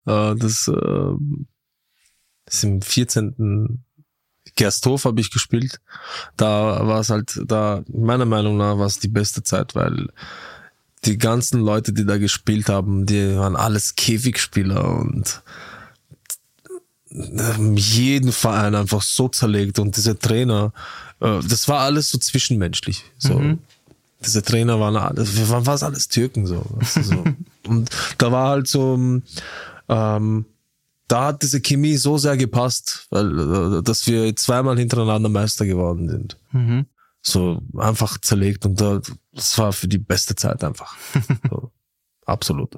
Äh, 0.06 0.34
das, 0.36 0.66
äh, 0.68 1.12
das 2.46 2.54
ist 2.54 2.64
im 2.64 2.80
14. 2.82 3.84
Gersthof 4.56 5.04
habe 5.04 5.20
ich 5.20 5.30
gespielt. 5.30 5.80
Da 6.36 6.86
war 6.86 7.00
es 7.00 7.10
halt, 7.10 7.38
da, 7.44 7.82
meiner 7.88 8.24
Meinung 8.24 8.56
nach 8.56 8.78
war 8.78 8.86
es 8.86 8.98
die 8.98 9.08
beste 9.08 9.42
Zeit, 9.42 9.74
weil 9.74 10.08
die 11.04 11.18
ganzen 11.18 11.60
Leute, 11.60 11.92
die 11.92 12.04
da 12.04 12.18
gespielt 12.18 12.68
haben, 12.68 13.06
die 13.06 13.36
waren 13.36 13.56
alles 13.56 13.94
Käfigspieler 13.94 14.98
und 14.98 15.42
haben 17.38 17.76
jeden 17.76 18.32
Verein 18.32 18.74
einfach 18.74 19.02
so 19.02 19.28
zerlegt 19.28 19.78
und 19.78 19.96
diese 19.96 20.18
Trainer, 20.18 20.72
äh, 21.20 21.40
das 21.48 21.68
war 21.68 21.80
alles 21.80 22.10
so 22.10 22.18
zwischenmenschlich. 22.18 23.04
So. 23.18 23.40
Diese 24.24 24.42
Trainer 24.42 24.80
waren 24.80 24.96
alles, 24.96 25.36
wir 25.36 25.48
waren 25.48 25.64
fast 25.64 25.84
alles 25.84 26.08
Türken 26.08 26.46
so. 26.46 26.64
Weißt 26.70 26.96
du, 26.96 27.02
so. 27.02 27.24
und 27.68 27.90
da 28.18 28.32
war 28.32 28.48
halt 28.48 28.66
so, 28.66 28.98
ähm, 29.88 30.44
da 31.06 31.26
hat 31.26 31.42
diese 31.42 31.60
Chemie 31.60 31.96
so 31.96 32.18
sehr 32.18 32.36
gepasst, 32.36 33.06
weil, 33.10 33.78
äh, 33.78 33.82
dass 33.82 34.06
wir 34.06 34.34
zweimal 34.34 34.78
hintereinander 34.78 35.28
Meister 35.28 35.66
geworden 35.66 36.08
sind. 36.08 36.38
So 37.26 37.62
einfach 37.76 38.18
zerlegt 38.18 38.66
und 38.66 38.80
da, 38.80 39.00
das 39.32 39.58
war 39.58 39.72
für 39.72 39.88
die 39.88 39.98
beste 39.98 40.34
Zeit 40.34 40.62
einfach. 40.62 40.94
so, 41.50 41.72
absolut. 42.26 42.76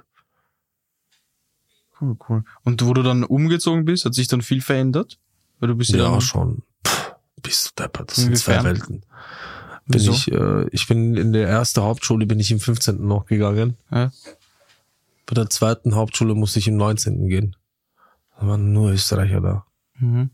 Cool, 2.01 2.17
cool. 2.29 2.45
Und 2.63 2.85
wo 2.87 2.95
du 2.95 3.03
dann 3.03 3.25
umgezogen 3.25 3.85
bist, 3.85 4.05
hat 4.05 4.15
sich 4.15 4.29
dann 4.29 4.43
viel 4.43 4.61
verändert? 4.61 5.19
Weil 5.59 5.71
du 5.71 5.75
bist 5.75 5.91
ja, 5.91 5.99
Ja, 5.99 6.21
schon. 6.21 6.63
Puh, 6.83 7.15
bist 7.43 7.73
du 7.77 7.83
deppert. 7.83 8.11
Das 8.11 8.17
sind 8.17 8.37
zwei? 8.39 8.63
Welten. 8.63 9.03
Bin 9.87 10.01
Wieso? 10.01 10.13
ich, 10.13 10.31
äh, 10.31 10.69
ich 10.71 10.87
bin 10.89 11.17
in 11.17 11.33
der 11.33 11.49
ersten 11.49 11.81
Hauptschule 11.81 12.27
bin 12.27 12.41
ich 12.41 12.51
im 12.51 12.61
15. 12.61 13.07
noch 13.07 13.27
gegangen. 13.27 13.77
Ja. 13.91 14.13
Bei 15.27 15.35
der 15.35 15.49
zweiten 15.49 15.95
Hauptschule 15.95 16.35
musste 16.35 16.59
ich 16.59 16.69
im 16.69 16.77
19. 16.77 17.29
gehen. 17.29 17.57
Da 18.39 18.47
waren 18.47 18.73
nur 18.73 18.93
Österreicher 18.93 19.41
da. 19.41 19.67
Mhm. 19.99 20.31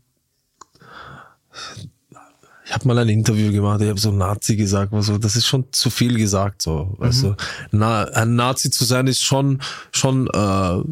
Ich 2.73 2.79
habe 2.79 2.87
mal 2.87 2.97
ein 2.97 3.09
Interview 3.09 3.51
gemacht, 3.51 3.81
ich 3.81 3.89
habe 3.89 3.99
so 3.99 4.11
Nazi 4.11 4.55
gesagt, 4.55 4.91
so, 4.99 5.19
das 5.19 5.35
ist 5.35 5.45
schon 5.45 5.71
zu 5.71 5.91
viel 5.91 6.17
gesagt, 6.17 6.63
so, 6.63 6.95
weißt 6.97 7.21
du. 7.21 7.35
Na, 7.69 8.05
ein 8.05 8.35
Nazi 8.35 8.71
zu 8.71 8.83
sein 8.83 9.05
ist 9.05 9.21
schon, 9.21 9.61
schon, 9.91 10.27
äh, 10.29 10.83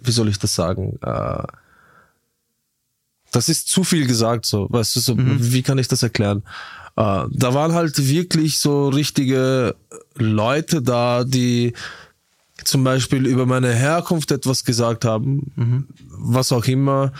wie 0.00 0.10
soll 0.10 0.28
ich 0.28 0.40
das 0.40 0.56
sagen? 0.56 0.98
Äh, 1.00 1.44
das 3.30 3.48
ist 3.48 3.68
zu 3.68 3.84
viel 3.84 4.08
gesagt, 4.08 4.46
so, 4.46 4.66
weißt 4.68 4.96
du, 4.96 5.00
so, 5.00 5.14
wie 5.16 5.62
kann 5.62 5.78
ich 5.78 5.86
das 5.86 6.02
erklären? 6.02 6.42
Äh, 6.96 7.26
da 7.30 7.54
waren 7.54 7.72
halt 7.74 8.08
wirklich 8.08 8.58
so 8.58 8.88
richtige 8.88 9.76
Leute 10.16 10.82
da, 10.82 11.22
die 11.22 11.72
zum 12.64 12.82
Beispiel 12.82 13.26
über 13.26 13.46
meine 13.46 13.72
Herkunft 13.72 14.32
etwas 14.32 14.64
gesagt 14.64 15.04
haben, 15.04 15.52
was 16.08 16.50
auch 16.50 16.64
immer. 16.64 17.12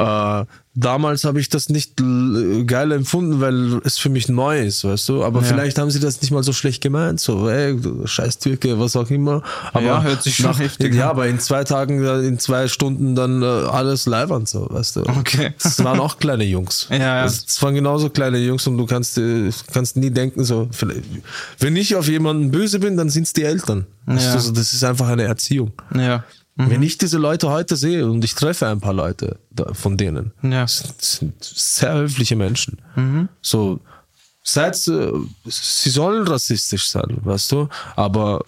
Äh, 0.00 0.44
damals 0.76 1.24
habe 1.24 1.40
ich 1.40 1.48
das 1.48 1.68
nicht 1.70 2.00
l- 2.00 2.64
geil 2.66 2.92
empfunden, 2.92 3.40
weil 3.40 3.80
es 3.84 3.98
für 3.98 4.10
mich 4.10 4.28
neu 4.28 4.60
ist, 4.62 4.84
weißt 4.84 5.08
du. 5.08 5.24
Aber 5.24 5.40
Ja. 5.40 5.46
vielleicht 5.46 5.76
haben 5.76 5.90
sie 5.90 5.98
das 5.98 6.20
nicht 6.22 6.30
mal 6.30 6.44
so 6.44 6.52
schlecht 6.52 6.80
gemeint, 6.84 7.18
so, 7.18 7.48
ey, 7.48 7.76
scheiß 8.04 8.38
Türke, 8.38 8.78
was 8.78 8.94
auch 8.94 9.10
immer. 9.10 9.42
Aber 9.72 9.84
Ja, 9.84 10.02
hört 10.04 10.22
sich 10.22 10.36
schon 10.36 10.46
nach, 10.46 10.60
heftig 10.60 10.94
Ja, 10.94 11.06
an. 11.06 11.10
aber 11.10 11.26
in 11.26 11.40
zwei 11.40 11.64
Tagen, 11.64 12.04
äh, 12.04 12.20
in 12.20 12.38
zwei 12.38 12.68
Stunden 12.68 13.16
dann 13.16 13.42
äh, 13.42 13.46
alles 13.46 14.06
live 14.06 14.30
an, 14.30 14.46
so, 14.46 14.68
weißt 14.70 14.96
du. 14.96 15.00
Okay. 15.00 15.52
Das 15.60 15.82
waren 15.82 15.98
auch 15.98 16.18
kleine 16.20 16.44
Jungs. 16.44 16.86
Ja, 16.92 16.98
ja. 16.98 17.22
Das 17.24 17.60
waren 17.60 17.74
genauso 17.74 18.08
kleine 18.08 18.38
Jungs 18.38 18.64
und 18.68 18.78
du 18.78 18.86
kannst, 18.86 19.18
äh, 19.18 19.50
kannst 19.72 19.96
nie 19.96 20.10
denken, 20.10 20.44
so, 20.44 20.68
vielleicht, 20.70 21.02
wenn 21.58 21.74
ich 21.74 21.96
auf 21.96 22.06
jemanden 22.08 22.52
böse 22.52 22.78
bin, 22.78 22.96
dann 22.96 23.10
sind's 23.10 23.32
die 23.32 23.42
Eltern. 23.42 23.86
Ja. 24.06 24.14
du, 24.34 24.38
so, 24.40 24.52
das 24.52 24.72
ist 24.72 24.84
einfach 24.84 25.08
eine 25.08 25.24
Erziehung. 25.24 25.72
Ja. 25.92 26.22
Wenn 26.60 26.82
ich 26.82 26.98
diese 26.98 27.18
Leute 27.18 27.48
heute 27.50 27.76
sehe 27.76 28.04
und 28.10 28.24
ich 28.24 28.34
treffe 28.34 28.66
ein 28.66 28.80
paar 28.80 28.92
Leute 28.92 29.38
von 29.74 29.96
denen, 29.96 30.32
Ja. 30.42 30.66
sind, 30.66 31.34
sehr 31.42 31.94
höfliche 31.94 32.34
Menschen. 32.34 32.78
So, 33.40 33.78
seid, 34.42 34.74
äh, 34.88 35.12
sie 35.44 35.90
sollen 35.90 36.26
rassistisch 36.26 36.88
sein, 36.88 37.18
weißt 37.22 37.52
du, 37.52 37.68
aber 37.94 38.44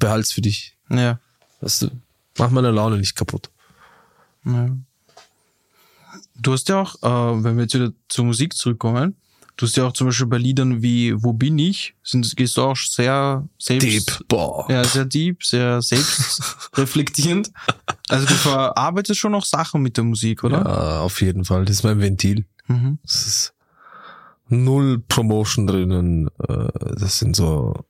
behalt's 0.00 0.32
für 0.32 0.40
dich. 0.40 0.76
Ja. 0.90 1.20
Weißt 1.60 1.82
du, 1.82 1.90
mach 2.36 2.50
meine 2.50 2.72
Laune 2.72 2.98
nicht 2.98 3.14
kaputt. 3.14 3.48
ja. 4.44 4.70
Du 6.40 6.52
hast 6.52 6.68
ja 6.68 6.80
auch, 6.80 6.94
äh, 7.02 7.42
wenn 7.44 7.56
wir 7.56 7.62
jetzt 7.64 7.74
wieder 7.74 7.92
zur 8.08 8.24
Musik 8.24 8.54
zurückkommen, 8.54 9.16
du 9.58 9.66
hast 9.66 9.76
ja 9.76 9.84
auch 9.86 9.92
zum 9.92 10.06
Beispiel 10.06 10.26
bei 10.26 10.38
Liedern 10.38 10.80
wie 10.82 11.12
Wo 11.22 11.34
bin 11.34 11.58
ich, 11.58 11.94
sind, 12.02 12.34
gehst 12.36 12.56
du 12.56 12.62
auch 12.62 12.76
sehr 12.76 13.46
selbst, 13.58 14.26
boah. 14.28 14.64
ja, 14.70 14.82
sehr 14.84 15.04
deep, 15.04 15.44
sehr 15.44 15.82
selbstreflektierend. 15.82 17.50
Also 18.10 18.26
du 18.26 18.32
verarbeitest 18.32 19.20
schon 19.20 19.32
noch 19.32 19.44
Sachen 19.44 19.82
mit 19.82 19.98
der 19.98 20.04
Musik, 20.04 20.42
oder? 20.42 20.64
Ja, 20.64 21.00
auf 21.00 21.20
jeden 21.20 21.44
Fall. 21.44 21.66
Das 21.66 21.76
ist 21.76 21.82
mein 21.82 22.00
Ventil. 22.00 22.46
Mhm. 22.66 22.98
Es 23.04 23.26
ist 23.26 23.54
null 24.48 24.98
Promotion 25.08 25.66
drinnen. 25.66 26.28
Äh, 26.48 26.68
Das 26.98 27.18
sind 27.18 27.36
so. 27.36 27.84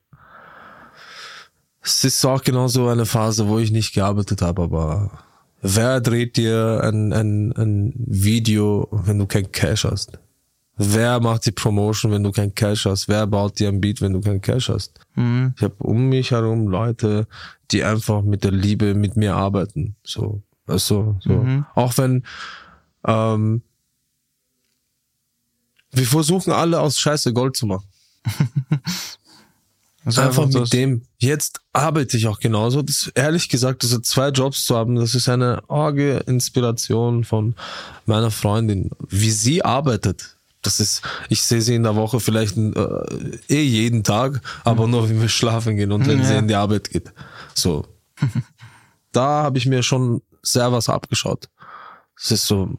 Es 1.81 2.03
ist 2.03 2.25
auch 2.25 2.43
genau 2.43 2.67
so 2.67 2.89
eine 2.89 3.05
Phase, 3.05 3.47
wo 3.47 3.59
ich 3.59 3.71
nicht 3.71 3.93
gearbeitet 3.93 4.41
habe, 4.41 4.61
aber 4.63 5.11
wer 5.61 6.01
dreht 6.01 6.35
dir 6.35 6.81
ein, 6.83 7.13
ein, 7.13 7.53
ein 7.53 7.93
Video, 7.95 8.89
wenn 8.91 9.19
du 9.19 9.25
kein 9.25 9.49
Cash 9.53 9.85
hast? 9.85 10.19
Wer 10.81 11.19
macht 11.19 11.45
die 11.45 11.51
Promotion, 11.51 12.13
wenn 12.13 12.23
du 12.23 12.31
kein 12.31 12.55
Cash 12.55 12.85
hast? 12.85 13.09
Wer 13.09 13.27
baut 13.27 13.59
dir 13.59 13.67
ein 13.67 13.81
Beat, 13.81 13.99
wenn 13.99 14.13
du 14.13 14.21
kein 14.21 14.39
Cash 14.39 14.69
hast? 14.69 14.97
Mhm. 15.15 15.53
Ich 15.57 15.63
habe 15.63 15.75
um 15.79 16.07
mich 16.07 16.31
herum 16.31 16.69
Leute, 16.69 17.27
die 17.71 17.83
einfach 17.83 18.21
mit 18.21 18.45
der 18.45 18.51
Liebe 18.51 18.93
mit 18.95 19.17
mir 19.17 19.35
arbeiten. 19.35 19.97
So, 20.03 20.41
also, 20.67 21.17
so. 21.19 21.33
Mhm. 21.33 21.65
Auch 21.75 21.97
wenn 21.97 22.23
ähm, 23.05 23.61
wir 25.91 26.05
versuchen 26.05 26.53
alle 26.53 26.79
aus 26.79 26.97
Scheiße 26.97 27.33
Gold 27.33 27.57
zu 27.57 27.65
machen. 27.65 27.87
Also 30.05 30.21
einfach 30.21 30.47
mit 30.47 30.71
dem. 30.71 31.03
Jetzt 31.17 31.59
arbeite 31.73 32.15
ich 32.15 32.27
auch 32.27 32.39
genauso. 32.39 32.81
Das, 32.81 33.11
ehrlich 33.15 33.49
gesagt, 33.49 33.83
also 33.83 33.99
zwei 33.99 34.29
Jobs 34.29 34.63
zu 34.63 34.75
haben, 34.75 34.95
das 34.95 35.13
ist 35.13 35.27
eine 35.27 35.61
arge 35.69 36.23
Inspiration 36.25 37.25
von 37.25 37.53
meiner 38.05 38.31
Freundin, 38.31 38.91
wie 39.09 39.29
sie 39.29 39.63
arbeitet. 39.63 40.38
Das 40.61 40.79
ist, 40.81 41.01
ich 41.29 41.41
sehe 41.41 41.61
sie 41.61 41.75
in 41.75 41.83
der 41.83 41.95
Woche 41.95 42.19
vielleicht 42.19 42.57
äh, 42.57 43.39
eh 43.47 43.61
jeden 43.63 44.03
Tag, 44.03 44.41
aber 44.65 44.87
nur 44.87 45.07
wenn 45.09 45.21
wir 45.21 45.29
schlafen 45.29 45.77
gehen 45.77 45.91
und 45.93 46.05
wenn 46.07 46.23
sie 46.23 46.33
Ja. 46.33 46.39
in 46.39 46.47
die 46.49 46.55
Arbeit 46.55 46.89
geht. 46.89 47.13
So. 47.55 47.85
da 49.13 49.43
habe 49.43 49.57
ich 49.57 49.65
mir 49.65 49.83
schon 49.83 50.21
sehr 50.41 50.71
was 50.71 50.89
abgeschaut. 50.89 51.49
Es 52.21 52.31
ist 52.31 52.45
so, 52.45 52.77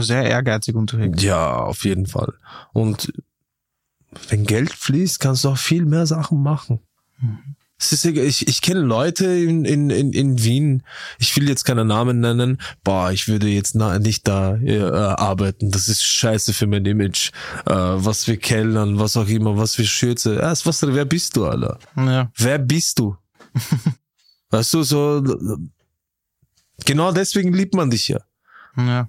Sehr 0.00 0.24
ehrgeizig 0.24 0.74
unterwegs. 0.74 1.22
ja, 1.22 1.54
auf 1.56 1.84
jeden 1.84 2.06
Fall. 2.06 2.34
Und 2.72 3.12
wenn 4.28 4.44
Geld 4.44 4.72
fließt, 4.72 5.20
kannst 5.20 5.44
du 5.44 5.50
auch 5.50 5.58
viel 5.58 5.84
mehr 5.84 6.06
Sachen 6.06 6.42
machen. 6.42 6.80
Egal, 7.20 7.55
ich, 7.78 8.48
ich 8.48 8.62
kenne 8.62 8.80
Leute 8.80 9.26
in, 9.26 9.64
in, 9.66 9.90
in, 9.90 10.12
in 10.12 10.42
Wien, 10.42 10.82
ich 11.18 11.36
will 11.36 11.48
jetzt 11.48 11.64
keine 11.64 11.84
Namen 11.84 12.20
nennen, 12.20 12.58
boah, 12.82 13.12
ich 13.12 13.28
würde 13.28 13.48
jetzt 13.48 13.74
na, 13.74 13.98
nicht 13.98 14.26
da 14.26 14.56
äh, 14.56 14.80
arbeiten, 14.82 15.70
das 15.70 15.88
ist 15.88 16.02
scheiße 16.02 16.54
für 16.54 16.66
mein 16.66 16.86
Image, 16.86 17.32
äh, 17.66 17.72
was 17.74 18.26
wir 18.26 18.38
kellnern, 18.38 18.98
was 18.98 19.16
auch 19.16 19.28
immer, 19.28 19.58
was 19.58 19.76
wir 19.76 19.84
schürze. 19.84 20.36
Erst 20.36 20.64
was, 20.64 20.80
wer 20.86 21.04
bist 21.04 21.36
du, 21.36 21.44
Alter? 21.44 21.78
Ja. 21.96 22.30
Wer 22.36 22.58
bist 22.58 22.98
du? 22.98 23.16
weißt 24.50 24.72
du, 24.74 24.82
so, 24.82 25.22
genau 26.84 27.12
deswegen 27.12 27.52
liebt 27.52 27.74
man 27.74 27.90
dich 27.90 28.08
ja 28.08 28.20
Ja. 28.76 29.08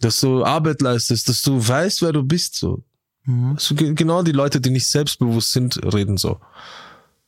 dass 0.00 0.20
du 0.20 0.44
Arbeit 0.44 0.80
leistest, 0.82 1.28
dass 1.28 1.42
du 1.42 1.56
weißt, 1.66 2.02
wer 2.02 2.12
du 2.12 2.22
bist, 2.22 2.54
so. 2.56 2.82
Also, 3.26 3.74
ge- 3.74 3.92
genau 3.94 4.22
die 4.22 4.32
Leute, 4.32 4.60
die 4.60 4.70
nicht 4.70 4.86
selbstbewusst 4.86 5.52
sind, 5.52 5.78
reden 5.92 6.16
so. 6.16 6.38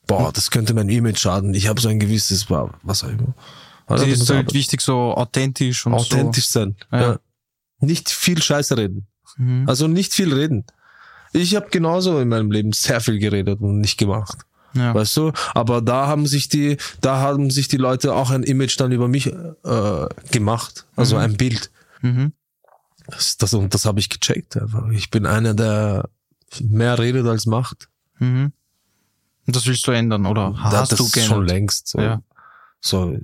Boah, 0.09 0.33
das 0.33 0.51
könnte 0.51 0.75
mein 0.75 0.89
Image 0.89 1.19
schaden. 1.21 1.55
Ich 1.55 1.69
habe 1.69 1.81
so 1.81 1.89
ein 1.89 2.01
gewisses, 2.01 2.51
was 2.51 3.05
auch 3.05 3.09
immer. 3.09 3.35
Also, 3.87 4.05
du 4.05 4.11
ist 4.11 4.21
halt 4.21 4.31
arbeiten. 4.31 4.55
wichtig, 4.55 4.81
so 4.81 5.15
authentisch 5.15 5.87
und 5.87 5.95
authentisch 5.95 6.49
sein. 6.49 6.77
Ja. 6.91 7.01
Ja. 7.01 7.19
Nicht 7.81 8.11
viel 8.11 8.43
Scheiße 8.43 8.77
reden. 8.77 9.07
so. 9.25 9.43
Mhm. 9.43 9.69
Also 9.69 9.87
nicht 9.87 10.13
viel 10.13 10.33
reden. 10.35 10.65
Ich 11.33 11.55
habe 11.55 11.69
genauso 11.71 12.19
in 12.21 12.29
meinem 12.29 12.51
Leben 12.51 12.73
sehr 12.73 13.01
viel 13.01 13.19
geredet 13.19 13.61
und 13.61 13.81
nicht 13.81 13.99
gemacht. 13.99 14.39
Ja. 14.75 14.95
Weißt 14.95 15.17
du? 15.17 15.33
Aber 15.55 15.81
da 15.83 16.07
haben 16.07 16.27
sich 16.27 16.49
die, 16.49 16.79
da 17.01 17.19
haben 17.19 17.51
sich 17.51 17.69
die 17.69 17.77
Leute 17.77 18.15
auch 18.15 18.31
ein 18.31 18.43
Image 18.43 18.79
dann 18.81 18.93
über 18.93 19.09
mich 19.09 19.27
äh, 19.27 20.07
gemacht. 20.31 20.87
Also 20.97 21.17
ein 21.17 21.37
Bild. 21.37 21.71
Mhm. 22.01 22.33
Das, 23.07 23.37
das, 23.37 23.55
und 23.55 23.73
das 23.75 23.85
habe 23.85 24.01
ich 24.01 24.09
gecheckt. 24.09 24.57
Einfach. 24.57 24.89
Ich 24.91 25.11
bin 25.11 25.27
einer, 25.27 25.55
der 25.55 26.09
mehr 26.61 26.99
redet 26.99 27.27
als 27.27 27.47
macht. 27.47 27.89
Mhm. 28.19 28.53
Und 29.49 29.57
das 29.57 29.67
willst 29.67 29.85
du 29.87 29.91
ändern, 29.93 30.27
oder 30.27 30.55
hast 30.63 30.93
das 30.93 30.99
du 30.99 31.05
ist 31.07 31.13
geändert? 31.13 31.35
schon 31.37 31.47
längst. 31.47 31.89
So. 31.89 32.01
Ja. 32.01 32.21
so. 32.81 33.17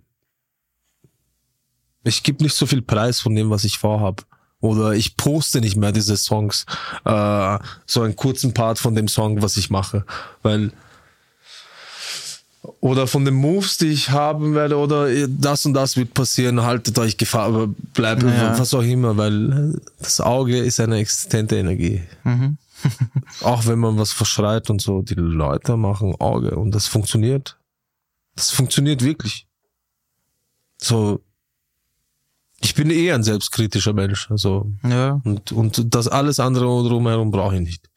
Ich 2.03 2.23
gebe 2.23 2.43
nicht 2.43 2.55
so 2.57 2.67
viel 2.67 2.83
Preis 2.83 3.21
von 3.21 3.35
dem, 3.37 3.51
was 3.51 3.65
ich 3.65 3.79
vorhab. 3.79 4.25
Oder 4.61 4.93
ich 4.93 5.17
poste 5.19 5.61
nicht 5.61 5.77
mehr 5.77 5.93
diese 5.93 6.17
Songs, 6.17 6.65
äh, 7.05 7.59
so 7.87 8.01
einen 8.03 8.17
kurzen 8.17 8.55
Part 8.55 8.79
von 8.79 8.95
dem 8.95 9.07
Song, 9.09 9.43
was 9.43 9.59
ich 9.59 9.69
mache. 9.69 10.05
Weil 10.43 10.73
oder 12.81 13.07
von 13.07 13.27
den 13.27 13.35
Moves, 13.35 13.77
die 13.77 13.89
ich 13.89 14.09
haben 14.11 14.55
werde, 14.55 14.79
oder 14.79 15.07
das 15.29 15.67
und 15.67 15.75
das 15.75 15.99
wird 15.99 16.15
passieren, 16.15 16.63
haltet 16.63 16.99
euch 16.99 17.19
Gefahr, 17.19 17.67
bleibt, 17.93 18.23
Ja. 18.23 18.59
was 18.59 18.73
auch 18.73 18.83
immer, 18.83 19.19
weil 19.19 19.79
das 19.99 20.23
Auge 20.23 20.57
ist 20.59 20.81
eine 20.81 20.97
existente 20.97 21.57
Energie. 21.57 22.03
Mhm. 22.25 22.57
Auch 23.43 23.67
wenn 23.67 23.79
man 23.79 23.99
was 23.99 24.13
verschreit 24.13 24.71
und 24.71 24.81
so, 24.81 25.03
die 25.03 25.15
Leute 25.15 25.77
machen 25.77 26.15
Auge 26.21 26.57
und 26.57 26.73
das 26.75 26.87
funktioniert. 26.87 27.59
Das 28.37 28.51
funktioniert 28.51 29.03
wirklich. 29.03 29.47
So, 30.81 31.21
ich 32.61 32.75
bin 32.75 32.91
eh 32.91 33.13
ein 33.13 33.23
selbstkritischer 33.23 33.93
Mensch, 33.93 34.31
also 34.31 34.71
Ja. 34.83 35.21
und 35.25 35.53
und 35.53 35.95
das 35.95 36.09
alles 36.09 36.41
andere 36.41 36.65
drumherum 36.89 37.31
brauche 37.31 37.55
ich 37.57 37.61
nicht. 37.63 37.91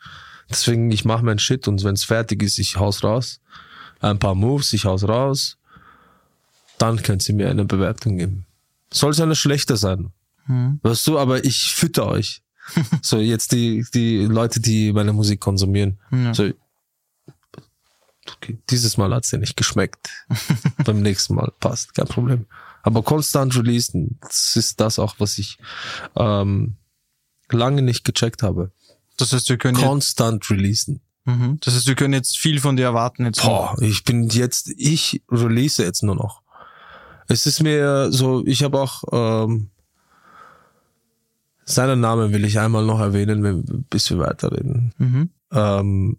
Deswegen 0.50 0.92
ich 0.92 1.06
mache 1.06 1.24
mein 1.26 1.40
Shit 1.40 1.68
und 1.68 1.84
wenn 1.84 1.96
es 1.96 2.04
fertig 2.04 2.42
ist, 2.44 2.58
ich 2.60 2.78
haus 2.78 3.04
raus, 3.04 3.40
ein 4.00 4.20
paar 4.20 4.36
Moves, 4.36 4.74
ich 4.74 4.86
haus 4.86 5.04
raus, 5.08 5.58
dann 6.78 7.02
könnt 7.02 7.28
ihr 7.28 7.36
mir 7.36 7.50
eine 7.50 7.66
Bewertung 7.66 8.18
geben. 8.18 8.46
Soll 8.92 9.12
es 9.12 9.20
eine 9.20 9.36
schlechte 9.36 9.76
sein, 9.78 10.12
Mhm. 10.46 10.80
weißt 10.84 11.06
du? 11.08 11.18
Aber 11.20 11.44
ich 11.44 11.74
fütter 11.76 12.06
euch. 12.08 12.42
So 13.02 13.18
jetzt 13.18 13.52
die 13.52 13.86
die 13.94 14.26
Leute, 14.26 14.60
die 14.60 14.94
meine 14.94 15.14
Musik 15.14 15.40
konsumieren. 15.40 16.00
Ja. 16.12 16.34
So, 16.34 16.52
okay, 18.36 18.58
dieses 18.70 18.98
Mal 18.98 19.14
hat's 19.14 19.30
dir 19.30 19.38
nicht 19.38 19.58
geschmeckt. 19.58 20.10
Beim 20.84 21.02
nächsten 21.02 21.36
Mal 21.36 21.52
passt, 21.60 21.94
kein 21.94 22.08
Problem. 22.08 22.46
Aber 22.84 23.04
konstant 23.04 23.56
releasen, 23.56 24.18
das 24.22 24.56
ist 24.56 24.80
das 24.80 25.00
auch, 25.00 25.16
was 25.20 25.38
ich 25.38 25.58
ähm, 26.16 26.78
lange 27.50 27.82
nicht 27.82 28.06
gecheckt 28.06 28.44
habe. 28.44 28.72
Das 29.18 29.34
heißt, 29.34 29.50
wir 29.50 29.58
können 29.58 29.78
Konstant 29.78 30.50
releasen. 30.50 31.02
mhm. 31.26 31.58
das 31.62 31.76
heißt, 31.76 31.88
wir 31.88 31.96
können 31.96 32.14
jetzt 32.14 32.38
viel 32.38 32.60
von 32.62 32.78
dir 32.78 32.86
erwarten 32.86 33.26
jetzt. 33.26 33.42
Boah, 33.42 33.76
ich 33.82 34.04
bin 34.04 34.30
jetzt, 34.30 34.72
ich 34.78 35.24
release 35.30 35.84
jetzt 35.84 36.04
nur 36.04 36.16
noch. 36.16 36.42
Es 37.28 37.46
ist 37.46 37.62
mir 37.62 38.12
so, 38.12 38.46
ich 38.46 38.64
habe 38.64 38.80
auch 38.80 39.04
ähm, 39.12 39.70
seinen 41.70 42.00
Namen 42.00 42.32
will 42.32 42.46
ich 42.46 42.60
einmal 42.60 42.86
noch 42.86 43.00
erwähnen, 43.00 43.86
bis 43.90 44.10
wir 44.10 44.20
weiterreden. 44.20 44.94
Mhm. 44.98 45.30
Ähm, 45.52 46.18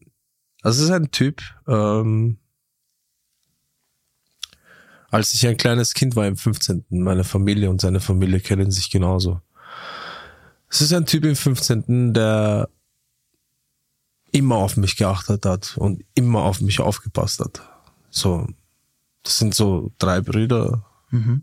also 0.62 0.82
es 0.82 0.88
ist 0.88 0.94
ein 0.94 1.11
Typ, 1.11 1.42
ähm, 1.66 2.38
als 5.11 5.32
ich 5.32 5.46
ein 5.46 5.57
kleines 5.57 5.94
Kind 5.94 6.16
war 6.16 6.26
im 6.26 6.36
15. 6.36 6.84
Meine 6.90 7.24
Familie 7.24 7.70
und 7.70 7.80
seine 7.80 8.01
Familie 8.01 8.40
kennen 8.40 8.70
sich 8.70 8.90
genauso. 8.90 9.40
Es 10.68 10.82
ist 10.82 10.92
ein 10.92 11.07
Typ 11.07 11.24
im 11.24 11.34
15., 11.34 12.12
der 12.12 12.68
immer 14.30 14.57
auf 14.57 14.76
mich 14.76 14.96
geachtet 14.96 15.46
hat 15.46 15.78
und 15.78 16.05
immer 16.14 16.42
auf 16.42 16.61
mich 16.61 16.80
aufgepasst 16.80 17.40
hat. 17.40 17.62
So, 18.11 18.46
das 19.22 19.38
sind 19.38 19.55
so 19.55 19.92
drei 19.96 20.20
Brüder. 20.20 20.84
Mhm. 21.11 21.42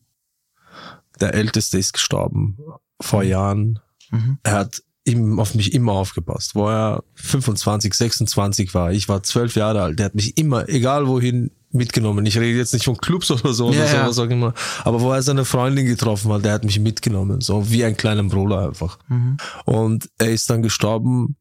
Der 1.20 1.34
älteste 1.34 1.80
ist 1.80 1.94
gestorben 1.94 2.60
vor 3.02 3.24
Jahren. 3.24 3.80
Mhm. 4.12 4.38
Er 4.44 4.54
hat 4.54 4.82
ihm, 5.06 5.40
auf 5.40 5.54
mich 5.56 5.74
immer 5.74 5.94
aufgepasst. 5.94 6.56
Wo 6.56 6.68
er 6.68 7.04
25, 7.16 7.94
26 7.94 8.74
war, 8.74 8.92
ich 8.92 9.08
war 9.08 9.22
zwölf 9.24 9.56
Jahre 9.56 9.82
alt, 9.84 10.00
der 10.00 10.08
hat 10.08 10.16
mich 10.16 10.38
immer, 10.38 10.68
egal 10.70 11.08
wohin, 11.08 11.52
mitgenommen. 11.72 12.26
Ich 12.26 12.38
rede 12.38 12.58
jetzt 12.58 12.74
nicht 12.74 12.86
von 12.86 12.98
Clubs 12.98 13.30
oder 13.32 13.54
so 13.54 13.72
Ja, 13.72 13.84
oder 13.84 13.94
ja. 13.94 14.04
sowas 14.04 14.20
auch 14.20 14.32
immer. 14.32 14.54
Aber 14.84 15.02
wo 15.02 15.12
er 15.12 15.22
seine 15.22 15.44
Freundin 15.46 15.86
getroffen 15.86 16.32
hat, 16.32 16.46
der 16.46 16.54
hat 16.54 16.64
mich 16.64 16.80
mitgenommen. 16.80 17.42
So 17.42 17.70
wie 17.70 17.84
ein 17.84 17.98
kleiner 17.98 18.24
Bruder 18.24 18.66
einfach. 18.68 18.98
Mhm. 19.10 19.38
Und 19.66 20.10
er 20.18 20.32
ist 20.32 20.50
dann 20.50 20.62
gestorben. 20.64 21.36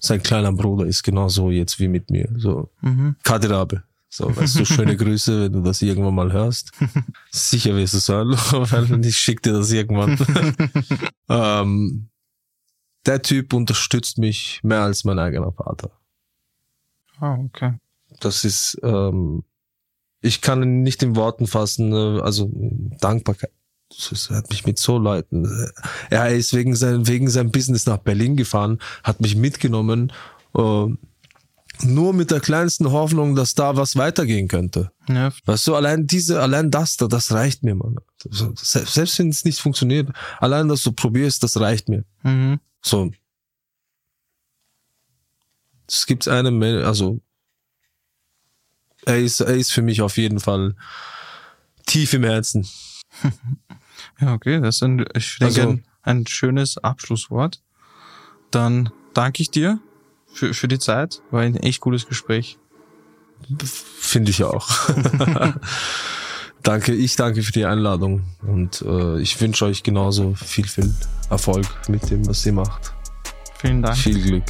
Sein 0.00 0.22
kleiner 0.22 0.52
Bruder 0.52 0.86
ist 0.86 1.02
genauso 1.02 1.50
jetzt 1.50 1.80
wie 1.80 1.88
mit 1.88 2.10
mir. 2.10 2.28
So 2.36 2.70
Mhm. 2.80 3.16
Kadirabe. 3.24 3.82
So, 4.10 4.34
weißt 4.34 4.60
du, 4.60 4.64
schöne 4.64 4.96
Grüße, 4.96 5.44
wenn 5.44 5.52
du 5.52 5.62
das 5.62 5.82
irgendwann 5.82 6.14
mal 6.14 6.32
hörst. 6.32 6.72
Sicher 7.30 7.76
wirst 7.76 7.94
du 7.94 7.98
es 7.98 8.08
hören, 8.08 8.30
weil 8.90 9.04
ich 9.06 9.16
schick 9.16 9.42
dir 9.42 9.52
das 9.52 9.70
irgendwann. 9.70 10.18
ähm, 11.28 12.08
der 13.06 13.22
Typ 13.22 13.52
unterstützt 13.52 14.18
mich 14.18 14.60
mehr 14.62 14.82
als 14.82 15.04
mein 15.04 15.18
eigener 15.18 15.52
Vater. 15.52 15.90
Ah, 17.20 17.34
okay. 17.34 17.74
Das 18.20 18.44
ist, 18.44 18.78
ähm, 18.82 19.44
ich 20.20 20.40
kann 20.40 20.62
ihn 20.62 20.82
nicht 20.82 21.02
in 21.02 21.16
Worten 21.16 21.46
fassen, 21.46 21.92
äh, 21.92 22.20
also 22.20 22.50
Dankbarkeit. 23.00 23.50
Das 24.10 24.30
hat 24.30 24.50
mich 24.50 24.66
mit 24.66 24.78
so 24.78 24.98
Leuten. 24.98 25.44
äh, 25.44 25.70
Er 26.10 26.28
ist 26.34 26.54
wegen 26.54 26.74
sein, 26.74 27.06
wegen 27.06 27.28
seinem 27.30 27.50
Business 27.50 27.86
nach 27.86 27.98
Berlin 27.98 28.36
gefahren, 28.36 28.78
hat 29.02 29.20
mich 29.20 29.36
mitgenommen, 29.36 30.12
äh, 30.54 30.86
nur 31.82 32.12
mit 32.12 32.30
der 32.30 32.40
kleinsten 32.40 32.90
Hoffnung, 32.90 33.34
dass 33.34 33.54
da 33.54 33.76
was 33.76 33.96
weitergehen 33.96 34.48
könnte. 34.48 34.90
Ja. 35.08 35.32
Weißt 35.44 35.66
du, 35.66 35.74
allein 35.74 36.06
diese, 36.06 36.40
allein 36.40 36.70
das 36.70 36.96
da, 36.96 37.06
das 37.06 37.32
reicht 37.32 37.62
mir, 37.62 37.74
Mann. 37.74 37.96
Selbst, 38.56 39.18
wenn 39.18 39.28
es 39.28 39.44
nicht 39.44 39.60
funktioniert, 39.60 40.10
allein, 40.38 40.68
dass 40.68 40.82
du 40.82 40.92
probierst, 40.92 41.42
das 41.42 41.58
reicht 41.60 41.88
mir. 41.88 42.04
Mhm. 42.22 42.60
So. 42.82 43.10
Es 45.88 46.06
gibt 46.06 46.28
einen, 46.28 46.62
also, 46.62 47.20
er 49.06 49.18
ist, 49.20 49.40
er 49.40 49.54
ist 49.56 49.72
für 49.72 49.82
mich 49.82 50.02
auf 50.02 50.16
jeden 50.18 50.40
Fall 50.40 50.74
tief 51.86 52.12
im 52.14 52.24
Herzen. 52.24 52.66
Ja, 54.20 54.32
okay, 54.34 54.60
das 54.60 54.76
ist 54.76 54.82
ein, 54.82 55.04
ich 55.14 55.38
denke, 55.38 55.60
Also- 55.60 55.70
ein, 55.70 55.84
ein 56.02 56.26
schönes 56.26 56.76
Abschlusswort. 56.78 57.62
Dann 58.50 58.90
danke 59.14 59.42
ich 59.42 59.50
dir 59.50 59.80
für, 60.38 60.54
für 60.54 60.68
die 60.68 60.78
Zeit. 60.78 61.20
War 61.30 61.42
ein 61.42 61.56
echt 61.56 61.80
cooles 61.80 62.06
Gespräch. 62.06 62.58
Finde 64.00 64.30
ich 64.30 64.44
auch. 64.44 64.68
danke, 66.62 66.94
ich 66.94 67.16
danke 67.16 67.42
für 67.42 67.52
die 67.52 67.64
Einladung 67.64 68.24
und 68.42 68.82
äh, 68.82 69.20
ich 69.20 69.40
wünsche 69.40 69.64
euch 69.64 69.82
genauso 69.82 70.34
viel, 70.34 70.66
viel 70.66 70.94
Erfolg 71.30 71.66
mit 71.88 72.08
dem, 72.10 72.26
was 72.26 72.46
ihr 72.46 72.52
macht. 72.52 72.92
Vielen 73.60 73.82
Dank. 73.82 73.96
Viel 73.96 74.20
Glück. 74.20 74.44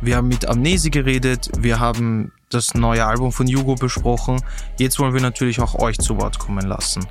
Wir 0.00 0.16
haben 0.16 0.28
mit 0.28 0.46
Amnesi 0.46 0.90
geredet, 0.90 1.50
wir 1.58 1.80
haben 1.80 2.30
das 2.50 2.74
neue 2.74 3.06
Album 3.06 3.32
von 3.32 3.46
Jugo 3.46 3.74
besprochen. 3.74 4.40
Jetzt 4.78 4.98
wollen 4.98 5.14
wir 5.14 5.22
natürlich 5.22 5.60
auch 5.60 5.74
euch 5.76 5.98
zu 5.98 6.18
Wort 6.18 6.38
kommen 6.38 6.66
lassen. 6.66 7.06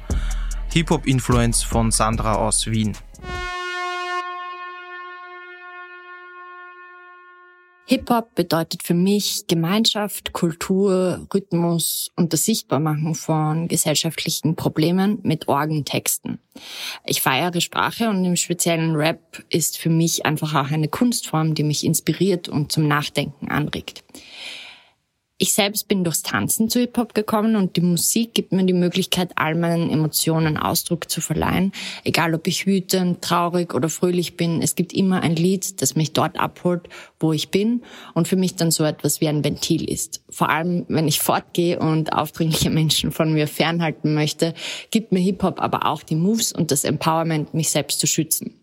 Hip-Hop-Influence 0.74 1.62
von 1.62 1.92
Sandra 1.92 2.34
aus 2.34 2.66
Wien. 2.66 2.98
Hip-Hop 7.86 8.34
bedeutet 8.34 8.82
für 8.82 8.96
mich 8.96 9.44
Gemeinschaft, 9.48 10.34
Kultur, 10.34 11.28
Rhythmus 11.32 12.10
und 12.16 12.34
das 12.34 12.46
Sichtbarmachen 12.46 13.14
von 13.14 13.68
gesellschaftlichen 13.68 14.56
Problemen 14.56 15.20
mit 15.22 15.48
Orgentexten. 15.48 16.40
Ich 17.06 17.22
feiere 17.22 17.62
Sprache 17.62 18.10
und 18.10 18.26
im 18.26 18.36
speziellen 18.36 18.96
Rap 18.96 19.44
ist 19.50 19.78
für 19.78 19.92
mich 19.92 20.26
einfach 20.26 20.56
auch 20.56 20.72
eine 20.72 20.88
Kunstform, 20.88 21.54
die 21.54 21.62
mich 21.62 21.86
inspiriert 21.86 22.50
und 22.50 22.72
zum 22.72 22.88
Nachdenken 22.88 23.52
anregt. 23.52 24.04
Ich 25.40 25.54
selbst 25.54 25.88
bin 25.88 26.04
durchs 26.04 26.22
Tanzen 26.22 26.70
zu 26.70 26.80
Hip-Hop 26.80 27.16
gekommen 27.16 27.56
und 27.56 27.76
die 27.76 27.82
Musik 27.82 28.36
gibt 28.36 28.52
mir 28.52 28.66
die 28.66 28.72
Möglichkeit, 28.72 29.32
all 29.36 29.56
meinen 29.56 29.90
Emotionen 29.90 30.58
Ausdruck 30.58 31.10
zu 31.10 31.22
verleihen. 31.22 31.72
Egal 32.04 32.36
ob 32.36 32.46
ich 32.46 32.68
wütend, 32.68 33.24
traurig 33.24 33.74
oder 33.74 33.90
fröhlich 33.90 34.38
bin, 34.38 34.62
es 34.62 34.76
gibt 34.76 34.94
immer 34.94 35.22
ein 35.22 35.36
Lied, 35.36 35.82
das 35.82 35.96
mich 35.96 36.14
dort 36.14 36.40
abholt, 36.40 36.88
wo 37.20 37.34
ich 37.34 37.50
bin 37.50 37.82
und 38.14 38.28
für 38.28 38.36
mich 38.36 38.56
dann 38.56 38.70
so 38.70 38.84
etwas 38.84 39.22
wie 39.22 39.28
ein 39.28 39.44
Ventil 39.44 39.90
ist. 39.90 40.24
Vor 40.30 40.50
allem, 40.52 40.86
wenn 40.88 41.08
ich 41.08 41.20
fortgehe 41.20 41.80
und 41.80 42.14
aufdringliche 42.14 42.70
Menschen 42.70 43.12
von 43.12 43.34
mir 43.34 43.48
fernhalten 43.48 44.14
möchte, 44.14 44.54
gibt 44.92 45.12
mir 45.12 45.20
Hip-Hop 45.20 45.60
aber 45.60 45.88
auch 45.88 46.04
die 46.04 46.16
Moves 46.16 46.54
und 46.54 46.70
das 46.70 46.84
Empowerment, 46.84 47.56
mich 47.56 47.72
selbst 47.72 48.00
zu 48.00 48.06
schützen. 48.06 48.54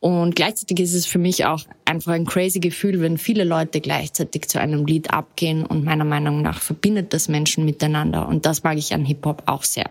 Und 0.00 0.34
gleichzeitig 0.34 0.80
ist 0.80 0.94
es 0.94 1.04
für 1.04 1.18
mich 1.18 1.44
auch 1.44 1.64
einfach 1.84 2.12
ein 2.12 2.24
crazy 2.24 2.58
Gefühl, 2.58 3.02
wenn 3.02 3.18
viele 3.18 3.44
Leute 3.44 3.82
gleichzeitig 3.82 4.48
zu 4.48 4.58
einem 4.58 4.86
Lied 4.86 5.12
abgehen 5.12 5.66
und 5.66 5.84
meiner 5.84 6.06
Meinung 6.06 6.40
nach 6.40 6.62
verbindet 6.62 7.12
das 7.12 7.28
Menschen 7.28 7.66
miteinander 7.66 8.26
und 8.26 8.46
das 8.46 8.62
mag 8.62 8.78
ich 8.78 8.94
an 8.94 9.04
Hip-Hop 9.04 9.42
auch 9.44 9.62
sehr. 9.62 9.90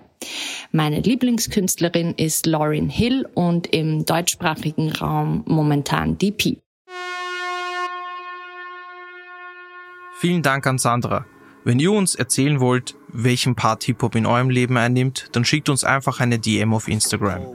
Meine 0.71 0.99
Lieblingskünstlerin 0.99 2.15
ist 2.17 2.47
Lauryn 2.47 2.89
Hill 2.89 3.27
und 3.35 3.67
im 3.67 4.03
deutschsprachigen 4.03 4.91
Raum 4.91 5.43
momentan 5.45 6.17
DP. 6.17 6.57
Vielen 10.19 10.41
Dank 10.41 10.65
an 10.65 10.79
Sandra. 10.79 11.25
Wenn 11.63 11.79
ihr 11.79 11.91
uns 11.91 12.15
erzählen 12.15 12.59
wollt, 12.59 12.95
welchen 13.09 13.55
Part 13.55 13.83
Hip-Hop 13.83 14.15
in 14.15 14.25
eurem 14.25 14.49
Leben 14.49 14.75
einnimmt, 14.75 15.29
dann 15.33 15.45
schickt 15.45 15.69
uns 15.69 15.83
einfach 15.83 16.19
eine 16.19 16.39
DM 16.39 16.73
auf 16.73 16.87
Instagram. 16.87 17.45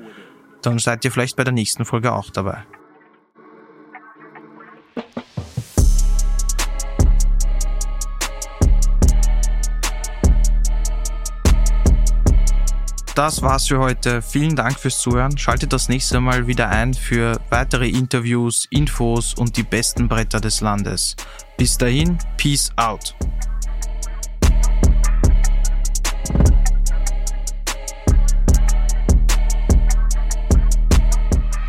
Dann 0.65 0.79
seid 0.79 1.05
ihr 1.05 1.12
vielleicht 1.12 1.37
bei 1.37 1.45
der 1.45 1.53
nächsten 1.53 1.85
Folge 1.85 2.12
auch 2.12 2.31
dabei. 2.31 2.65
Das 13.15 13.43
war's 13.43 13.69
für 13.69 13.79
heute. 13.79 14.23
Vielen 14.23 14.57
Dank 14.57 14.81
fürs 14.81 15.01
Zuhören. 15.01 15.37
Schaltet 15.37 15.73
das 15.73 15.89
nächste 15.91 16.19
Mal 16.21 16.47
wieder 16.47 16.71
ein 16.71 16.95
für 16.95 17.39
weitere 17.51 17.89
Interviews, 17.89 18.67
Infos 18.71 19.35
und 19.35 19.57
die 19.59 19.62
besten 19.62 20.09
Bretter 20.09 20.41
des 20.41 20.62
Landes. 20.62 21.15
Bis 21.59 21.77
dahin, 21.77 22.19
Peace 22.39 22.73
out. 22.77 23.15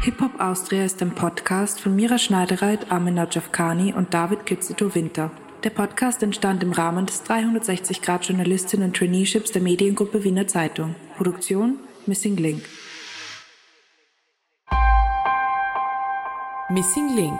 Hip-Hop 0.06 0.40
Austria 0.40 0.86
ist 0.86 1.02
ein 1.02 1.16
Podcast 1.16 1.82
von 1.82 1.96
Mira 1.96 2.20
Schneidereit, 2.20 2.92
Armin 2.92 3.16
Najafkani 3.16 3.92
und 3.92 4.14
David 4.14 4.46
Kitzito-Winter. 4.46 5.32
Der 5.64 5.72
Podcast 5.72 6.22
entstand 6.22 6.62
im 6.62 6.74
Rahmen 6.74 7.08
des 7.08 7.26
360-Grad-Journalistinnen 7.26 8.90
und 8.90 8.96
Traineeships 8.96 9.52
der 9.52 9.64
Mediengruppe 9.64 10.24
Wiener 10.24 10.46
Zeitung. 10.46 10.94
Produktion 11.18 11.80
Missing 12.06 12.38
Link. 12.38 12.62
Missing 16.70 17.16
Link 17.16 17.40